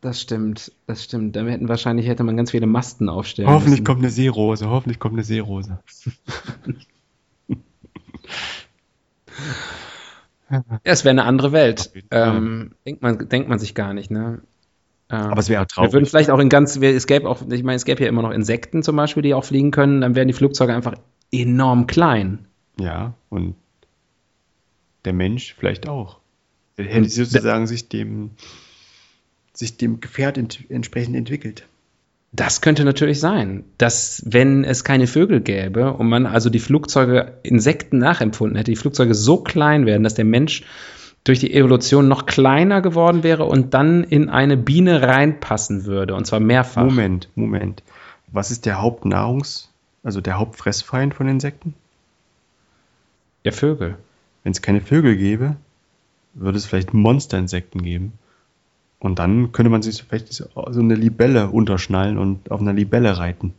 Das 0.00 0.20
stimmt, 0.22 0.72
das 0.86 1.04
stimmt. 1.04 1.36
Da 1.36 1.44
hätten 1.44 1.68
wahrscheinlich 1.68 2.06
hätte 2.06 2.22
man 2.24 2.36
ganz 2.36 2.50
viele 2.52 2.66
Masten 2.66 3.08
aufstellen 3.10 3.48
Hoffentlich 3.48 3.70
müssen. 3.80 3.84
kommt 3.84 3.98
eine 4.00 4.10
Seerose, 4.10 4.68
hoffentlich 4.70 4.98
kommt 4.98 5.14
eine 5.14 5.24
Seerose. 5.24 5.78
Ja, 10.50 10.62
es 10.84 11.04
wäre 11.04 11.10
eine 11.12 11.24
andere 11.24 11.52
Welt. 11.52 11.90
Ähm, 12.10 12.72
denkt, 12.86 13.02
man, 13.02 13.28
denkt 13.28 13.48
man 13.48 13.58
sich 13.58 13.74
gar 13.74 13.94
nicht, 13.94 14.10
ne? 14.10 14.42
Ähm, 15.10 15.16
Aber 15.30 15.40
es 15.40 15.48
wäre 15.48 15.62
auch 15.62 15.66
wir 15.66 15.68
traurig. 15.68 15.92
würden 15.92 16.06
vielleicht 16.06 16.30
auch 16.30 16.38
in 16.40 16.48
ganz, 16.48 16.80
wir- 16.80 16.94
es 16.94 17.06
gäbe 17.06 17.28
auch, 17.28 17.42
ich 17.50 17.62
meine, 17.64 17.76
es 17.76 17.84
gäbe 17.84 18.02
ja 18.02 18.08
immer 18.08 18.22
noch 18.22 18.30
Insekten 18.32 18.82
zum 18.82 18.96
Beispiel, 18.96 19.22
die 19.22 19.34
auch 19.34 19.44
fliegen 19.44 19.70
können, 19.70 20.00
dann 20.00 20.14
wären 20.14 20.28
die 20.28 20.34
Flugzeuge 20.34 20.74
einfach 20.74 20.94
enorm 21.32 21.86
klein. 21.86 22.46
Ja, 22.78 23.14
und 23.28 23.54
der 25.06 25.12
Mensch 25.12 25.54
vielleicht 25.58 25.88
auch. 25.88 26.18
Er 26.76 26.84
hätte 26.84 27.08
sozusagen 27.08 27.66
sich 27.66 27.88
dem, 27.88 28.32
sich 29.54 29.76
dem 29.78 30.00
Gefährt 30.00 30.36
ent 30.36 30.64
entsprechend 30.68 31.16
entwickelt. 31.16 31.66
Das 32.32 32.60
könnte 32.60 32.84
natürlich 32.84 33.18
sein, 33.18 33.64
dass 33.78 34.22
wenn 34.26 34.64
es 34.64 34.84
keine 34.84 35.06
Vögel 35.06 35.40
gäbe 35.40 35.94
und 35.94 36.08
man 36.08 36.26
also 36.26 36.50
die 36.50 36.58
Flugzeuge 36.58 37.38
Insekten 37.42 37.98
nachempfunden 37.98 38.58
hätte, 38.58 38.72
die 38.72 38.76
Flugzeuge 38.76 39.14
so 39.14 39.38
klein 39.38 39.86
werden, 39.86 40.02
dass 40.02 40.14
der 40.14 40.26
Mensch 40.26 40.62
durch 41.24 41.40
die 41.40 41.54
Evolution 41.54 42.08
noch 42.08 42.26
kleiner 42.26 42.82
geworden 42.82 43.22
wäre 43.22 43.44
und 43.44 43.74
dann 43.74 44.04
in 44.04 44.28
eine 44.28 44.56
Biene 44.56 45.02
reinpassen 45.02 45.86
würde, 45.86 46.14
und 46.14 46.26
zwar 46.26 46.40
mehrfach. 46.40 46.84
Moment, 46.84 47.28
Moment. 47.34 47.82
Was 48.30 48.50
ist 48.50 48.66
der 48.66 48.82
Hauptnahrungs-, 48.82 49.68
also 50.02 50.20
der 50.20 50.38
Hauptfressfeind 50.38 51.14
von 51.14 51.28
Insekten? 51.28 51.74
Ja, 53.44 53.52
Vögel. 53.52 53.96
Wenn 54.46 54.52
es 54.52 54.62
keine 54.62 54.80
Vögel 54.80 55.16
gäbe, 55.16 55.56
würde 56.34 56.56
es 56.56 56.66
vielleicht 56.66 56.94
Monsterinsekten 56.94 57.82
geben. 57.82 58.12
Und 59.00 59.18
dann 59.18 59.50
könnte 59.50 59.70
man 59.70 59.82
sich 59.82 60.04
vielleicht 60.04 60.32
so 60.32 60.48
eine 60.54 60.94
Libelle 60.94 61.48
unterschnallen 61.50 62.16
und 62.16 62.52
auf 62.52 62.60
einer 62.60 62.72
Libelle 62.72 63.18
reiten. 63.18 63.54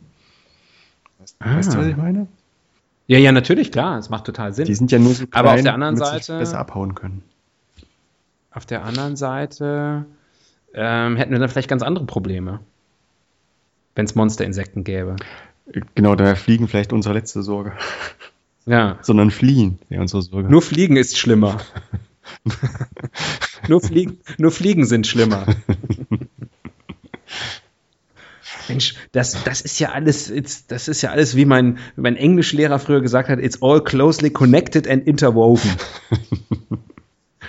Weißt, 1.18 1.36
Ah. 1.40 1.56
weißt 1.56 1.74
du, 1.74 1.78
was 1.80 1.86
ich 1.88 1.96
meine? 1.98 2.26
Ja, 3.06 3.18
ja, 3.18 3.32
natürlich, 3.32 3.70
klar, 3.70 3.98
es 3.98 4.08
macht 4.08 4.24
total 4.24 4.54
Sinn. 4.54 4.64
Die 4.64 4.74
sind 4.74 4.90
ja 4.90 4.98
nur 4.98 5.12
so 5.12 5.26
klein, 5.26 5.44
Aber 5.44 5.54
auf 5.56 5.60
der 5.60 5.74
anderen 5.74 5.98
Seite- 5.98 6.38
besser 6.38 6.58
abhauen 6.58 6.94
können. 6.94 7.22
Auf 8.50 8.64
der 8.64 8.82
anderen 8.82 9.14
Seite 9.16 10.06
ähm, 10.72 11.16
hätten 11.16 11.32
wir 11.32 11.38
dann 11.38 11.50
vielleicht 11.50 11.68
ganz 11.68 11.82
andere 11.82 12.06
Probleme, 12.06 12.60
wenn 13.94 14.06
es 14.06 14.14
Monsterinsekten 14.14 14.84
gäbe. 14.84 15.16
Genau, 15.94 16.14
da 16.14 16.34
fliegen 16.34 16.66
vielleicht 16.66 16.94
unsere 16.94 17.12
letzte 17.14 17.42
Sorge. 17.42 17.72
Ja. 18.68 18.98
Sondern 19.02 19.30
fliehen. 19.30 19.78
Nur 19.88 20.62
Fliegen 20.62 20.96
ist 20.96 21.18
schlimmer. 21.18 21.58
nur, 23.68 23.80
Fliegen, 23.80 24.18
nur 24.36 24.50
Fliegen 24.50 24.84
sind 24.84 25.06
schlimmer. 25.06 25.46
Mensch, 28.68 28.94
das, 29.12 29.42
das 29.44 29.62
ist 29.62 29.78
ja 29.78 29.92
alles, 29.92 30.30
das 30.68 30.88
ist 30.88 31.00
ja 31.00 31.10
alles, 31.10 31.34
wie 31.34 31.46
mein, 31.46 31.78
wie 31.96 32.02
mein 32.02 32.16
Englischlehrer 32.16 32.78
früher 32.78 33.00
gesagt 33.00 33.30
hat, 33.30 33.38
it's 33.38 33.62
all 33.62 33.82
closely 33.82 34.28
connected 34.30 34.86
and 34.86 35.06
interwoven. 35.06 35.70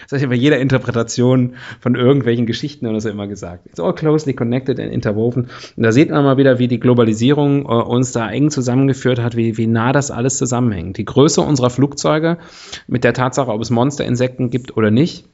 Das 0.10 0.24
habe 0.24 0.34
ich 0.34 0.40
bei 0.40 0.44
jeder 0.44 0.58
Interpretation 0.58 1.56
von 1.80 1.94
irgendwelchen 1.94 2.48
Geschichten 2.48 2.88
oder 2.88 3.00
so 3.00 3.10
immer 3.10 3.28
gesagt. 3.28 3.68
It's 3.68 3.80
all 3.80 3.94
closely 3.94 4.34
connected 4.34 4.80
and 4.80 4.92
interwoven. 4.92 5.50
Und 5.76 5.84
da 5.84 5.92
sieht 5.92 6.10
man 6.10 6.24
mal 6.24 6.38
wieder, 6.38 6.58
wie 6.58 6.68
die 6.68 6.80
Globalisierung 6.80 7.66
äh, 7.66 7.68
uns 7.68 8.12
da 8.12 8.30
eng 8.30 8.50
zusammengeführt 8.50 9.20
hat, 9.20 9.36
wie, 9.36 9.58
wie 9.58 9.68
nah 9.68 9.92
das 9.92 10.10
alles 10.10 10.40
zusammenhängt. 10.40 10.98
Die 10.98 11.06
Größe 11.06 11.42
unserer 11.42 11.70
Flugzeuge 11.70 12.40
mit 12.88 13.04
der 13.04 13.14
Tatsache, 13.14 13.52
ob 13.52 13.62
es 13.62 13.70
Monsterinsekten 13.70 14.50
gibt 14.50 14.76
oder 14.76 14.90
nicht, 14.90 15.26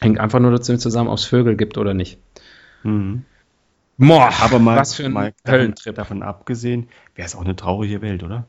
hängt 0.00 0.18
einfach 0.18 0.40
nur 0.40 0.50
dazu 0.50 0.76
zusammen, 0.76 1.10
ob 1.10 1.18
es 1.18 1.24
Vögel 1.24 1.56
gibt 1.56 1.78
oder 1.78 1.94
nicht. 1.94 2.18
Mhm. 2.82 3.22
Boah, 3.98 4.30
Aber 4.42 4.58
mal, 4.58 4.76
was 4.76 4.94
für 4.94 5.04
ein 5.04 5.12
mal 5.12 5.32
davon, 5.44 5.60
Höllentrip. 5.60 5.94
davon 5.94 6.22
abgesehen, 6.24 6.88
wäre 7.14 7.26
es 7.26 7.36
auch 7.36 7.44
eine 7.44 7.54
traurige 7.54 8.02
Welt, 8.02 8.24
oder? 8.24 8.46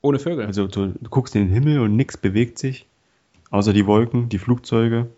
Ohne 0.00 0.18
Vögel. 0.18 0.46
Also 0.46 0.66
du, 0.66 0.94
du 1.00 1.10
guckst 1.10 1.36
in 1.36 1.46
den 1.46 1.52
Himmel 1.52 1.80
und 1.80 1.94
nichts 1.96 2.16
bewegt 2.16 2.58
sich, 2.58 2.86
außer 3.54 3.72
die 3.72 3.86
Wolken, 3.86 4.28
die 4.28 4.38
Flugzeuge 4.38 5.10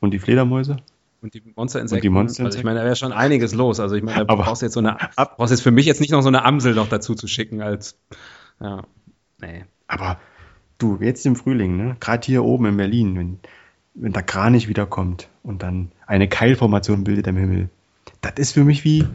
und 0.00 0.10
die 0.10 0.18
Fledermäuse. 0.18 0.76
Und 1.22 1.34
die 1.34 1.42
Monsterinsekten. 1.54 1.96
Und 1.98 2.02
die 2.02 2.08
Monsterinsekten. 2.10 2.46
Also 2.46 2.58
ich 2.58 2.64
meine, 2.64 2.80
da 2.80 2.84
wäre 2.84 2.96
schon 2.96 3.12
einiges 3.12 3.54
los. 3.54 3.78
Also 3.78 3.94
ich 3.94 4.02
meine, 4.02 4.26
da 4.26 4.32
Aber- 4.32 4.42
brauchst 4.42 4.62
du 4.62 4.66
jetzt 4.66 4.74
so 4.74 4.80
eine, 4.80 4.96
brauchst 5.14 5.52
jetzt 5.52 5.62
für 5.62 5.70
mich 5.70 5.86
jetzt 5.86 6.00
nicht 6.00 6.10
noch 6.10 6.22
so 6.22 6.28
eine 6.28 6.44
Amsel 6.44 6.74
noch 6.74 6.88
dazu 6.88 7.14
zu 7.14 7.28
schicken 7.28 7.62
als, 7.62 7.96
ja, 8.60 8.82
nee. 9.40 9.64
Aber 9.86 10.18
du, 10.78 10.98
jetzt 11.00 11.24
im 11.26 11.36
Frühling, 11.36 11.76
ne? 11.76 11.96
gerade 12.00 12.26
hier 12.26 12.42
oben 12.42 12.66
in 12.66 12.76
Berlin, 12.76 13.16
wenn, 13.16 13.38
wenn 13.94 14.12
der 14.12 14.24
Kranich 14.24 14.66
wiederkommt 14.66 15.28
und 15.44 15.62
dann 15.62 15.92
eine 16.08 16.28
Keilformation 16.28 17.04
bildet 17.04 17.28
am 17.28 17.36
Himmel, 17.36 17.70
das 18.20 18.34
ist 18.36 18.52
für 18.52 18.64
mich 18.64 18.82
wie, 18.82 19.06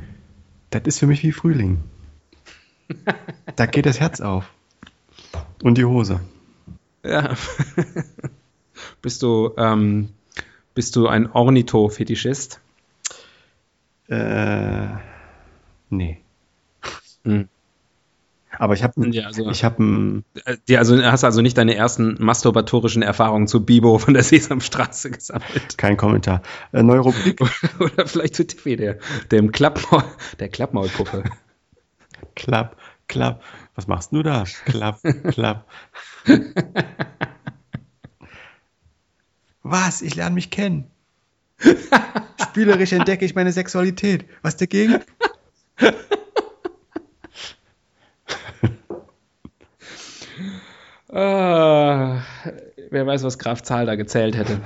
das 0.69 0.83
ist 0.85 0.99
für 0.99 1.07
mich 1.07 1.23
wie 1.23 1.33
Frühling. 1.33 1.79
da 3.57 3.65
geht 3.65 3.85
das 3.85 3.99
Herz 3.99 4.21
auf. 4.21 4.49
Und 5.61 5.77
die 5.77 5.85
Hose. 5.85 6.21
Ja. 7.03 7.35
bist 9.01 9.21
du, 9.23 9.53
ähm, 9.57 10.09
bist 10.73 10.95
du 10.95 11.07
ein 11.07 11.31
Ornitho-Fetischist? 11.31 12.59
Äh, 14.07 14.87
nee. 15.89 16.21
Hm. 17.23 17.47
Aber 18.57 18.73
ich 18.73 18.83
habe 18.83 19.07
Ja, 19.09 19.27
also- 19.27 19.49
ich 19.49 19.63
hab 19.63 19.79
ein, 19.79 20.25
Äh, 20.45 20.57
Die, 20.67 20.77
also 20.77 21.01
hast 21.01 21.23
also 21.23 21.41
nicht 21.41 21.57
deine 21.57 21.75
ersten 21.75 22.17
masturbatorischen 22.19 23.01
Erfahrungen 23.01 23.47
zu 23.47 23.65
Bibo 23.65 23.97
von 23.97 24.13
der 24.13 24.23
Sesamstraße 24.23 25.09
gesammelt. 25.11 25.77
kein 25.77 25.95
Kommentar. 25.97 26.41
Äh, 26.73 26.83
neue 26.83 26.99
Rubrik. 26.99 27.39
Oder 27.79 28.05
vielleicht 28.07 28.35
zu 28.35 28.45
Tiffy, 28.45 28.75
der, 28.75 28.97
dem 29.31 29.51
Klappmaul, 29.51 30.03
der 30.39 30.49
Klappmaulpuppe. 30.49 31.23
Klapp, 32.35 32.75
klapp. 33.07 33.41
Was 33.75 33.87
machst 33.87 34.11
du 34.11 34.21
da? 34.21 34.43
Klapp, 34.65 34.99
klapp. 35.29 35.65
Was? 39.71 40.01
Ich 40.01 40.15
lerne 40.15 40.35
mich 40.35 40.49
kennen. 40.49 40.91
Spielerisch 42.43 42.91
entdecke 42.91 43.23
ich 43.23 43.35
meine 43.35 43.53
Sexualität. 43.53 44.25
Was 44.41 44.57
dagegen? 44.57 44.99
Ah, 51.13 52.21
wer 52.89 53.05
weiß, 53.05 53.23
was 53.23 53.37
Graf 53.37 53.61
Zahl 53.63 53.85
da 53.85 53.95
gezählt 53.95 54.37
hätte. 54.37 54.61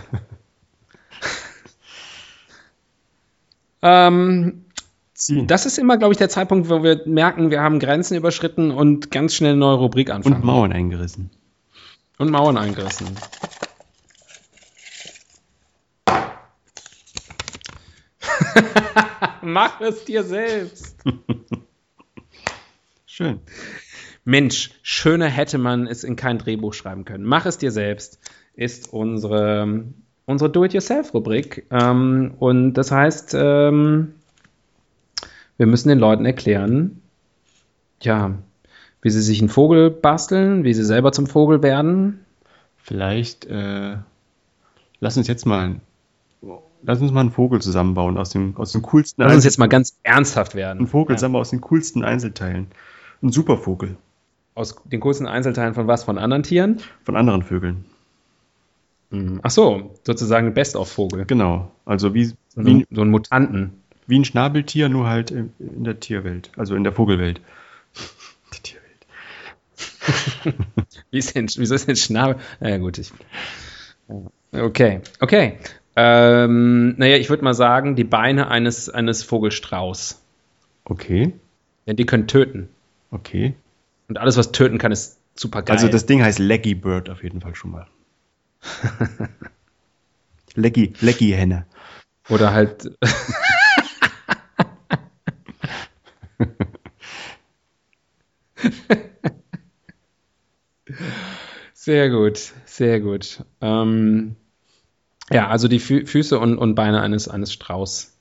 ähm, 3.82 4.66
Ziehen. 5.16 5.47
das 5.47 5.66
ist 5.66 5.80
immer, 5.80 5.97
glaube 5.97 6.14
ich, 6.14 6.20
der 6.20 6.30
Zeitpunkt, 6.30 6.70
wo 6.70 6.84
wir 6.84 7.01
merken, 7.08 7.49
wir 7.49 7.62
haben 7.62 7.80
Grenzen 7.80 8.16
überschritten 8.16 8.70
und 8.70 9.10
ganz 9.10 9.34
schnell 9.34 9.53
eine 9.53 9.60
neue 9.60 9.78
Rubrik 9.78 10.12
anfangen. 10.12 10.36
Und 10.36 10.45
Mauern 10.45 10.72
eingerissen. 10.72 11.32
Und 12.20 12.30
Mauern 12.30 12.58
eingerissen. 12.58 13.08
Mach 19.41 19.82
es 19.82 20.06
dir 20.06 20.24
selbst. 20.24 20.98
Schön. 23.06 23.39
Mensch, 24.26 24.72
schöner 24.82 25.28
hätte 25.28 25.58
man 25.58 25.88
es 25.88 26.04
in 26.04 26.16
kein 26.16 26.38
Drehbuch 26.38 26.74
schreiben 26.74 27.06
können. 27.06 27.24
Mach 27.24 27.46
es 27.46 27.58
dir 27.58 27.72
selbst 27.72 28.20
ist 28.56 28.91
unsere, 28.91 29.84
unsere 30.26 30.50
Do-it-yourself-Rubrik. 30.50 31.68
Ähm, 31.72 32.34
und 32.39 32.74
das 32.74 32.91
heißt, 32.91 33.36
ähm, 33.38 34.16
wir 35.58 35.68
müssen 35.68 35.89
den 35.89 36.00
Leuten 36.00 36.26
erklären, 36.26 37.02
ja, 38.02 38.38
wie 39.02 39.10
sie 39.10 39.22
sich 39.22 39.39
einen 39.39 39.50
Vogel 39.50 39.91
basteln, 39.91 40.64
wie 40.64 40.74
sie 40.74 40.84
selber 40.84 41.12
zum 41.12 41.28
Vogel 41.28 41.62
werden. 41.62 42.26
Vielleicht 42.78 43.46
äh, 43.46 43.98
lass 45.00 45.18
uns 45.18 45.28
jetzt 45.28 45.46
mal 45.46 45.76
lass 46.86 47.01
uns 47.01 47.11
mal 47.11 47.21
einen 47.21 47.31
Vogel 47.31 47.61
zusammenbauen 47.61 48.17
aus 48.17 48.29
dem 48.29 48.55
aus 48.57 48.71
den 48.71 48.81
coolsten 48.81 49.21
Lass 49.21 49.33
uns 49.36 49.43
jetzt 49.43 49.57
mal 49.59 49.67
ganz 49.67 49.97
ernsthaft 50.03 50.55
werden. 50.55 50.79
einen 50.79 50.88
Vogel 50.88 51.13
Ja. 51.13 51.17
zusammen 51.17 51.36
aus 51.38 51.49
den 51.49 51.61
coolsten 51.61 52.03
Einzelteilen. 52.03 52.67
Ein 53.21 53.31
Supervogel 53.31 53.97
Aus 54.53 54.75
den 54.86 54.99
kurzen 54.99 55.27
Einzelteilen 55.27 55.73
von 55.73 55.88
was? 55.88 56.03
Von 56.03 56.17
anderen 56.17 56.43
Tieren? 56.43 56.79
von 57.03 57.15
anderen 57.15 57.43
Vögeln. 57.43 57.86
Mhm. 59.11 59.39
Ach 59.43 59.51
so, 59.51 59.93
sozusagen 60.03 60.53
Best-of-Vogel. 60.53 61.25
Genau. 61.25 61.71
Also 61.86 62.13
wie, 62.13 62.25
So, 62.25 62.36
wie, 62.65 62.73
ein- 62.81 62.86
so 62.91 63.01
ein 63.01 63.09
Mutanten. 63.11 63.73
wie 64.07 64.17
ein 64.19 64.25
Schnabeltier, 64.25 64.89
nur 64.89 65.07
halt 65.07 65.31
in, 65.31 65.51
der 65.59 65.99
Tierwelt, 65.99 66.51
also 66.57 66.75
in 66.75 66.83
der 66.83 66.93
Vogelwelt. 66.93 67.41
Die 68.53 68.59
Tierwelt. 68.61 68.83
Wie 71.11 71.17
ist 71.17 71.36
denn, 71.36 71.47
wieso 71.57 71.73
ist 71.75 71.88
denn 71.88 71.95
Schnabel? 71.95 72.38
Naja, 72.59 72.77
gut. 72.77 72.97
Ich, 72.97 73.11
okay, 74.51 75.01
okay. 75.19 75.57
Ähm, 75.96 76.96
naja, 76.98 77.18
ich 77.18 77.30
würde 77.30 77.43
mal 77.43 77.54
sagen, 77.54 77.96
die 77.96 78.04
Beine 78.04 78.50
eines, 78.50 78.89
eines 78.89 79.24
Vogelstrauß. 79.24 80.22
Okay, 80.84 81.34
Denn 81.88 81.96
die 81.96 82.06
können 82.06 82.28
töten. 82.28 82.70
okay. 83.12 83.56
Und 84.08 84.20
alles, 84.20 84.38
was 84.38 84.52
töten 84.52 84.78
kann, 84.78 84.91
ist 84.91 85.20
super 85.34 85.64
geil. 85.64 85.76
Also 85.76 85.88
das 85.88 86.06
Ding 86.06 86.22
heißt 86.22 86.38
Leggy 86.38 86.76
Bird 86.76 87.10
auf 87.10 87.24
jeden 87.24 87.41
Fall 87.41 87.56
schon 87.56 87.72
mal. 87.72 87.88
Leggy, 90.56 90.93
Leggy 91.02 91.32
Henne. 91.32 91.66
Oder 92.30 92.54
halt. 92.54 92.91
sehr 101.74 102.10
gut, 102.10 102.54
sehr 102.66 103.00
gut. 103.00 103.43
Ähm, 103.62 104.36
Ja, 105.32 105.47
also 105.47 105.67
die 105.67 105.80
Fü 105.80 106.05
Füße 106.05 106.38
und, 106.39 106.57
und 106.57 106.76
Beine 106.76 107.01
eines, 107.01 107.28
eines 107.28 107.51
Strauß. 107.53 108.13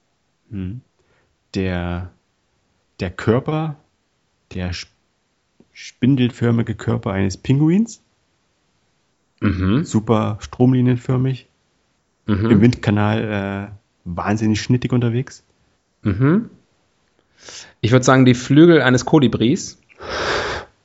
Hm. 0.51 0.81
Der, 1.55 2.11
der 3.01 3.11
Körper, 3.11 3.77
der 4.53 4.71
sp 4.73 4.89
spindelförmige 5.77 6.77
Körper 6.77 7.11
eines 7.11 7.37
Pinguins. 7.37 8.01
Mhm. 9.41 9.85
Super 9.85 10.39
stromlinienförmig. 10.41 11.49
Mhm. 12.27 12.51
Im 12.51 12.61
Windkanal 12.61 13.71
äh, 13.73 13.75
wahnsinnig 14.05 14.61
schnittig 14.63 14.93
unterwegs. 14.93 15.43
Mhm. 16.03 16.49
Ich 17.81 17.91
würde 17.91 18.05
sagen, 18.05 18.25
die 18.25 18.35
Flügel 18.35 18.81
eines 18.83 19.05
Kolibris, 19.05 19.79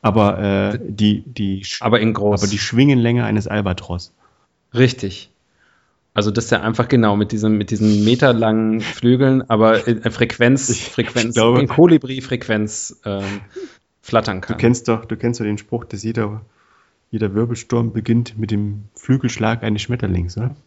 Aber 0.01 0.39
äh, 0.74 0.80
die, 0.82 1.22
die, 1.22 1.63
aber 1.82 1.99
in 1.99 2.13
groß. 2.13 2.41
aber 2.41 2.49
die 2.49 2.57
Schwingenlänge 2.57 3.26
eines 3.26 3.47
Albatros. 3.47 4.13
Richtig. 4.74 5.30
Also 6.20 6.32
das 6.32 6.45
ist 6.45 6.51
ja 6.51 6.59
einfach 6.59 6.89
genau 6.89 7.15
mit 7.15 7.32
diesem 7.32 7.57
mit 7.57 7.72
diesen 7.72 8.03
meterlangen 8.03 8.82
Flügeln, 8.82 9.49
aber 9.49 9.88
in 9.88 10.03
äh, 10.03 10.11
Frequenz, 10.11 10.67
Ich- 10.67 10.89
Frequenz, 10.89 11.28
ich 11.30 11.34
glaube- 11.36 11.61
in 11.61 11.70
Kolibri-Frequenz 11.70 12.99
ähm, 13.05 13.24
flattern 14.01 14.41
Du 14.41 14.47
kann. 14.47 14.57
kennst 14.57 14.89
doch, 14.89 15.05
du 15.05 15.15
kennst 15.15 15.39
doch 15.39 15.45
den 15.45 15.57
Spruch, 15.57 15.86
dass 15.86 16.03
jeder, 16.03 16.41
jeder 17.09 17.34
Wirbelsturm 17.34 17.93
beginnt 17.93 18.38
mit 18.38 18.51
dem 18.51 18.84
Flügelschlag 18.95 19.63
eines 19.63 19.82
Schmetterlings, 19.82 20.36
oder? 20.38 20.57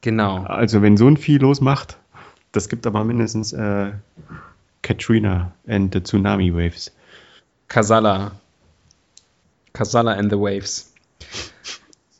Genau. 0.00 0.44
Also 0.44 0.80
wenn 0.80 0.96
so 0.96 1.06
ein 1.08 1.18
Vieh 1.18 1.36
losmacht, 1.36 1.98
das 2.52 2.70
gibt 2.70 2.86
aber 2.86 3.04
mindestens 3.04 3.52
äh, 3.52 3.90
Katrina 4.80 5.52
and 5.68 5.92
the 5.92 6.00
Tsunami 6.02 6.54
Waves. 6.54 6.90
Kasala. 7.68 8.32
Kasala 9.74 10.12
and 10.14 10.30
the 10.32 10.38
Waves. 10.38 10.90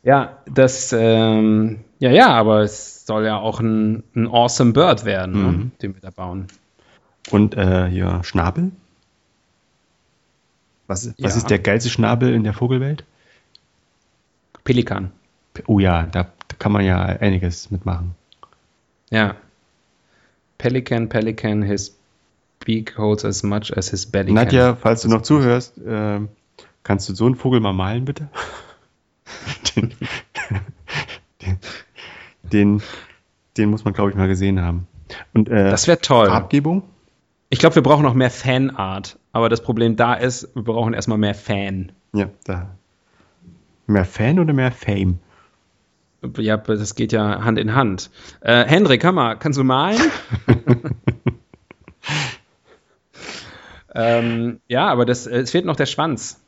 Ja, 0.07 0.37
das, 0.45 0.93
ähm, 0.97 1.79
ja, 1.99 2.09
ja, 2.11 2.29
aber 2.29 2.61
es 2.61 3.05
soll 3.05 3.25
ja 3.25 3.35
auch 3.37 3.59
ein, 3.59 4.03
ein 4.15 4.25
awesome 4.27 4.71
Bird 4.71 5.03
werden, 5.03 5.33
ne, 5.33 5.51
Mhm. 5.51 5.71
den 5.81 5.95
wir 5.95 6.01
da 6.01 6.11
bauen. 6.11 6.47
Und 7.29 7.55
äh, 7.57 7.87
hier 7.89 8.21
Schnabel. 8.23 8.71
Was, 10.87 11.07
was 11.07 11.33
Ja. 11.33 11.37
ist 11.37 11.49
der 11.49 11.59
geilste 11.59 11.89
Schnabel 11.89 12.33
in 12.33 12.45
der 12.45 12.53
Vogelwelt? 12.53 13.03
Pelikan. 14.63 15.11
Oh 15.65 15.79
ja, 15.79 16.03
da, 16.03 16.23
da 16.23 16.55
kann 16.57 16.71
man 16.71 16.85
ja 16.85 17.01
einiges 17.01 17.69
mitmachen. 17.69 18.15
Ja. 19.09 19.35
Pelican, 20.57 21.09
Pelican, 21.09 21.63
his 21.63 21.97
beak 22.65 22.97
holds 22.97 23.25
as 23.25 23.43
much 23.43 23.75
as 23.75 23.89
his 23.89 24.05
belly 24.05 24.31
Nadja, 24.31 24.75
falls 24.75 25.01
du 25.01 25.09
noch 25.09 25.21
zuhörst, 25.23 25.77
äh, 25.79 26.21
kannst 26.83 27.09
du 27.09 27.13
so 27.15 27.25
einen 27.25 27.35
Vogel 27.35 27.59
mal 27.59 27.73
malen, 27.73 28.05
bitte? 28.05 28.29
den, 29.75 29.93
den, 31.41 31.59
den, 32.43 32.81
den 33.57 33.69
muss 33.69 33.85
man, 33.85 33.93
glaube 33.93 34.11
ich, 34.11 34.15
mal 34.15 34.27
gesehen 34.27 34.61
haben. 34.61 34.87
Und 35.33 35.49
äh, 35.49 35.69
Das 35.69 35.87
wäre 35.87 35.99
toll. 35.99 36.27
Farbgebung? 36.27 36.83
Ich 37.49 37.59
glaube, 37.59 37.75
wir 37.75 37.83
brauchen 37.83 38.03
noch 38.03 38.13
mehr 38.13 38.29
Fanart. 38.29 39.17
Aber 39.31 39.49
das 39.49 39.61
Problem 39.61 39.95
da 39.95 40.13
ist, 40.13 40.53
wir 40.55 40.63
brauchen 40.63 40.93
erstmal 40.93 41.17
mehr 41.17 41.35
Fan. 41.35 41.91
Ja, 42.13 42.29
da. 42.43 42.75
Mehr 43.85 44.05
Fan 44.05 44.39
oder 44.39 44.53
mehr 44.53 44.71
Fame? 44.71 45.19
Ja, 46.37 46.57
das 46.57 46.95
geht 46.95 47.11
ja 47.11 47.43
Hand 47.43 47.59
in 47.59 47.75
Hand. 47.75 48.09
Äh, 48.41 48.65
Hendrik, 48.65 49.03
hör 49.03 49.11
mal, 49.11 49.35
kannst 49.35 49.59
du 49.59 49.63
malen? 49.63 50.01
ähm, 53.95 54.59
ja, 54.67 54.87
aber 54.87 55.05
das, 55.05 55.27
es 55.27 55.51
fehlt 55.51 55.65
noch 55.65 55.75
der 55.75 55.85
Schwanz. 55.85 56.41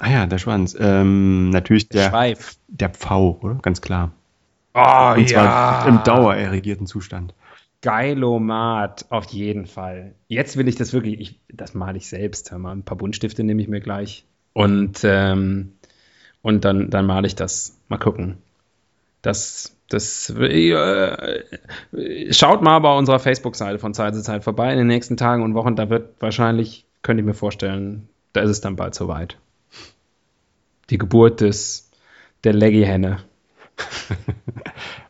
Ah 0.00 0.10
ja, 0.10 0.26
der 0.26 0.38
Schwanz. 0.38 0.76
Ähm, 0.78 1.50
natürlich 1.50 1.88
Der 1.88 2.02
der, 2.02 2.10
Schweif. 2.10 2.56
der 2.68 2.90
Pfau, 2.90 3.38
oder? 3.42 3.54
Ganz 3.62 3.80
klar. 3.80 4.12
Oh, 4.74 5.14
Und 5.16 5.28
zwar 5.28 5.86
im 5.86 6.02
dauererregierten 6.02 6.86
Zustand. 6.86 7.34
Geilomat, 7.80 9.06
auf 9.10 9.26
jeden 9.26 9.66
Fall. 9.66 10.14
Jetzt 10.26 10.56
will 10.56 10.68
ich 10.68 10.74
das 10.76 10.92
wirklich, 10.92 11.20
ich, 11.20 11.40
das 11.52 11.74
male 11.74 11.98
ich 11.98 12.08
selbst. 12.08 12.50
Hör 12.50 12.58
mal, 12.58 12.72
ein 12.72 12.82
paar 12.82 12.96
Buntstifte 12.96 13.44
nehme 13.44 13.60
ich 13.62 13.68
mir 13.68 13.80
gleich. 13.80 14.24
Und, 14.54 15.00
ähm, 15.04 15.74
und 16.42 16.64
dann, 16.64 16.90
dann 16.90 17.06
male 17.06 17.26
ich 17.26 17.34
das. 17.36 17.78
Mal 17.88 17.98
gucken. 17.98 18.38
Das, 19.22 19.76
das, 19.88 20.30
äh, 20.30 21.42
schaut 22.30 22.62
mal 22.62 22.78
bei 22.80 22.96
unserer 22.96 23.18
Facebook-Seite 23.18 23.78
von 23.78 23.94
Zeit 23.94 24.14
zu 24.14 24.22
Zeit 24.22 24.44
vorbei 24.44 24.72
in 24.72 24.78
den 24.78 24.86
nächsten 24.86 25.16
Tagen 25.16 25.42
und 25.42 25.54
Wochen. 25.54 25.76
Da 25.76 25.90
wird 25.90 26.20
wahrscheinlich, 26.20 26.84
könnte 27.02 27.20
ich 27.20 27.26
mir 27.26 27.34
vorstellen, 27.34 28.08
da 28.32 28.40
ist 28.40 28.50
es 28.50 28.60
dann 28.60 28.76
bald 28.76 28.94
soweit. 28.94 29.38
Die 30.90 30.98
Geburt 30.98 31.40
des, 31.40 31.90
der 32.44 32.52
Leggy-Henne. 32.52 33.18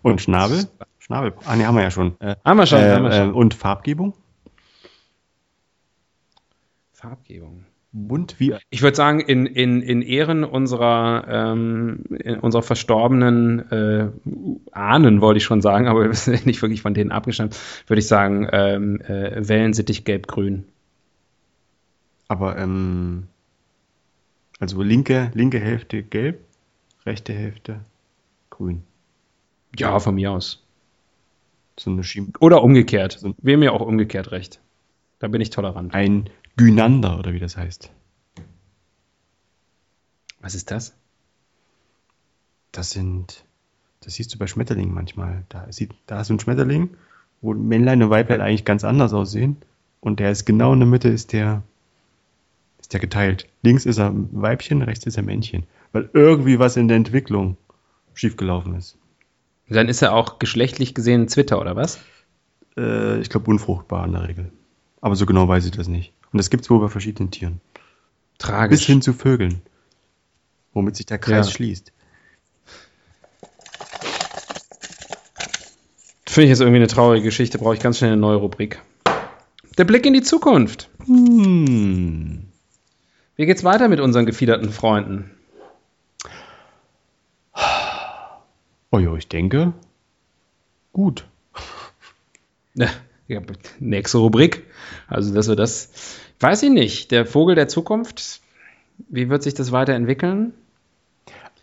Und 0.03 0.21
Schnabel? 0.21 0.69
Schnabel. 0.99 1.35
Ah, 1.45 1.57
ne, 1.57 1.67
haben 1.67 1.75
wir 1.75 1.83
ja 1.83 1.91
schon. 1.91 2.19
Äh, 2.21 2.37
Haben 2.45 2.57
wir 2.59 2.67
schon, 2.67 2.79
äh, 2.81 2.91
haben 2.93 3.05
wir 3.05 3.13
schon. 3.13 3.31
äh, 3.31 3.33
und 3.33 3.55
Farbgebung? 3.55 4.15
Farbgebung. 6.93 7.67
Bunt 7.97 8.41
wie 8.41 8.55
Ich 8.71 8.83
würde 8.83 8.97
sagen, 8.97 9.21
in, 9.21 9.47
in, 9.47 9.81
in 9.81 10.03
Ehren 10.03 10.43
unserer, 10.43 11.27
ähm, 11.29 12.05
in 12.19 12.41
unserer 12.41 12.63
verstorbenen 12.63 13.71
äh, 13.71 14.09
Ahnen, 14.73 15.21
wollte 15.21 15.39
ich 15.39 15.45
schon 15.45 15.61
sagen, 15.63 15.87
aber 15.87 16.03
wir 16.05 16.15
sind 16.15 16.45
nicht 16.47 16.61
wirklich 16.61 16.83
von 16.83 16.95
denen 16.95 17.13
abgestammt, 17.13 17.57
würde 17.87 18.01
ich 18.01 18.09
sagen, 18.09 18.49
ähm, 18.51 19.01
äh, 19.03 19.47
Wellensittich 19.49 20.05
gelb-grün. 20.05 20.65
Aber, 22.27 22.59
ähm, 22.59 23.29
also 24.61 24.83
linke, 24.83 25.31
linke 25.35 25.59
Hälfte 25.61 26.03
gelb, 26.03 26.41
rechte 27.07 27.33
Hälfte 27.33 27.81
grün. 28.51 28.83
Ja, 29.77 29.99
von 29.99 30.15
mir 30.15 30.33
aus. 30.33 30.63
So 31.79 31.91
eine 31.91 32.05
Schiem 32.05 32.33
Oder 32.41 32.63
umgekehrt. 32.63 33.19
So- 33.21 33.35
Wäre 33.39 33.59
mir 33.59 33.73
auch 33.73 33.81
umgekehrt 33.81 34.31
recht. 34.31 34.61
Da 35.19 35.29
bin 35.29 35.41
ich 35.41 35.51
tolerant. 35.51 35.93
ein 35.95 36.31
Gynander, 36.57 37.19
oder 37.19 37.33
wie 37.33 37.41
das 37.41 37.57
heißt. 37.57 37.91
Was 40.41 40.55
ist 40.55 40.71
das? 40.71 40.95
Das 42.71 42.91
sind, 42.91 43.45
das 44.01 44.15
siehst 44.15 44.35
du 44.35 44.39
bei 44.39 44.47
Schmetterlingen 44.47 44.95
manchmal. 44.95 45.45
Da, 45.49 45.71
sieht, 45.73 45.93
da 46.07 46.21
ist 46.21 46.31
ein 46.31 46.39
Schmetterling, 46.41 46.91
wo 47.41 47.55
Männlein 47.55 48.03
und 48.03 48.11
Weiblein 48.11 48.41
eigentlich 48.41 48.65
ganz 48.65 48.85
anders 48.85 49.13
aussehen. 49.13 49.57
Und 50.01 50.21
der 50.21 50.31
ist 50.31 50.45
genau 50.45 50.73
in 50.75 50.81
der 50.81 50.89
Mitte, 50.89 51.09
ist 51.09 51.33
der, 51.33 51.63
ist 52.85 52.93
der 52.93 53.01
geteilt. 53.01 53.47
Links 53.63 53.87
ist 53.87 53.97
er 53.99 54.11
ein 54.11 54.29
Weibchen, 54.33 54.83
rechts 54.83 55.07
ist 55.07 55.17
er 55.17 55.23
Männchen. 55.23 55.65
Weil 55.93 56.11
irgendwie 56.13 56.59
was 56.59 56.77
in 56.77 56.87
der 56.89 56.99
Entwicklung 56.99 57.57
schiefgelaufen 58.13 58.75
ist. 58.75 58.99
Dann 59.71 59.89
ist 59.89 60.03
er 60.03 60.13
auch 60.13 60.39
geschlechtlich 60.39 60.95
gesehen 60.95 61.23
ein 61.23 61.29
Zwitter, 61.29 61.59
oder 61.59 61.77
was? 61.77 61.99
Äh, 62.77 63.21
ich 63.21 63.31
glaube 63.31 63.51
unfruchtbar 63.51 64.05
in 64.05 64.13
der 64.13 64.29
Regel. 64.29 64.53
Aber 65.01 65.17
so 65.17 65.25
genau 65.25 65.49
weiß 65.49 65.65
ich 65.65 65.71
das 65.71 65.89
nicht. 65.89 66.13
Und 66.31 66.37
das 66.37 66.51
gibt 66.51 66.65
es 66.65 66.71
wohl 66.71 66.79
bei 66.81 66.89
verschiedenen 66.89 67.31
Tieren. 67.31 67.63
Tragisch. 68.37 68.81
Bis 68.81 68.87
hin 68.87 69.01
zu 69.01 69.15
Vögeln. 69.15 69.63
Womit 70.75 70.97
sich 70.97 71.07
der 71.07 71.17
Kreis 71.19 71.47
Ja. 71.47 71.53
schließt. 71.55 71.91
Finde 76.27 76.45
ich 76.45 76.51
jetzt 76.51 76.61
irgendwie 76.61 76.77
eine 76.79 76.89
traurige 76.89 77.25
Geschichte, 77.25 77.57
brauche 77.59 77.75
ich 77.75 77.81
ganz 77.81 77.97
schnell 77.97 78.13
eine 78.13 78.21
neue 78.21 78.37
Rubrik. 78.37 78.83
Der 79.79 79.85
Blick 79.85 80.05
in 80.05 80.13
die 80.13 80.23
Zukunft. 80.23 80.91
Hm. 81.07 82.44
Wie 83.37 83.47
geht's 83.47 83.65
weiter 83.65 83.89
mit 83.89 84.01
unseren 84.01 84.27
gefiederten 84.27 84.71
Freunden? 84.71 85.31
Oh 88.91 88.99
ja, 88.99 89.15
ich 89.17 89.27
denke, 89.29 89.73
gut. 90.93 91.27
Ja, 92.75 92.89
nächste 93.81 94.19
Rubrik. 94.19 94.65
Also, 95.09 95.35
dass 95.35 95.49
wir 95.49 95.57
das, 95.57 96.19
weiß 96.41 96.63
ich 96.65 96.71
nicht, 96.71 97.11
der 97.11 97.27
Vogel 97.27 97.55
der 97.57 97.67
Zukunft, 97.69 98.41
wie 99.09 99.29
wird 99.29 99.43
sich 99.43 99.55
das 99.55 99.73
weiterentwickeln? 99.73 100.53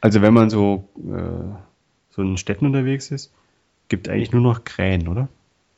Also 0.01 0.22
wenn 0.22 0.34
man 0.34 0.49
so, 0.49 0.89
äh, 0.97 1.53
so 2.09 2.22
in 2.22 2.36
Städten 2.38 2.65
unterwegs 2.65 3.11
ist, 3.11 3.32
gibt 3.88 4.09
eigentlich 4.09 4.32
nur 4.34 4.41
noch 4.41 4.63
Krähen, 4.63 5.07
oder? 5.07 5.30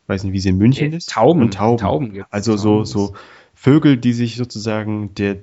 Weiß 0.08 0.24
nicht, 0.24 0.34
wie 0.34 0.40
sie 0.40 0.50
in 0.50 0.58
München 0.58 0.94
Äh, 0.94 0.98
ist. 0.98 1.10
Tauben. 1.10 1.42
Und 1.42 1.54
Tauben. 1.54 1.78
Tauben. 1.78 2.26
Also 2.32 2.58
so, 2.58 2.78
Tauben 2.78 2.86
so 2.86 3.14
Vögel, 3.54 3.98
die 3.98 4.14
sich 4.14 4.38
sozusagen 4.38 5.14
der 5.16 5.38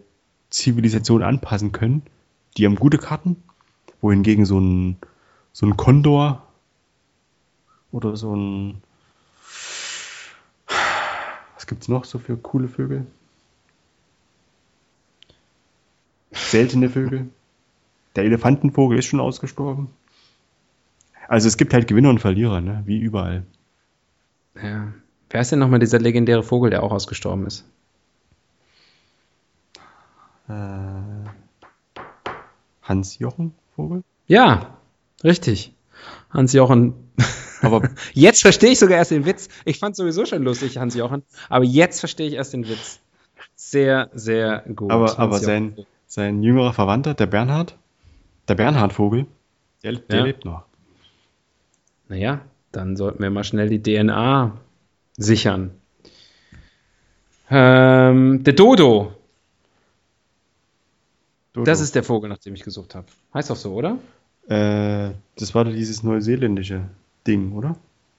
Zivilisation 0.50 1.22
anpassen 1.22 1.72
können. 1.72 2.02
Die 2.56 2.66
haben 2.66 2.76
gute 2.76 2.98
Karten. 2.98 3.42
Wohingegen 4.00 4.44
so 4.46 4.58
ein, 4.58 4.96
so 5.52 5.66
ein 5.66 5.76
Kondor 5.76 6.42
oder 7.92 8.16
so 8.16 8.34
ein, 8.34 8.82
was 11.54 11.66
gibt's 11.66 11.88
noch 11.88 12.04
so 12.04 12.18
für 12.18 12.36
coole 12.36 12.68
Vögel? 12.68 13.06
Seltene 16.32 16.88
Vögel. 16.88 17.28
Der 18.16 18.24
Elefantenvogel 18.24 18.98
ist 18.98 19.06
schon 19.06 19.20
ausgestorben. 19.20 19.88
Also 21.28 21.46
es 21.46 21.56
gibt 21.56 21.74
halt 21.74 21.86
Gewinner 21.86 22.10
und 22.10 22.20
Verlierer, 22.20 22.60
ne? 22.60 22.82
wie 22.86 22.98
überall. 22.98 23.44
Ja. 24.60 24.92
Wer 25.28 25.40
ist 25.40 25.52
denn 25.52 25.60
nochmal 25.60 25.78
dieser 25.78 26.00
legendäre 26.00 26.42
Vogel, 26.42 26.70
der 26.70 26.82
auch 26.82 26.90
ausgestorben 26.90 27.46
ist? 27.46 27.64
Äh, 30.50 32.00
Hans-Jochen 32.82 33.54
Vogel? 33.76 34.02
Ja, 34.26 34.78
richtig. 35.22 35.74
Hans-Jochen. 36.30 36.94
Aber 37.62 37.88
Jetzt 38.14 38.40
verstehe 38.42 38.70
ich 38.70 38.78
sogar 38.78 38.96
erst 38.98 39.10
den 39.10 39.26
Witz. 39.26 39.48
Ich 39.64 39.78
fand 39.78 39.94
sowieso 39.94 40.24
schon 40.24 40.42
lustig, 40.42 40.78
Hans-Jochen. 40.78 41.22
Aber 41.48 41.64
jetzt 41.64 42.00
verstehe 42.00 42.26
ich 42.26 42.34
erst 42.34 42.52
den 42.54 42.66
Witz. 42.68 43.00
Sehr, 43.54 44.10
sehr 44.14 44.64
gut. 44.74 44.90
Aber, 44.90 45.18
aber 45.18 45.38
sein, 45.38 45.76
sein 46.06 46.42
jüngerer 46.42 46.72
Verwandter, 46.72 47.12
der 47.14 47.26
Bernhard, 47.26 47.76
der 48.48 48.54
Bernhardvogel, 48.54 49.26
der, 49.82 49.92
der 49.92 50.18
Ja. 50.20 50.24
lebt 50.24 50.44
noch. 50.46 50.64
Naja, 52.08 52.40
dann 52.72 52.96
sollten 52.96 53.22
wir 53.22 53.30
mal 53.30 53.44
schnell 53.44 53.68
die 53.68 53.82
DNA 53.82 54.56
sichern. 55.16 55.72
Ähm, 57.50 58.42
der 58.42 58.54
Dodo. 58.54 59.12
Dodo. 61.52 61.64
Das 61.64 61.80
ist 61.80 61.94
der 61.94 62.02
Vogel, 62.04 62.28
nach 62.30 62.38
dem 62.38 62.54
ich 62.54 62.62
gesucht 62.62 62.94
habe. 62.94 63.06
Heißt 63.34 63.50
doch 63.50 63.56
so, 63.56 63.72
oder? 63.74 63.98
Äh, 64.48 65.12
das 65.36 65.54
war 65.54 65.64
doch 65.64 65.72
dieses 65.72 66.02
neuseeländische 66.02 66.82
Ding, 67.26 67.52
oder? 67.52 67.76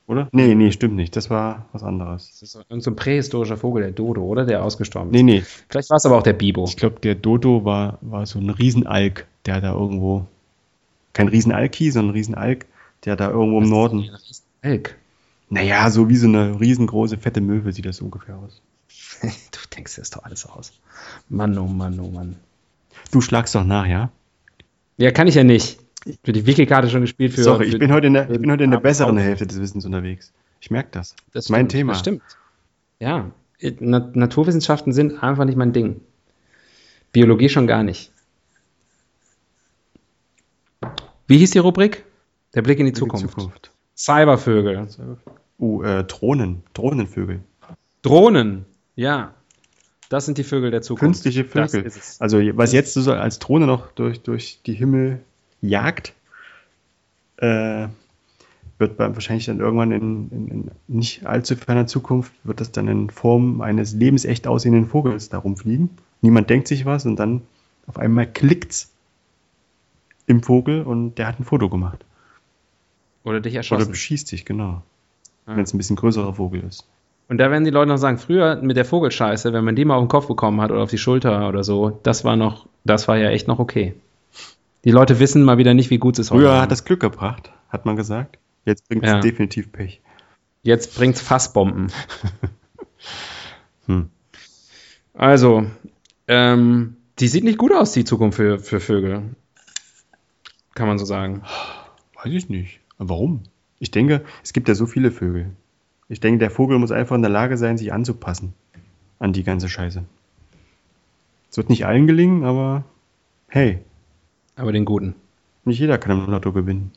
Oder? 0.07 0.27
Nee, 0.33 0.55
nee, 0.55 0.71
stimmt 0.71 0.95
nicht. 0.95 1.15
Das 1.15 1.29
war 1.29 1.67
was 1.71 1.83
anderes. 1.83 2.27
Das 2.27 2.41
ist 2.41 2.51
so- 2.51 2.61
irgend 2.67 2.83
so 2.83 2.91
ein 2.91 2.95
prähistorischer 2.95 3.55
Vogel, 3.57 3.83
der 3.83 3.91
Dodo, 3.91 4.21
oder? 4.23 4.45
Der 4.45 4.63
ausgestorben 4.63 5.09
ist. 5.11 5.15
Nee, 5.15 5.23
nee. 5.23 5.43
Vielleicht 5.69 5.89
war 5.89 5.97
es 5.97 6.05
aber 6.05 6.17
auch 6.17 6.23
der 6.23 6.33
Bibo. 6.33 6.65
Ich 6.65 6.75
glaube, 6.75 6.99
der 6.99 7.15
Dodo 7.15 7.63
war, 7.63 7.97
war 8.01 8.25
so 8.25 8.39
ein 8.39 8.49
Riesenalk, 8.49 9.25
der 9.45 9.61
da 9.61 9.73
irgendwo. 9.73 10.25
Kein 11.13 11.27
Riesenalki, 11.29 11.91
sondern 11.91 12.11
ein 12.11 12.17
Riesenalk, 12.17 12.65
der 13.05 13.15
da 13.15 13.29
irgendwo 13.29 13.59
im 13.61 13.69
Norden. 13.69 14.09
Elk. 14.61 14.97
Naja, 15.49 15.89
so 15.89 16.07
wie 16.09 16.15
so 16.15 16.27
eine 16.27 16.59
riesengroße, 16.59 17.17
fette 17.17 17.41
Möwe 17.41 17.71
sieht 17.73 17.85
das 17.85 18.01
ungefähr 18.01 18.37
aus. 18.37 18.61
Du 19.21 19.59
denkst 19.75 19.95
dir 19.95 20.01
das 20.01 20.09
doch 20.09 20.23
alles 20.23 20.45
aus. 20.45 20.73
Mann, 21.29 21.57
oh 21.57 21.67
Mann, 21.67 21.99
oh 21.99 22.09
Mann. 22.09 22.35
Du 23.11 23.21
schlagst 23.21 23.55
doch 23.55 23.63
nach, 23.63 23.85
ja? 23.85 24.11
Ja, 24.97 25.11
kann 25.11 25.27
ich 25.27 25.35
ja 25.35 25.43
nicht. 25.43 25.79
Für 26.23 26.31
die 26.31 26.45
Wiki-Karte 26.45 26.89
schon 26.89 27.01
gespielt. 27.01 27.33
Für, 27.33 27.43
Sorry, 27.43 27.65
für, 27.65 27.73
ich 27.73 27.79
bin 27.79 27.91
heute 27.91 28.07
in 28.07 28.13
der, 28.13 28.29
ich 28.29 28.39
bin 28.39 28.51
heute 28.51 28.63
in 28.63 28.71
der 28.71 28.79
besseren 28.79 29.17
Hälfte 29.17 29.45
des 29.45 29.59
Wissens 29.59 29.85
unterwegs. 29.85 30.33
Ich 30.59 30.71
merke 30.71 30.89
das. 30.91 31.15
Das 31.33 31.49
mein 31.49 31.61
stimmt, 31.61 31.71
Thema. 31.71 31.93
Das 31.93 31.99
stimmt. 31.99 32.21
Ja, 32.99 33.31
Na 33.79 34.11
Naturwissenschaften 34.13 34.93
sind 34.93 35.21
einfach 35.23 35.45
nicht 35.45 35.57
mein 35.57 35.73
Ding. 35.73 36.01
Biologie 37.11 37.49
schon 37.49 37.67
gar 37.67 37.83
nicht. 37.83 38.11
Wie 41.27 41.37
hieß 41.37 41.51
die 41.51 41.59
Rubrik? 41.59 42.05
Der 42.53 42.61
Blick 42.61 42.79
in 42.79 42.85
die 42.85 42.93
Zukunft. 42.93 43.71
Cybervögel. 43.95 44.87
Uh, 45.59 45.83
äh, 45.83 46.03
Drohnen. 46.03 46.63
Drohnenvögel. 46.73 47.41
Drohnen. 48.01 48.65
Ja. 48.95 49.33
Das 50.11 50.25
sind 50.25 50.37
die 50.37 50.43
Vögel 50.43 50.71
der 50.71 50.81
Zukunft. 50.81 51.23
Künstliche 51.23 51.45
Vögel. 51.45 51.89
Also, 52.19 52.37
was 52.57 52.73
jetzt 52.73 52.95
so 52.95 53.13
als 53.13 53.39
Drohne 53.39 53.65
noch 53.65 53.93
durch, 53.93 54.19
durch 54.19 54.59
die 54.65 54.73
Himmel 54.73 55.21
jagt, 55.61 56.11
äh, 57.37 57.87
wird 58.77 58.99
wahrscheinlich 58.99 59.45
dann 59.45 59.61
irgendwann 59.61 59.93
in, 59.93 60.29
in, 60.31 60.47
in 60.49 60.71
nicht 60.89 61.25
allzu 61.25 61.55
ferner 61.55 61.87
Zukunft, 61.87 62.33
wird 62.43 62.59
das 62.59 62.73
dann 62.73 62.89
in 62.89 63.09
Form 63.09 63.61
eines 63.61 63.93
lebensecht 63.93 64.47
aussehenden 64.47 64.85
Vogels 64.85 65.29
da 65.29 65.37
rumfliegen. 65.37 65.91
Niemand 66.19 66.49
denkt 66.49 66.67
sich 66.67 66.83
was 66.83 67.05
und 67.05 67.15
dann 67.15 67.43
auf 67.87 67.97
einmal 67.97 68.27
klickt's 68.29 68.91
im 70.27 70.43
Vogel 70.43 70.81
und 70.81 71.15
der 71.19 71.27
hat 71.27 71.39
ein 71.39 71.45
Foto 71.45 71.69
gemacht. 71.69 72.03
Oder 73.23 73.39
dich 73.39 73.53
Oder 73.53 73.59
erschossen. 73.59 73.91
beschießt 73.91 74.27
sich, 74.27 74.43
genau. 74.43 74.83
Ah. 75.45 75.55
Wenn 75.55 75.63
es 75.63 75.73
ein 75.73 75.77
bisschen 75.77 75.95
größerer 75.95 76.33
Vogel 76.33 76.65
ist. 76.65 76.85
Und 77.27 77.37
da 77.37 77.49
werden 77.49 77.63
die 77.63 77.71
Leute 77.71 77.87
noch 77.89 77.97
sagen, 77.97 78.17
früher 78.17 78.57
mit 78.61 78.75
der 78.75 78.83
Vogelscheiße, 78.85 79.53
wenn 79.53 79.63
man 79.63 79.75
die 79.75 79.85
mal 79.85 79.95
auf 79.95 80.03
den 80.03 80.09
Kopf 80.09 80.27
bekommen 80.27 80.59
hat 80.59 80.71
oder 80.71 80.83
auf 80.83 80.89
die 80.89 80.97
Schulter 80.97 81.47
oder 81.47 81.63
so, 81.63 81.99
das 82.03 82.25
war 82.25 82.35
noch, 82.35 82.67
das 82.83 83.07
war 83.07 83.17
ja 83.17 83.29
echt 83.29 83.47
noch 83.47 83.59
okay. 83.59 83.93
Die 84.83 84.91
Leute 84.91 85.19
wissen 85.19 85.43
mal 85.43 85.57
wieder 85.57 85.73
nicht, 85.73 85.89
wie 85.91 85.97
gut 85.97 86.15
es 86.19 86.27
ist 86.27 86.31
heute. 86.31 86.41
Früher 86.43 86.61
hat 86.61 86.71
das 86.71 86.83
Glück 86.83 86.99
gebracht, 86.99 87.51
hat 87.69 87.85
man 87.85 87.95
gesagt. 87.95 88.37
Jetzt 88.65 88.87
bringt 88.89 89.03
es 89.03 89.11
Ja. 89.11 89.19
definitiv 89.19 89.71
Pech. 89.71 90.01
Jetzt 90.63 90.95
bringt's 90.95 91.21
Fassbomben. 91.21 91.91
Hm. 93.87 94.09
Also, 95.15 95.65
ähm, 96.27 96.95
die 97.19 97.27
sieht 97.27 97.43
nicht 97.43 97.57
gut 97.57 97.73
aus, 97.73 97.93
die 97.93 98.05
Zukunft 98.05 98.35
für, 98.37 98.59
für 98.59 98.79
Vögel. 98.79 99.35
Kann 100.75 100.87
man 100.87 100.99
so 100.99 101.05
sagen. 101.05 101.41
Weiß 102.15 102.31
ich 102.31 102.47
nicht. 102.49 102.79
Warum? 102.99 103.41
Ich 103.79 103.89
denke, 103.91 104.23
es 104.43 104.53
gibt 104.53 104.67
ja 104.67 104.75
so 104.75 104.85
viele 104.85 105.11
Vögel. 105.11 105.51
Ich 106.11 106.19
denke, 106.19 106.39
der 106.39 106.51
Vogel 106.51 106.77
muss 106.77 106.91
einfach 106.91 107.15
in 107.15 107.21
der 107.21 107.31
Lage 107.31 107.55
sein, 107.55 107.77
sich 107.77 107.93
anzupassen 107.93 108.53
an 109.19 109.31
die 109.31 109.43
ganze 109.43 109.69
Scheiße. 109.69 110.03
Es 111.49 111.55
wird 111.55 111.69
nicht 111.69 111.85
allen 111.85 112.05
gelingen, 112.05 112.43
aber 112.43 112.83
hey, 113.47 113.79
Aber 114.57 114.73
den 114.73 114.83
guten. 114.83 115.15
nicht 115.63 115.79
jeder 115.79 115.97
kann 115.97 116.19
im 116.19 116.29
Lotto 116.29 116.51
gewinnen. 116.51 116.91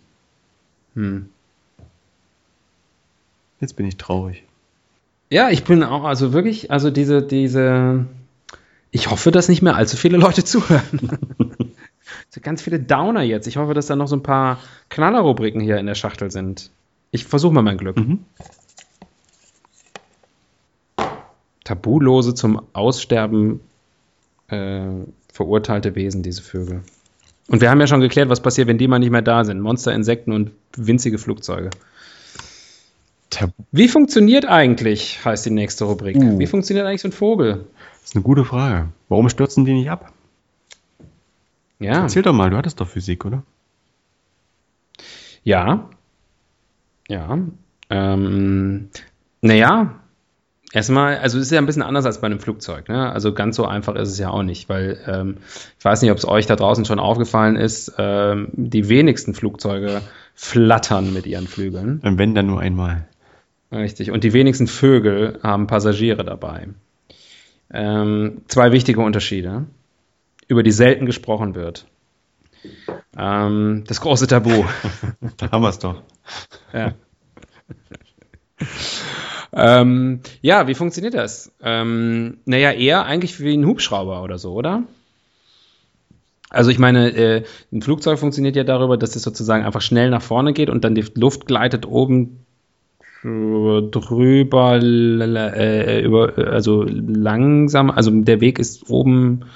Hm. 0.95 1.29
Jetzt 3.61 3.77
bin 3.77 3.87
ich 3.87 3.97
traurig. 3.99 4.43
Ja, 5.31 5.49
ich 5.49 5.63
bin 5.63 5.85
auch, 5.85 6.03
also 6.03 6.33
wirklich, 6.33 6.73
also 6.73 6.91
diese, 6.91 7.23
diese, 7.23 8.07
ich 8.91 9.11
hoffe, 9.13 9.31
dass 9.31 9.49
nicht 9.49 9.63
mehr 9.63 9.77
allzu 9.77 9.97
viele 9.97 10.19
Leute 10.19 10.43
zuhören. 10.45 11.19
so 12.31 12.41
ganz 12.41 12.63
viele 12.63 12.81
Downer 12.81 13.23
jetzt. 13.23 13.47
Ich 13.47 13.59
hoffe, 13.59 13.75
dass 13.75 13.87
da 13.87 13.95
noch 13.95 14.09
so 14.09 14.17
ein 14.17 14.25
paar 14.25 14.59
Knallerrubriken 14.89 15.61
hier 15.61 15.79
in 15.79 15.87
der 15.87 15.95
Schachtel 15.95 16.33
sind. 16.33 16.73
Ich 17.13 17.25
versuche 17.27 17.55
mal 17.55 17.63
mein 17.63 17.79
Glück. 17.79 17.97
Mhm. 17.97 18.25
Tabulose 21.65 22.35
zum 22.35 22.63
Aussterben 22.73 23.61
äh, 24.49 24.87
verurteilte 25.33 25.95
Wesen, 25.95 26.23
diese 26.23 26.43
Vögel. 26.43 26.83
Und 27.49 27.61
wir 27.61 27.71
haben 27.71 27.81
ja 27.81 27.87
schon 27.87 28.01
geklärt, 28.01 28.29
was 28.29 28.41
passiert, 28.41 28.69
wenn 28.69 28.79
die 28.79 28.89
mal 28.89 28.99
nicht 28.99 29.11
mehr 29.11 29.23
da 29.23 29.45
sind. 29.45 29.61
Monster, 29.61 29.93
Insekten 29.93 30.33
und 30.33 30.53
winzige 30.77 31.19
Flugzeuge. 31.19 31.71
Tabu 33.31 33.53
Wie 33.73 33.89
funktioniert 33.89 34.47
eigentlich, 34.47 35.25
heißt 35.25 35.45
die 35.45 35.51
nächste 35.51 35.85
Rubrik. 35.85 36.17
Uh. 36.17 36.39
Wie 36.39 36.47
funktioniert 36.47 36.87
eigentlich 36.87 37.03
so 37.03 37.09
ein 37.09 37.13
Vogel? 37.13 37.67
ist 38.05 38.15
eine 38.15 38.23
gute 38.23 38.45
Frage. 38.45 38.89
Warum 39.09 39.29
stürzen 39.29 39.65
die 39.65 39.73
nicht 39.73 39.91
ab? 39.91 40.13
Ja. 41.81 42.03
Erzähl 42.03 42.23
doch 42.23 42.33
mal, 42.33 42.51
du 42.51 42.57
hattest 42.57 42.81
doch 42.81 42.89
Physik, 42.89 43.25
oder? 43.25 43.43
Ja. 45.43 45.91
Ja. 47.09 47.39
Ähm, 47.91 48.89
naja, 49.43 50.01
erstmal, 50.75 51.19
also 51.19 51.39
es 51.39 51.47
ist 51.47 51.51
ja 51.53 51.59
ein 51.59 51.67
bisschen 51.67 51.83
anders 51.83 52.05
als 52.05 52.21
bei 52.21 52.27
einem 52.27 52.41
Flugzeug. 52.41 52.89
Ne? 52.89 53.11
Also 53.11 53.33
ganz 53.33 53.57
so 53.57 53.65
einfach 53.65 53.95
ist 53.95 54.11
es 54.11 54.19
ja 54.19 54.31
auch 54.31 54.43
nicht, 54.43 54.69
weil 54.69 54.99
ähm, 55.07 55.37
ich 55.79 55.85
weiß 55.85 56.03
nicht, 56.03 56.11
ob 56.11 56.19
es 56.19 56.27
euch 56.27 56.47
da 56.47 56.57
draußen 56.57 56.85
schon 56.85 56.99
aufgefallen 56.99 57.57
ist, 57.57 57.93
ähm, 57.97 58.49
die 58.53 58.89
wenigsten 58.89 59.35
Flugzeuge 59.35 60.03
flattern 60.35 61.13
mit 61.15 61.27
ihren 61.27 61.47
Flügeln. 61.47 62.01
Und 62.03 62.19
wenn 62.19 62.35
dann 62.35 62.47
nur 62.47 62.61
einmal. 62.61 63.07
Richtig. 63.73 64.11
Und 64.11 64.25
die 64.25 64.33
wenigsten 64.33 64.67
Vögel 64.67 65.39
haben 65.43 65.67
Passagiere 65.67 66.25
dabei. 66.25 66.69
Ähm, 67.73 68.43
zwei 68.49 68.73
wichtige 68.73 69.01
Unterschiede, 69.01 69.65
über 70.49 70.63
die 70.63 70.73
selten 70.73 71.07
gesprochen 71.07 71.55
wird. 71.55 71.87
Ähm, 73.17 73.85
das 73.87 74.01
große 74.01 74.27
Tabu. 74.27 74.65
Da 75.37 75.51
haben 75.51 75.63
wir 75.63 75.69
es 75.69 75.79
doch. 75.79 76.03
Ja. 76.73 76.95
ähm, 79.55 80.21
ja, 80.41 80.67
wie 80.67 80.75
funktioniert 80.75 81.15
das? 81.15 81.53
Ähm, 81.63 82.39
naja, 82.45 82.73
eher 82.73 83.05
eigentlich 83.07 83.41
wie 83.41 83.57
ein 83.57 83.67
Hubschrauber 83.67 84.23
oder 84.23 84.39
so, 84.39 84.53
oder? 84.53 84.83
Also 86.51 86.71
ich 86.71 86.79
meine, 86.79 87.11
äh, 87.11 87.43
ein 87.73 87.83
Flugzeug 87.83 88.19
funktioniert 88.19 88.57
ja 88.57 88.65
darüber, 88.65 88.97
dass 88.97 89.17
es 89.17 89.23
sozusagen 89.23 89.65
einfach 89.65 89.81
schnell 89.81 90.11
nach 90.11 90.23
vorne 90.23 90.53
geht 90.53 90.71
und 90.71 90.85
dann 90.85 90.95
die 90.95 91.05
Luft 91.15 91.47
gleitet 91.47 91.87
oben 91.87 92.45
drüber, 93.25 94.79
äh, 94.83 96.03
über, 96.03 96.37
also 96.37 96.85
langsam, 96.85 97.91
also 97.91 98.11
der 98.11 98.41
Weg 98.43 98.59
ist 98.59 98.91
oben, 98.91 99.47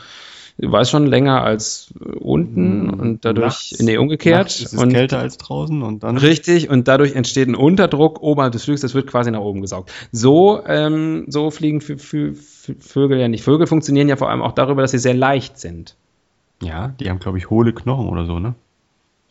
war 0.60 0.84
schon 0.84 1.06
länger 1.06 1.42
als 1.44 1.92
unten 2.18 2.90
und 2.90 3.24
dadurch, 3.24 3.70
Nachts- 3.70 3.78
nee, 3.82 3.96
umgekehrt. 3.96 4.38
Nachts 4.46 4.60
ist 4.60 4.72
es 4.72 4.78
und 4.82 4.90
kälter 4.92 5.20
als 5.20 5.38
draußen 5.38 5.82
und 5.82 6.02
dann. 6.02 6.16
Richtig, 6.16 6.68
und 6.68 6.88
dadurch 6.88 7.14
entsteht 7.14 7.46
ein 7.48 7.54
Unterdruck 7.54 8.20
oberhalb 8.22 8.52
des 8.52 8.64
Flügels, 8.64 8.80
das 8.80 8.94
wird 8.94 9.06
quasi 9.06 9.30
nach 9.30 9.40
oben 9.40 9.60
gesaugt. 9.60 9.92
So, 10.10 10.64
ähm, 10.66 11.26
so 11.28 11.50
fliegen 11.52 11.78
Vö- 11.78 12.00
Vö- 12.00 12.34
Vö- 12.36 12.80
Vögel 12.82 13.18
ja 13.20 13.28
nicht. 13.28 13.44
Vögel 13.44 13.66
funktionieren 13.68 14.08
ja 14.08 14.16
vor 14.16 14.30
allem 14.30 14.42
auch 14.42 14.52
darüber, 14.52 14.82
dass 14.82 14.90
sie 14.90 14.98
sehr 14.98 15.14
leicht 15.14 15.58
sind. 15.58 15.94
Ja, 16.60 16.88
die 16.98 17.08
haben, 17.08 17.20
glaube 17.20 17.38
ich, 17.38 17.50
hohle 17.50 17.72
Knochen 17.72 18.08
oder 18.08 18.26
so, 18.26 18.40
ne? 18.40 18.54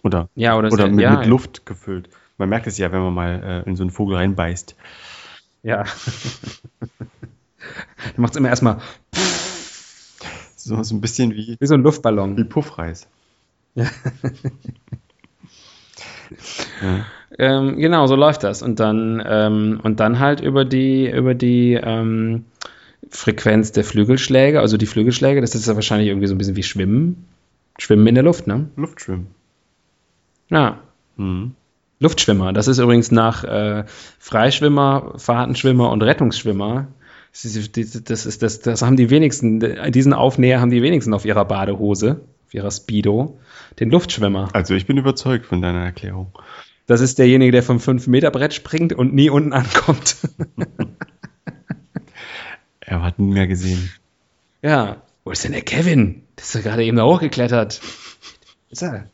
Oder, 0.03 0.29
Ja, 0.35 0.55
oder, 0.57 0.67
oder 0.71 0.83
sehr, 0.85 0.91
mit, 0.91 1.03
ja, 1.03 1.17
mit 1.17 1.25
Luft 1.27 1.65
gefüllt. 1.65 2.07
Man 2.37 2.47
merkt 2.47 2.67
es 2.67 2.77
ja, 2.77 2.91
wenn 2.93 3.01
man 3.01 3.13
mal 3.13 3.63
äh, 3.65 3.69
in 3.69 3.75
so 3.75 3.83
einen 3.83 3.89
Vogel 3.89 4.15
reinbeißt. 4.15 4.75
Ja. 5.63 5.83
du 8.15 8.21
machst 8.21 8.37
immer 8.37 8.49
erstmal 8.49 8.77
So, 10.67 10.83
so 10.83 10.95
ein 10.95 11.01
bisschen 11.01 11.33
wie, 11.33 11.55
wie 11.59 11.65
so 11.65 11.75
ein 11.75 11.79
wie 11.79 11.85
Luftballon. 11.85 12.49
Puffreis. 12.49 13.07
Ja. 13.75 13.85
Ja. 16.81 17.05
Ähm, 17.39 17.77
genau, 17.77 18.05
so 18.07 18.15
läuft 18.15 18.43
das. 18.43 18.61
Und 18.61 18.81
dann, 18.81 19.23
ähm, 19.25 19.79
und 19.81 20.01
dann 20.01 20.19
halt 20.19 20.41
über 20.41 20.65
die, 20.65 21.09
über 21.09 21.33
die 21.33 21.73
ähm, 21.73 22.43
Frequenz 23.09 23.71
der 23.71 23.85
Flügelschläge, 23.85 24.59
also 24.59 24.75
die 24.75 24.87
Flügelschläge, 24.87 25.39
das 25.39 25.55
ist 25.55 25.67
ja 25.67 25.75
wahrscheinlich 25.75 26.09
irgendwie 26.09 26.27
so 26.27 26.35
ein 26.35 26.37
bisschen 26.37 26.57
wie 26.57 26.63
Schwimmen. 26.63 27.27
Schwimmen 27.77 28.07
in 28.07 28.15
der 28.15 28.25
Luft, 28.25 28.45
ne? 28.45 28.67
Luftschwimmen. 28.75 29.27
Ja. 30.49 30.79
Mhm. 31.15 31.53
Luftschwimmer. 31.99 32.51
Das 32.51 32.67
ist 32.67 32.79
übrigens 32.79 33.11
nach 33.11 33.45
äh, 33.45 33.85
Freischwimmer, 34.19 35.13
Fahrtenschwimmer 35.15 35.91
und 35.91 36.03
Rettungsschwimmer. 36.03 36.87
Das 37.31 37.45
ist, 37.45 37.77
das, 38.41 38.59
das, 38.59 38.81
haben 38.81 38.97
die 38.97 39.09
wenigsten, 39.09 39.91
diesen 39.91 40.13
Aufnäher 40.13 40.59
haben 40.59 40.71
die 40.71 40.81
wenigsten 40.81 41.13
auf 41.13 41.25
ihrer 41.25 41.45
Badehose, 41.45 42.21
auf 42.47 42.53
ihrer 42.53 42.71
Speedo, 42.71 43.37
den 43.79 43.91
Luftschwimmer. 43.91 44.49
Also 44.53 44.73
ich 44.73 44.85
bin 44.87 44.97
überzeugt 44.97 45.45
von 45.45 45.61
deiner 45.61 45.83
Erklärung. 45.83 46.31
Das 46.87 47.01
ist 47.01 47.19
derjenige, 47.19 47.51
der 47.51 47.63
vom 47.63 47.77
5-Meter-Brett 47.77 48.53
springt 48.53 48.93
und 48.93 49.13
nie 49.13 49.29
unten 49.29 49.53
ankommt. 49.53 50.17
er 52.79 53.03
hat 53.03 53.19
nie 53.19 53.33
mehr 53.33 53.47
gesehen. 53.47 53.91
Ja. 54.61 55.01
Wo 55.25 55.31
ist 55.31 55.43
denn 55.43 55.51
der 55.51 55.61
Kevin? 55.61 56.23
Der 56.37 56.43
ist 56.45 56.55
doch 56.55 56.63
gerade 56.63 56.85
eben 56.85 56.95
da 56.95 57.03
hochgeklettert. 57.03 57.81
Ist 58.69 58.81
er? 58.81 59.09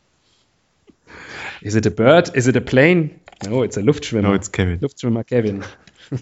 Is 1.61 1.73
it 1.73 1.87
a 1.87 1.89
bird? 1.89 2.29
Is 2.29 2.45
it 2.45 2.55
a 2.55 2.59
plane? 2.59 3.09
Oh, 3.49 3.63
it's 3.63 3.77
a 3.77 3.81
Luftschwimmer. 3.81 4.27
No, 4.27 4.35
it's 4.35 4.51
Kevin. 4.51 4.79
Luftschwimmer 4.79 5.23
Kevin. 5.23 5.63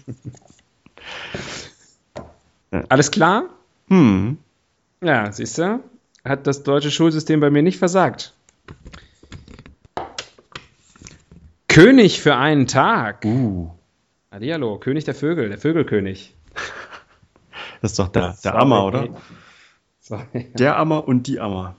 Alles 2.88 3.10
klar? 3.10 3.44
Hm. 3.88 4.38
Ja, 5.02 5.30
siehst 5.30 5.58
du? 5.58 5.80
Hat 6.24 6.46
das 6.46 6.62
deutsche 6.62 6.90
Schulsystem 6.90 7.40
bei 7.40 7.50
mir 7.50 7.62
nicht 7.62 7.78
versagt. 7.78 8.32
König 11.68 12.20
für 12.20 12.36
einen 12.36 12.66
Tag. 12.66 13.24
Uh. 13.24 13.70
Hallihallo, 14.30 14.78
König 14.78 15.04
der 15.04 15.14
Vögel, 15.14 15.48
der 15.48 15.58
Vögelkönig. 15.58 16.34
Das 17.80 17.92
ist 17.92 17.98
doch 17.98 18.08
der, 18.08 18.36
der 18.44 18.54
Ammer, 18.54 18.84
oder? 18.86 19.08
Sorry. 20.00 20.50
Der 20.54 20.76
Ammer 20.78 21.06
und 21.06 21.26
die 21.26 21.40
Ammer. 21.40 21.76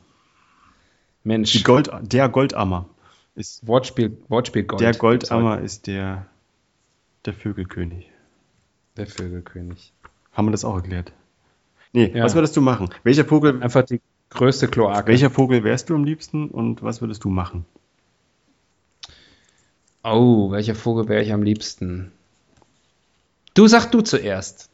Mensch, 1.23 1.53
Die 1.53 1.63
Gold, 1.63 1.89
der 2.01 2.27
Goldammer 2.29 2.89
ist 3.35 3.65
Wortspiel, 3.65 4.17
Wortspiel 4.27 4.63
Gold. 4.63 4.81
der 4.81 4.93
Goldammer 4.93 5.61
ist 5.61 5.87
der 5.87 6.25
der 7.25 7.33
Vögelkönig. 7.33 8.11
Der 8.97 9.07
Vögelkönig. 9.07 9.93
Haben 10.34 10.47
wir 10.47 10.51
das 10.51 10.65
auch 10.65 10.75
erklärt? 10.75 11.11
Nee, 11.93 12.11
Ja. 12.13 12.23
was 12.23 12.34
würdest 12.36 12.55
du 12.57 12.61
machen? 12.61 12.89
Welcher 13.03 13.25
Vogel, 13.25 13.61
Einfach 13.61 13.84
die 13.84 14.01
größte 14.29 14.67
Kloake. 14.67 15.07
welcher 15.07 15.29
Vogel 15.29 15.63
wärst 15.63 15.89
du 15.89 15.95
am 15.95 16.03
liebsten 16.03 16.47
und 16.49 16.81
was 16.81 17.01
würdest 17.01 17.23
du 17.23 17.29
machen? 17.29 17.65
Oh, 20.03 20.51
welcher 20.51 20.75
Vogel 20.75 21.07
wäre 21.07 21.21
ich 21.23 21.31
am 21.31 21.43
liebsten? 21.43 22.11
Du 23.53 23.67
sag 23.67 23.91
du 23.91 24.01
zuerst. 24.01 24.69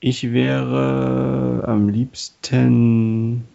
Ich 0.00 0.32
wäre 0.32 1.64
am 1.66 1.88
liebsten 1.88 3.46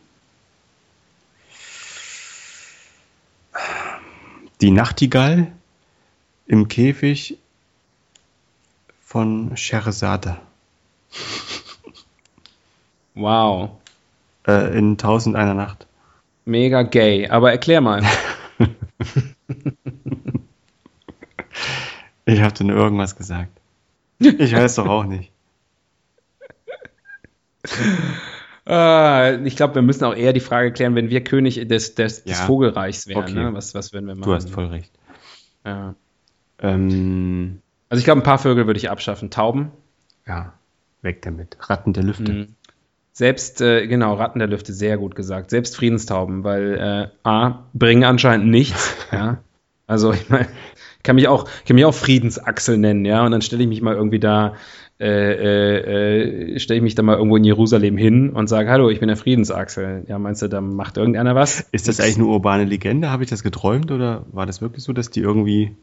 die 4.61 4.71
Nachtigall 4.71 5.51
im 6.47 6.67
Käfig 6.67 7.37
von 9.11 9.57
Scheherazade 9.57 10.37
Wow. 13.13 13.71
äh, 14.47 14.77
in 14.77 14.97
Tausend 14.97 15.35
einer 15.35 15.53
Nacht. 15.53 15.85
Mega 16.45 16.83
gay. 16.83 17.27
Aber 17.27 17.51
erklär 17.51 17.81
mal. 17.81 18.03
Ich 22.23 22.39
hatte 22.39 22.63
nur 22.63 22.77
irgendwas 22.77 23.17
gesagt. 23.17 23.51
Ich 24.19 24.55
weiß 24.55 24.75
doch 24.75 24.87
auch 24.87 25.03
nicht. 25.03 25.31
Äh, 28.65 29.35
ich 29.47 29.55
glaube, 29.57 29.75
wir 29.75 29.81
müssen 29.81 30.05
auch 30.05 30.15
eher 30.15 30.31
die 30.31 30.39
Frage 30.39 30.71
klären, 30.71 30.95
wenn 30.95 31.09
wir 31.09 31.23
König 31.23 31.55
des, 31.67 31.95
des, 31.95 32.23
des 32.23 32.39
Ja. 32.39 32.45
Vogelreichs 32.45 33.07
wären. 33.07 33.23
Okay. 33.23 33.33
Ne? 33.33 33.53
Was, 33.53 33.73
was 33.73 33.91
würden 33.91 34.05
wir 34.05 34.15
machen? 34.15 34.29
Du 34.29 34.35
hast 34.35 34.49
voll 34.49 34.67
recht. 34.67 34.91
Ja. 35.65 35.95
Ähm, 36.59 37.61
Also 37.91 37.99
ich 37.99 38.05
glaube, 38.05 38.21
ein 38.21 38.23
paar 38.23 38.39
Vögel 38.39 38.67
würde 38.67 38.77
ich 38.77 38.89
abschaffen. 38.89 39.31
Tauben. 39.31 39.71
ja, 40.25 40.53
weg 41.01 41.21
damit. 41.23 41.57
Ratten 41.59 41.91
der 41.91 42.03
Lüfte. 42.03 42.31
Mhm. 42.31 42.47
Selbst, 43.11 43.59
äh, 43.59 43.85
genau, 43.85 44.13
Ratten 44.13 44.39
der 44.39 44.47
Lüfte, 44.47 44.71
sehr 44.71 44.97
gut 44.97 45.13
gesagt. 45.13 45.49
Selbst 45.49 45.75
Friedenstauben, 45.75 46.45
weil 46.45 47.11
äh, 47.23 47.27
A, 47.27 47.65
bringen 47.73 48.05
anscheinend 48.05 48.47
nichts. 48.47 48.95
ja. 49.11 49.39
Also 49.87 50.13
ich 50.13 50.29
meine, 50.29 50.47
ich 50.97 51.03
kann 51.03 51.17
mich 51.17 51.27
auch, 51.27 51.49
kann 51.67 51.75
mich 51.75 51.83
auch 51.83 51.93
Friedensachsel 51.93 52.77
nennen, 52.77 53.03
ja. 53.03 53.25
Und 53.25 53.33
dann 53.33 53.41
stelle 53.41 53.63
ich 53.63 53.67
mich 53.67 53.81
mal 53.81 53.95
irgendwie 53.95 54.19
da, 54.19 54.55
äh, 54.97 55.07
äh, 55.07 56.53
äh, 56.53 56.59
stelle 56.59 56.77
ich 56.77 56.83
mich 56.83 56.95
da 56.95 57.03
mal 57.03 57.17
irgendwo 57.17 57.35
in 57.35 57.43
Jerusalem 57.43 57.97
hin 57.97 58.29
und 58.29 58.47
sage, 58.47 58.69
hallo, 58.69 58.89
ich 58.89 59.01
bin 59.01 59.09
der 59.09 59.17
Friedensachsel. 59.17 60.05
Ja, 60.07 60.17
meinst 60.17 60.41
du, 60.41 60.47
da 60.47 60.61
macht 60.61 60.95
irgendeiner 60.95 61.35
was? 61.35 61.59
Ist 61.73 61.89
das 61.89 61.99
eigentlich 61.99 62.19
eine 62.19 62.27
urbane 62.27 62.63
Legende? 62.63 63.11
Habe 63.11 63.25
ich 63.25 63.29
das 63.29 63.43
geträumt 63.43 63.91
oder 63.91 64.25
war 64.31 64.45
das 64.45 64.61
wirklich 64.61 64.81
so, 64.81 64.93
dass 64.93 65.09
die 65.09 65.19
irgendwie 65.19 65.75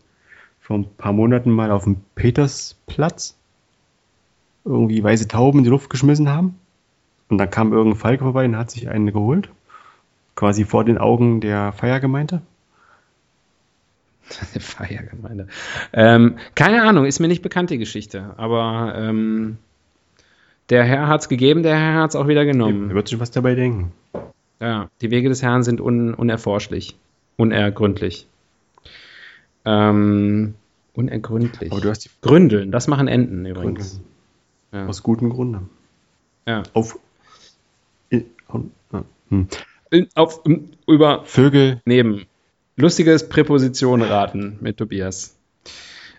vor 0.69 0.77
ein 0.77 0.87
paar 0.99 1.15
Monaten 1.15 1.51
mal 1.51 1.71
auf 1.71 1.85
dem 1.85 1.97
Petersplatz 2.15 3.35
irgendwie 4.67 5.03
weiße 5.03 5.27
Tauben 5.27 5.61
in 5.61 5.65
die 5.65 5.71
Luft 5.71 5.89
geschmissen 5.89 6.29
haben? 6.29 6.59
Und 7.31 7.39
dann 7.39 7.49
kam 7.49 7.73
irgendein 7.73 7.99
Falke 7.99 8.25
vorbei 8.25 8.45
und 8.45 8.55
hat 8.55 8.71
sich 8.71 8.91
eine 8.91 9.11
geholt? 9.11 9.49
Quasi 10.37 10.67
vor 10.67 10.85
den 10.85 10.99
Augen 10.99 11.41
der 11.41 11.73
Feiergemeinde? 11.73 12.43
Feiergemeinde. 14.29 15.49
Ähm, 15.95 16.37
keine 16.55 16.83
Ahnung, 16.83 17.07
ist 17.07 17.19
mir 17.19 17.29
nicht 17.29 17.41
bekannt, 17.43 17.71
die 17.71 17.79
Geschichte. 17.79 18.35
Aber 18.37 18.93
ähm, 18.95 19.57
der 20.69 20.85
Herr 20.85 21.09
hat 21.09 21.23
es 21.23 21.31
gegeben, 21.31 21.63
der 21.63 21.79
Herr 21.79 22.03
hat 22.03 22.11
es 22.11 22.17
auch 22.17 22.29
wieder 22.29 22.43
Er 22.43 22.53
genommen. 22.53 22.93
wird 22.93 23.09
sich 23.09 23.19
was 23.19 23.31
dabei 23.31 23.55
denken. 23.55 23.93
Ja, 24.61 24.91
die 25.01 25.11
Wege 25.11 25.31
des 25.31 25.43
Herrn 25.43 25.63
sind 25.63 25.81
un 25.81 26.13
unerforschlich. 26.13 26.95
Unergründlich. 27.39 28.27
Ähm, 29.65 30.55
unergründlich. 30.99 31.71
Aber 31.73 31.81
du 31.81 31.89
hast 31.89 32.05
die 32.05 32.11
Gründeln, 32.21 32.73
das 32.73 32.89
machen 32.89 33.09
Enten 33.09 33.47
übrigens. 33.47 34.01
Ja. 34.73 34.87
Aus 34.87 35.03
gutem 35.03 35.31
Grunde. 35.31 35.63
Ja. 36.47 36.63
Auf. 36.75 36.99
in- 38.11 38.27
Hm. 39.31 39.47
In- 39.91 40.09
Auf, 40.15 40.45
um, 40.45 40.71
über, 40.87 41.25
Vögel. 41.25 41.81
neben. 41.85 42.25
Lustiges 42.77 43.29
Präposition 43.29 44.03
raten 44.03 44.59
mit 44.61 44.77
Tobias. 44.77 45.37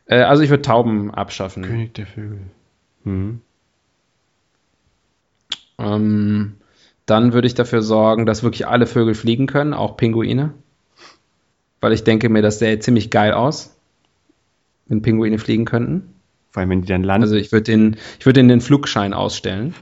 Äh, 0.05 0.21
also 0.21 0.43
ich 0.43 0.49
würde 0.49 0.61
Tauben 0.61 1.11
abschaffen. 1.11 1.63
König 1.63 1.93
der 1.93 2.05
Vögel. 2.07 2.39
Hm. 3.03 3.41
Ähm, 5.77 6.55
dann 7.05 7.33
würde 7.33 7.47
ich 7.47 7.53
dafür 7.55 7.81
sorgen, 7.81 8.25
dass 8.25 8.43
wirklich 8.43 8.67
alle 8.67 8.85
Vögel 8.87 9.13
fliegen 9.15 9.47
können, 9.47 9.73
auch 9.73 9.97
Pinguine. 9.97 10.53
Weil 11.81 11.93
ich 11.93 12.03
denke 12.03 12.27
mir, 12.29 12.41
das 12.41 12.59
sähe 12.59 12.79
ziemlich 12.79 13.09
geil 13.09 13.31
aus, 13.33 13.75
wenn 14.89 15.01
Pinguine 15.01 15.39
fliegen 15.39 15.65
könnten. 15.65 16.13
Vor 16.51 16.61
allem, 16.61 16.69
wenn 16.71 16.81
die 16.81 16.87
dann 16.87 17.03
landen. 17.03 17.23
Also 17.23 17.35
ich 17.35 17.51
würde 17.51 17.63
den, 17.63 17.95
ich 18.19 18.25
würde 18.25 18.39
den 18.39 18.47
den 18.49 18.61
Flugschein 18.61 19.13
ausstellen. 19.13 19.75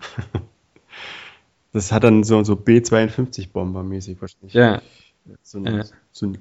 das 1.73 1.91
hat 1.91 2.03
dann 2.03 2.23
so, 2.23 2.43
so 2.43 2.55
B-52-Bomber-mäßig 2.55 4.19
wahrscheinlich. 4.21 4.53
Ja, 4.53 4.81
So, 5.43 5.59
eine, 5.59 5.77
Ja. 5.77 5.83
so 6.11 6.25
eine, 6.27 6.39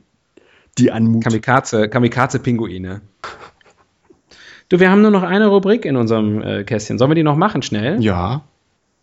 die 0.79 0.91
Anmut. 0.93 1.25
Kamikaze, 1.25 1.89
Kamikaze-Pinguine. 1.89 3.01
Du, 4.69 4.81
wir 4.81 4.91
haben 4.91 5.01
nur 5.03 5.13
noch 5.13 5.23
eine 5.23 5.47
Rubrik 5.47 5.85
in 5.85 5.97
unserem 5.97 6.43
äh, 6.43 6.65
Kästchen. 6.65 6.99
Sollen 6.99 7.11
wir 7.11 7.15
die 7.15 7.23
noch 7.23 7.37
machen, 7.37 7.63
schnell? 7.63 8.03
ja. 8.03 8.43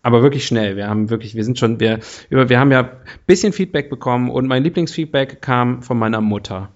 Aber 0.05 0.21
wirklich 0.21 0.45
schnell. 0.45 0.75
Wir 0.75 0.89
haben 0.89 1.09
wirklich, 1.09 1.33
wir 1.33 1.45
sind 1.45 1.57
schon, 1.57 1.79
wir, 1.79 2.01
über, 2.29 2.49
wir 2.49 2.59
haben 2.59 2.73
ja 2.73 2.81
ein 2.81 2.89
bisschen 3.25 3.53
Feedback 3.53 3.89
bekommen 3.89 4.29
und 4.29 4.47
mein 4.47 4.61
Lieblingsfeedback 4.61 5.41
kam 5.41 5.81
von 5.81 5.97
meiner 5.97 6.19
Mutter. 6.19 6.67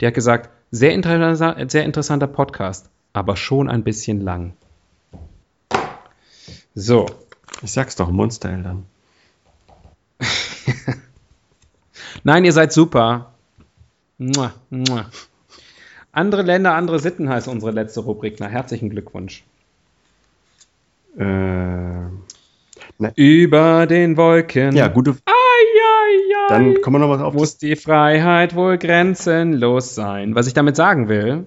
Die 0.00 0.06
hat 0.06 0.14
gesagt, 0.14 0.48
sehr, 0.70 0.92
interessa 0.94 1.56
sehr 1.68 1.84
interessanter 1.84 2.26
Podcast, 2.26 2.88
aber 3.12 3.36
schon 3.36 3.68
ein 3.68 3.84
bisschen 3.84 4.20
lang. 4.20 4.52
So, 6.74 7.06
Ich 7.62 7.72
sag's 7.72 7.96
doch, 7.96 8.10
Monstereltern. 8.10 8.84
nein, 12.24 12.44
ihr 12.44 12.52
seid 12.52 12.72
super. 12.72 13.32
Mua, 14.18 14.52
mua. 14.70 15.10
Andere 16.12 16.42
Länder, 16.42 16.74
andere 16.74 16.98
Sitten 17.00 17.28
heißt 17.28 17.48
unsere 17.48 17.72
letzte 17.72 18.00
Rubrik. 18.00 18.40
Na, 18.40 18.46
herzlichen 18.46 18.90
Glückwunsch. 18.90 19.44
Äh, 21.18 22.06
Über 23.16 23.86
den 23.86 24.16
Wolken. 24.16 24.74
ja, 24.74 24.88
gute. 24.88 25.16
Ai. 25.24 25.37
Dann 26.48 26.80
kommen 26.82 26.96
wir 26.96 27.06
noch 27.06 27.18
mal 27.18 27.22
auf 27.22 27.34
muss 27.34 27.58
die 27.58 27.76
Freiheit 27.76 28.54
wohl 28.54 28.78
grenzenlos 28.78 29.94
sein. 29.94 30.34
Was 30.34 30.46
ich 30.46 30.54
damit 30.54 30.76
sagen 30.76 31.08
will, 31.08 31.46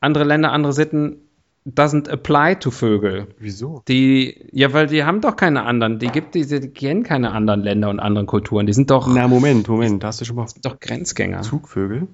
andere 0.00 0.24
Länder, 0.24 0.52
andere 0.52 0.72
Sitten 0.72 1.18
doesn't 1.66 2.08
apply 2.08 2.56
to 2.56 2.70
Vögel. 2.70 3.28
Wieso? 3.38 3.82
Die, 3.88 4.48
ja, 4.52 4.72
weil 4.72 4.86
die 4.86 5.04
haben 5.04 5.20
doch 5.20 5.36
keine 5.36 5.64
anderen, 5.64 5.98
die 5.98 6.08
gibt 6.08 6.34
diese, 6.34 6.60
die 6.60 6.68
kennen 6.68 7.02
keine 7.02 7.32
anderen 7.32 7.60
Länder 7.60 7.90
und 7.90 8.00
anderen 8.00 8.26
Kulturen. 8.26 8.66
Die 8.66 8.72
sind 8.72 8.90
doch, 8.90 9.06
Na, 9.12 9.28
Moment, 9.28 9.68
Moment. 9.68 10.02
Da 10.02 10.08
hast 10.08 10.20
du 10.20 10.24
schon 10.24 10.36
mal 10.36 10.46
doch 10.62 10.80
Grenzgänger. 10.80 11.42
Zugvögel. 11.42 12.08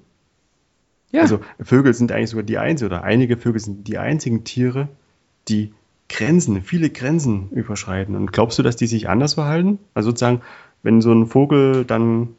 Ja. 1.11 1.21
Also, 1.21 1.39
Vögel 1.61 1.93
sind 1.93 2.11
eigentlich 2.11 2.31
sogar 2.31 2.43
die 2.43 2.57
einzigen, 2.57 2.91
oder 2.91 3.03
einige 3.03 3.37
Vögel 3.37 3.61
sind 3.61 3.87
die 3.87 3.97
einzigen 3.97 4.43
Tiere, 4.43 4.89
die 5.47 5.73
Grenzen, 6.09 6.61
viele 6.61 6.89
Grenzen 6.89 7.49
überschreiten. 7.51 8.15
Und 8.15 8.31
glaubst 8.31 8.59
du, 8.59 8.63
dass 8.63 8.75
die 8.75 8.87
sich 8.87 9.09
anders 9.09 9.35
verhalten? 9.35 9.79
Also 9.93 10.09
sozusagen, 10.09 10.41
wenn 10.85 11.01
so 11.01 11.11
ein 11.11 11.25
Vogel 11.25 11.83
dann 11.83 12.35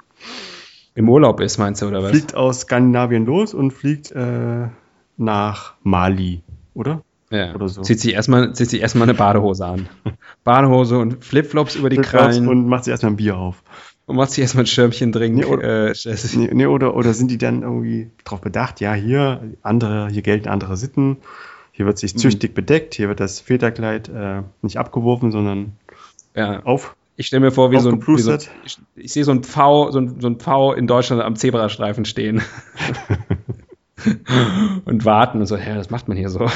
Im 0.95 1.09
Urlaub 1.09 1.41
ist, 1.41 1.59
meinst 1.59 1.83
du, 1.83 1.89
oder 1.89 2.03
was? 2.03 2.11
Fliegt 2.11 2.35
aus 2.35 2.61
Skandinavien 2.61 3.27
los 3.27 3.53
und 3.53 3.73
fliegt 3.73 4.13
äh, 4.13 4.69
nach 5.17 5.75
Mali, 5.83 6.43
oder? 6.73 7.03
Ja. 7.31 7.55
Oder 7.57 7.69
so. 7.69 7.83
Zieht 7.83 7.99
sich 8.01 8.15
erstmal, 8.15 8.55
zieht 8.55 8.71
sich 8.71 8.81
erstmal 8.81 9.09
eine 9.09 9.15
Badehose 9.19 9.67
an. 9.67 9.89
Badehose 10.45 10.97
und 10.99 11.25
Flipflops 11.25 11.75
über 11.75 11.91
die 11.91 11.97
Krallen 11.97 12.47
und, 12.49 12.59
Und 12.61 12.69
macht 12.69 12.85
sich 12.85 12.93
erstmal 12.93 13.13
ein 13.13 13.17
Bier 13.17 13.37
auf. 13.37 13.65
macht 14.07 14.31
sich 14.31 14.43
erstmal 14.43 14.63
ein 14.63 14.69
Schirmchen 14.69 15.11
trinken. 15.11 15.41
Nee, 15.41 15.45
oder- 15.45 15.91
äh. 15.91 15.95
Nee, 16.37 16.51
nee, 16.53 16.67
oder, 16.67 16.95
oder 16.95 17.15
sind 17.15 17.33
die 17.33 17.39
dann 17.39 17.63
irgendwie 17.63 18.11
darauf 18.25 18.41
bedacht, 18.41 18.81
ja, 18.81 18.95
hier, 18.95 19.41
andere, 19.63 20.09
hier 20.09 20.23
gelten 20.23 20.49
andere 20.49 20.77
Sitten, 20.77 21.17
hier 21.73 21.85
wird 21.85 21.99
sich 21.99 22.17
züchtig 22.17 22.55
bedeckt, 22.55 22.95
hier 22.95 23.09
wird 23.09 23.19
das 23.19 23.41
Federkleid 23.41 24.09
äh, 24.09 24.43
nicht 24.63 24.79
abgeworfen, 24.79 25.33
sondern 25.33 25.73
ja. 26.37 26.63
auf. 26.63 26.95
Ich 27.17 27.27
stelle 27.29 27.41
mir 27.41 27.51
vor, 27.51 27.71
wie 27.71 27.79
so, 27.81 27.91
ein, 27.91 28.07
wie 28.07 28.21
so 28.21 28.35
ich, 28.65 28.79
ich 28.95 29.13
sehe 29.13 29.25
so 29.25 29.31
ein 29.33 29.43
Pfau, 29.43 29.91
so 29.91 30.01
ein, 30.01 30.21
so 30.21 30.29
ein 30.29 30.37
Pfau 30.39 30.75
in 30.75 30.87
Deutschland 30.87 31.23
am 31.23 31.37
Zebrastreifen 31.37 32.05
stehen. 32.05 32.43
und 34.85 35.05
warten 35.05 35.41
und 35.41 35.47
so, 35.47 35.57
hä, 35.57 35.75
das 35.75 35.91
macht 35.91 36.09
man 36.09 36.17
hier 36.17 36.29
so. 36.29 36.47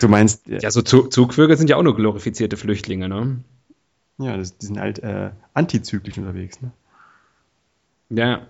Du 0.00 0.08
meinst, 0.08 0.46
ja, 0.46 0.58
Ja, 0.60 0.70
so 0.70 0.82
Zu- 0.82 1.08
Zugvögel 1.08 1.56
sind 1.56 1.68
ja 1.70 1.76
auch 1.76 1.82
nur 1.82 1.96
glorifizierte 1.96 2.56
Flüchtlinge, 2.56 3.08
ne? 3.08 3.38
ja 4.18 4.36
das, 4.36 4.56
die 4.56 4.66
sind 4.66 4.78
halt 4.78 5.00
äh, 5.00 5.30
antizyklisch 5.54 6.18
unterwegs, 6.18 6.60
ne? 6.62 6.70
Ja, 8.10 8.46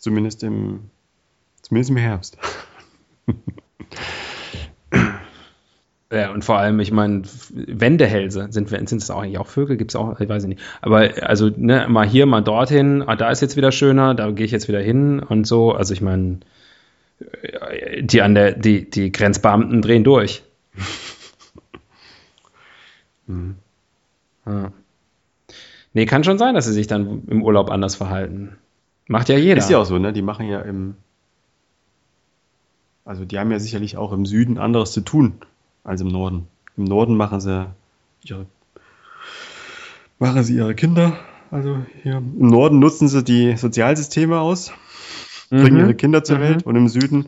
Zumindest 0.00 0.42
im, 0.42 0.88
zumindest 1.60 1.90
im 1.90 1.96
Herbst. 1.98 2.38
Ja, 6.12 6.32
und 6.32 6.44
vor 6.44 6.58
allem, 6.58 6.80
ich 6.80 6.90
meine, 6.90 7.22
Wendehälse, 7.52 8.48
sind, 8.50 8.68
sind 8.68 8.92
das 8.92 9.10
auch 9.10 9.22
eigentlich 9.22 9.38
auch 9.38 9.46
Vögel? 9.46 9.76
Gibt 9.76 9.92
es 9.92 9.96
auch? 9.96 10.18
Ich 10.18 10.28
weiß 10.28 10.44
nicht. 10.46 10.60
Aber 10.82 11.08
also, 11.22 11.50
ne, 11.56 11.86
mal 11.88 12.06
hier, 12.06 12.26
mal 12.26 12.40
dorthin, 12.40 13.04
ah, 13.06 13.14
da 13.14 13.30
ist 13.30 13.42
jetzt 13.42 13.56
wieder 13.56 13.70
schöner, 13.70 14.14
da 14.14 14.32
gehe 14.32 14.44
ich 14.44 14.50
jetzt 14.50 14.66
wieder 14.66 14.80
hin 14.80 15.20
und 15.20 15.46
so. 15.46 15.72
Also 15.72 15.94
ich 15.94 16.00
meine, 16.00 16.40
die 18.00 18.22
an 18.22 18.34
der, 18.34 18.52
die, 18.52 18.90
die 18.90 19.12
Grenzbeamten 19.12 19.82
drehen 19.82 20.04
durch. 20.04 20.42
Ja. 24.46 24.72
Nee, 25.92 26.06
kann 26.06 26.24
schon 26.24 26.38
sein, 26.38 26.56
dass 26.56 26.64
sie 26.64 26.72
sich 26.72 26.88
dann 26.88 27.22
im 27.28 27.44
Urlaub 27.44 27.70
anders 27.70 27.94
verhalten. 27.94 28.56
Macht 29.06 29.28
ja 29.28 29.36
jeder. 29.36 29.58
Ist 29.58 29.70
ja 29.70 29.78
auch 29.78 29.84
so, 29.84 29.98
ne? 29.98 30.12
Die 30.12 30.22
machen 30.22 30.48
ja 30.48 30.60
im, 30.62 30.96
also 33.04 33.24
die 33.24 33.38
haben 33.38 33.52
ja 33.52 33.60
sicherlich 33.60 33.96
auch 33.96 34.12
im 34.12 34.26
Süden 34.26 34.58
anderes 34.58 34.90
zu 34.90 35.02
tun 35.02 35.34
als 35.84 36.00
im 36.00 36.08
Norden. 36.08 36.46
Im 36.76 36.84
Norden 36.84 37.16
machen 37.16 37.40
sie 37.40 37.66
ihre, 38.24 38.46
machen 40.18 40.42
sie 40.44 40.56
ihre 40.56 40.74
Kinder, 40.74 41.16
also 41.50 41.78
hier 42.02 42.18
im 42.18 42.48
Norden 42.48 42.78
nutzen 42.78 43.08
sie 43.08 43.24
die 43.24 43.56
Sozialsysteme 43.56 44.38
aus, 44.40 44.72
bringen 45.50 45.78
ihre 45.78 45.94
Kinder 45.94 46.22
zur 46.24 46.38
Mhm. 46.38 46.42
Welt 46.42 46.62
und 46.66 46.76
im 46.76 46.88
Süden 46.88 47.26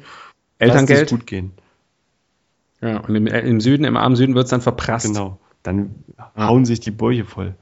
Elterngeld. 0.59 1.11
gut 1.11 1.27
gehen. 1.27 1.53
Ja, 2.81 2.99
und 2.99 3.15
im, 3.15 3.27
im 3.27 3.61
Süden, 3.61 3.85
im 3.85 3.97
armen 3.97 4.17
Süden 4.17 4.35
wird 4.35 4.45
es 4.45 4.51
dann 4.51 4.61
verprasst. 4.61 5.07
Genau. 5.07 5.39
Dann 5.63 5.95
hauen 6.37 6.65
sich 6.65 6.81
die 6.81 6.91
Bäuche 6.91 7.25
voll. 7.25 7.55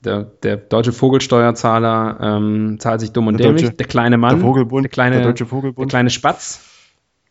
Der, 0.00 0.22
der 0.22 0.56
deutsche 0.58 0.92
Vogelsteuerzahler 0.92 2.18
ähm, 2.20 2.76
zahlt 2.78 3.00
sich 3.00 3.12
dumm 3.12 3.26
und 3.26 3.38
Der 3.38 3.46
dämlich. 3.48 3.64
deutsche- 3.64 3.76
der 3.76 3.86
kleine 3.86 4.18
Mann, 4.18 4.36
der 4.36 4.44
Vogelbund, 4.46 4.84
der 4.84 4.90
kleine, 4.90 5.16
der 5.16 5.24
deutsche 5.24 5.44
der 5.44 5.50
Vogelbund. 5.50 5.90
kleine 5.90 6.10
Spatz. 6.10 6.60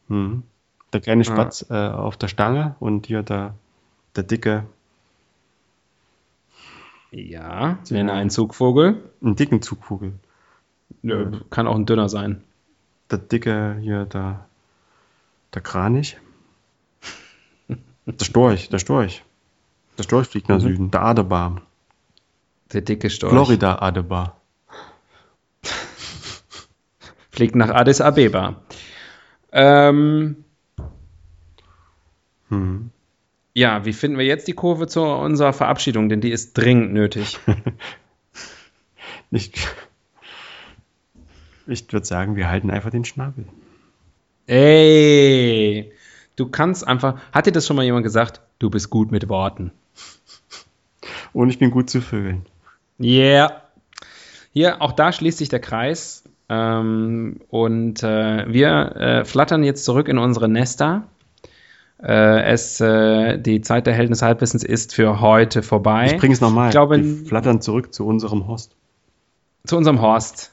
Mhm. 0.08 0.44
Der 0.94 1.02
kleine 1.02 1.24
Spatz 1.24 1.66
äh, 1.70 1.74
auf 1.74 2.18
der 2.18 2.28
Stange 2.28 2.76
und 2.80 3.08
hier 3.08 3.24
der, 3.24 3.56
der 4.16 4.24
dicke, 4.24 4.66
Ja, 7.12 7.78
nenne 7.90 8.14
einen 8.14 8.30
Zugvogel. 8.30 9.04
einen 9.22 9.36
dicken 9.36 9.62
Zugvogel. 9.62 10.14
Nö, 11.02 11.40
Kann 11.50 11.68
auch 11.68 11.76
ein 11.76 11.86
dünner 11.86 12.10
sein. 12.10 12.44
Der 13.12 13.20
dicke 13.20 13.78
hier, 13.82 14.06
der, 14.06 14.46
der 15.54 15.62
Kranich. 15.62 16.18
Der 18.06 18.26
Storch, 18.26 18.70
der 18.70 18.80
Storch. 18.80 19.24
Der 19.98 20.04
Storch 20.04 20.28
fliegt 20.28 20.50
nach 20.50 20.60
Süden. 20.60 20.92
Der 20.92 21.04
Adebar. 21.04 21.62
Der 22.72 22.82
dicke 22.82 23.10
Storch. 23.10 23.32
Florida 23.32 23.80
Adebar. 23.80 24.38
Fliegt 27.32 27.56
nach 27.56 27.70
Addis 27.70 28.02
Abeba. 28.02 28.62
Ähm, 29.52 30.43
Ja, 33.54 33.86
wie 33.86 33.94
finden 33.94 34.18
wir 34.18 34.26
jetzt 34.26 34.48
die 34.48 34.54
Kurve 34.54 34.88
zu 34.88 35.02
unserer 35.02 35.54
Verabschiedung? 35.54 36.10
Denn 36.10 36.22
die 36.22 36.32
ist 36.32 36.54
dringend 36.54 36.94
nötig. 36.94 37.40
Ich, 39.36 39.52
ich 41.66 41.92
würde 41.92 42.06
sagen, 42.06 42.36
wir 42.36 42.52
halten 42.52 42.70
einfach 42.70 42.92
den 42.92 43.04
Schnabel. 43.04 43.46
Ey, 44.46 45.92
du 46.36 46.48
kannst 46.50 46.88
einfach. 46.88 47.20
Hat 47.32 47.48
dir 47.48 47.52
das 47.52 47.66
schon 47.66 47.76
mal 47.76 47.84
jemand 47.84 48.04
gesagt? 48.04 48.42
Du 48.60 48.70
bist 48.70 48.92
gut 48.92 49.12
mit 49.12 49.30
Worten. 49.30 49.72
Und 51.34 51.50
ich 51.50 51.58
bin 51.58 51.72
gut 51.72 51.90
zu 51.90 52.00
Vögeln. 52.00 52.46
Yeah. 53.00 53.64
Hier, 54.54 54.84
auch 54.84 54.92
da 54.92 55.12
schließt 55.12 55.40
sich 55.40 55.50
der 55.50 55.62
Kreis. 55.62 56.24
Ähm, 56.50 57.42
und 57.50 58.04
äh, 58.04 58.54
wir 58.54 58.96
äh, 58.96 59.26
flattern 59.26 59.64
jetzt 59.64 59.86
zurück 59.86 60.08
in 60.08 60.20
unsere 60.20 60.48
Nester. 60.48 61.08
Äh, 62.04 62.44
es, 62.52 62.82
äh, 62.82 63.38
die 63.40 63.62
Zeit 63.62 63.88
der 63.88 63.94
Helden 63.94 64.12
des 64.12 64.22
Halbwissens 64.22 64.64
ist 64.64 64.94
für 64.94 65.22
heute 65.22 65.64
vorbei. 65.64 66.08
Ich 66.08 66.18
bringe 66.18 66.34
es 66.34 66.42
nochmal. 66.42 66.68
Ich 66.68 66.74
glaube, 66.74 67.02
wir 67.02 67.26
flattern 67.26 67.62
zurück 67.62 67.94
zu 67.94 68.06
unserem 68.06 68.48
Host. 68.48 68.76
zu 69.66 69.78
unserem 69.78 70.02
Horst. 70.02 70.52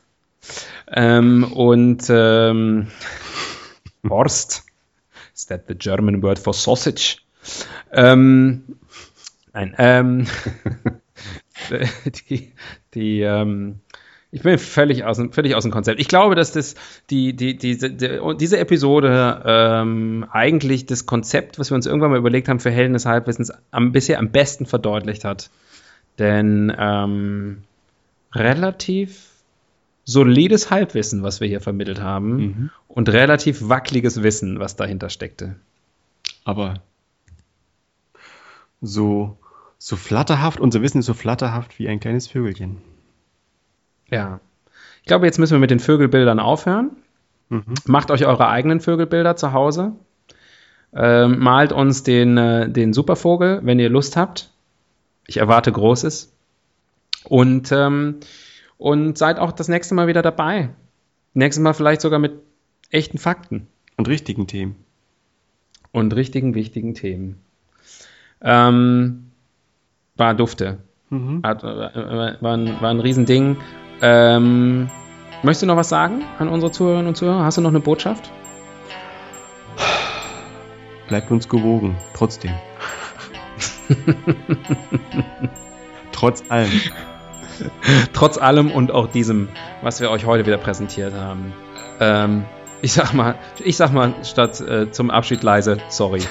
Ähm, 0.87 1.45
und 1.53 2.05
ähm, 2.09 2.89
Horst. 4.09 4.65
Is 5.35 5.47
that 5.47 5.65
the 5.67 5.75
German 5.75 6.23
word 6.23 6.39
for 6.39 6.55
sausage? 6.55 7.19
Ähm, 7.91 8.77
nein, 9.53 9.75
ähm, 9.79 10.27
die, 12.31 12.53
die, 12.95 13.21
ähm, 13.23 13.81
ich 14.33 14.43
bin 14.43 14.59
völlig 14.59 15.05
aus, 15.05 15.17
dem- 15.17 15.33
völlig 15.33 15.55
aus 15.55 15.65
dem 15.65 15.73
Konzept. 15.73 16.01
Ich 16.01 16.09
glaube, 16.09 16.35
dass 16.35 16.53
das 16.53 16.75
die, 17.11 17.35
die, 17.35 17.57
diese, 17.57 17.91
die, 17.91 18.21
diese 18.39 18.59
Episode 18.59 19.43
ähm, 19.45 20.25
eigentlich 20.31 20.87
das 20.87 21.07
Konzept, 21.07 21.59
was 21.59 21.71
wir 21.71 21.75
uns 21.75 21.87
irgendwann 21.87 22.11
mal 22.11 22.19
überlegt 22.19 22.49
haben 22.49 22.61
für 22.61 22.71
Helden 22.71 22.93
des 22.93 23.07
Halbwissens, 23.07 23.53
am, 23.71 23.93
bisher 23.93 24.19
am 24.19 24.31
besten 24.31 24.67
verdeutlicht 24.67 25.25
hat. 25.25 25.51
Denn 26.19 26.73
ähm, 26.79 27.63
relativ 28.33 29.27
solides 30.05 30.71
Halbwissen, 30.71 31.23
was 31.23 31.41
wir 31.41 31.49
hier 31.49 31.61
vermittelt 31.61 32.01
haben, 32.01 32.71
und 32.89 33.09
relativ 33.09 33.69
wackeliges 33.69 34.23
Wissen, 34.23 34.59
was 34.59 34.77
dahinter 34.77 35.09
steckte. 35.09 35.57
Aber 36.45 36.75
so, 38.81 39.37
so 39.79 39.97
flatterhaft, 39.97 40.59
unser 40.61 40.83
Wissen 40.83 40.99
ist 41.01 41.07
so 41.07 41.15
flatterhaft 41.15 41.79
wie 41.79 41.89
ein 41.89 42.01
kleines 42.01 42.29
Vögelchen. 42.29 42.79
Ja. 44.11 44.41
Ich 45.03 45.07
glaube, 45.07 45.27
jetzt 45.27 45.39
müssen 45.39 45.55
wir 45.55 45.61
mit 45.61 45.71
den 45.71 45.81
Vögelbildern 45.81 46.41
aufhören. 46.41 46.97
Mhm. 47.49 47.75
Macht 47.87 48.11
euch 48.11 48.27
eure 48.27 48.49
eigenen 48.49 48.81
Vögelbilder 48.81 49.37
zu 49.37 49.53
Hause. 49.53 49.93
Ähm, 50.93 51.39
malt 51.39 51.73
uns 51.73 52.03
den, 52.03 52.37
äh, 52.37 52.69
den 52.69 52.93
Supervogel, 52.93 53.61
wenn 53.63 53.79
ihr 53.79 53.89
Lust 53.89 54.17
habt. 54.17 54.51
Ich 55.27 55.37
erwarte 55.39 55.71
Großes. 55.73 56.33
Und, 57.25 57.71
ähm, 57.73 58.17
und 58.79 59.17
seid 59.19 59.39
auch 59.39 59.53
das 59.53 59.69
nächste 59.69 59.95
Mal 59.95 60.07
wieder 60.07 60.23
dabei. 60.23 60.71
Nächstes 61.35 61.63
Mal 61.63 61.75
vielleicht 61.75 62.01
sogar 62.01 62.19
mit 62.19 62.33
echten 62.91 63.19
Fakten 63.19 63.69
Und 63.97 64.09
richtigen 64.09 64.47
Themen. 64.47 64.77
und 65.93 66.15
richtigen, 66.15 66.55
wichtigen 66.55 66.95
Themen. 66.95 67.41
Ähm, 68.43 69.31
war 70.17 70.35
dufte. 70.35 70.79
Mhm. 71.11 71.43
Hat, 71.45 71.63
äh, 71.63 71.67
äh, 71.67 72.37
war, 72.41 72.57
ein, 72.57 72.81
war 72.81 72.91
ein 72.91 73.01
Riesending. 73.01 73.57
Ähm, 74.03 74.89
möchtest 75.43 75.63
du 75.63 75.67
noch 75.67 75.77
was 75.77 75.89
sagen 75.89 76.25
an 76.39 76.49
unsere 76.49 76.73
Zuhörerinnen 76.73 77.09
und 77.09 77.17
Zuhörer? 77.17 77.45
Hast 77.45 77.59
du 77.59 77.63
noch 77.63 77.71
eine 77.71 77.81
Botschaft? 77.81 78.31
Bleibt 81.09 81.31
uns 81.31 81.49
gewogen, 81.49 81.97
trotzdem. 82.15 82.53
Trotz 86.13 86.45
allem. 86.49 86.71
Trotz 88.13 88.39
allem 88.39 88.71
und 88.71 88.93
auch 88.93 89.09
diesem, 89.09 89.49
was 89.83 90.01
wir 90.01 90.11
euch 90.11 90.25
heute 90.25 90.47
wieder 90.47 90.59
präsentiert 90.59 91.15
haben. 91.15 91.53
Ähm, 91.99 92.45
ich 92.83 92.93
sag 92.93 93.13
mal, 93.13 93.35
ich 93.65 93.77
sag 93.77 93.93
mal 93.93 94.15
statt 94.23 94.61
äh, 94.61 94.91
zum 94.91 95.11
Abschied 95.11 95.43
leise, 95.43 95.79
sorry. 95.89 96.21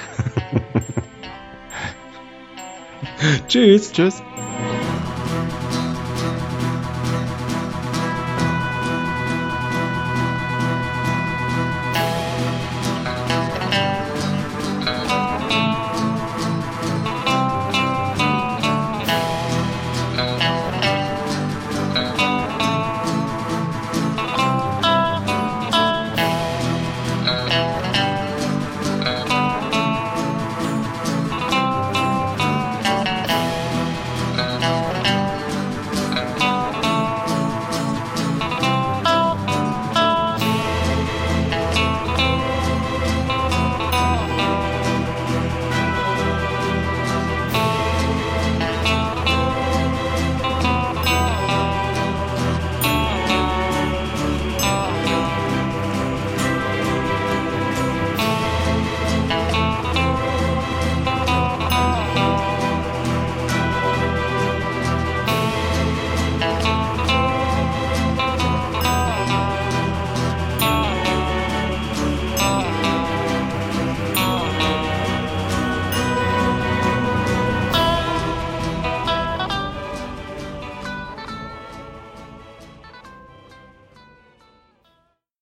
Tschüss. 3.48 3.92
Tschüss. 3.92 4.22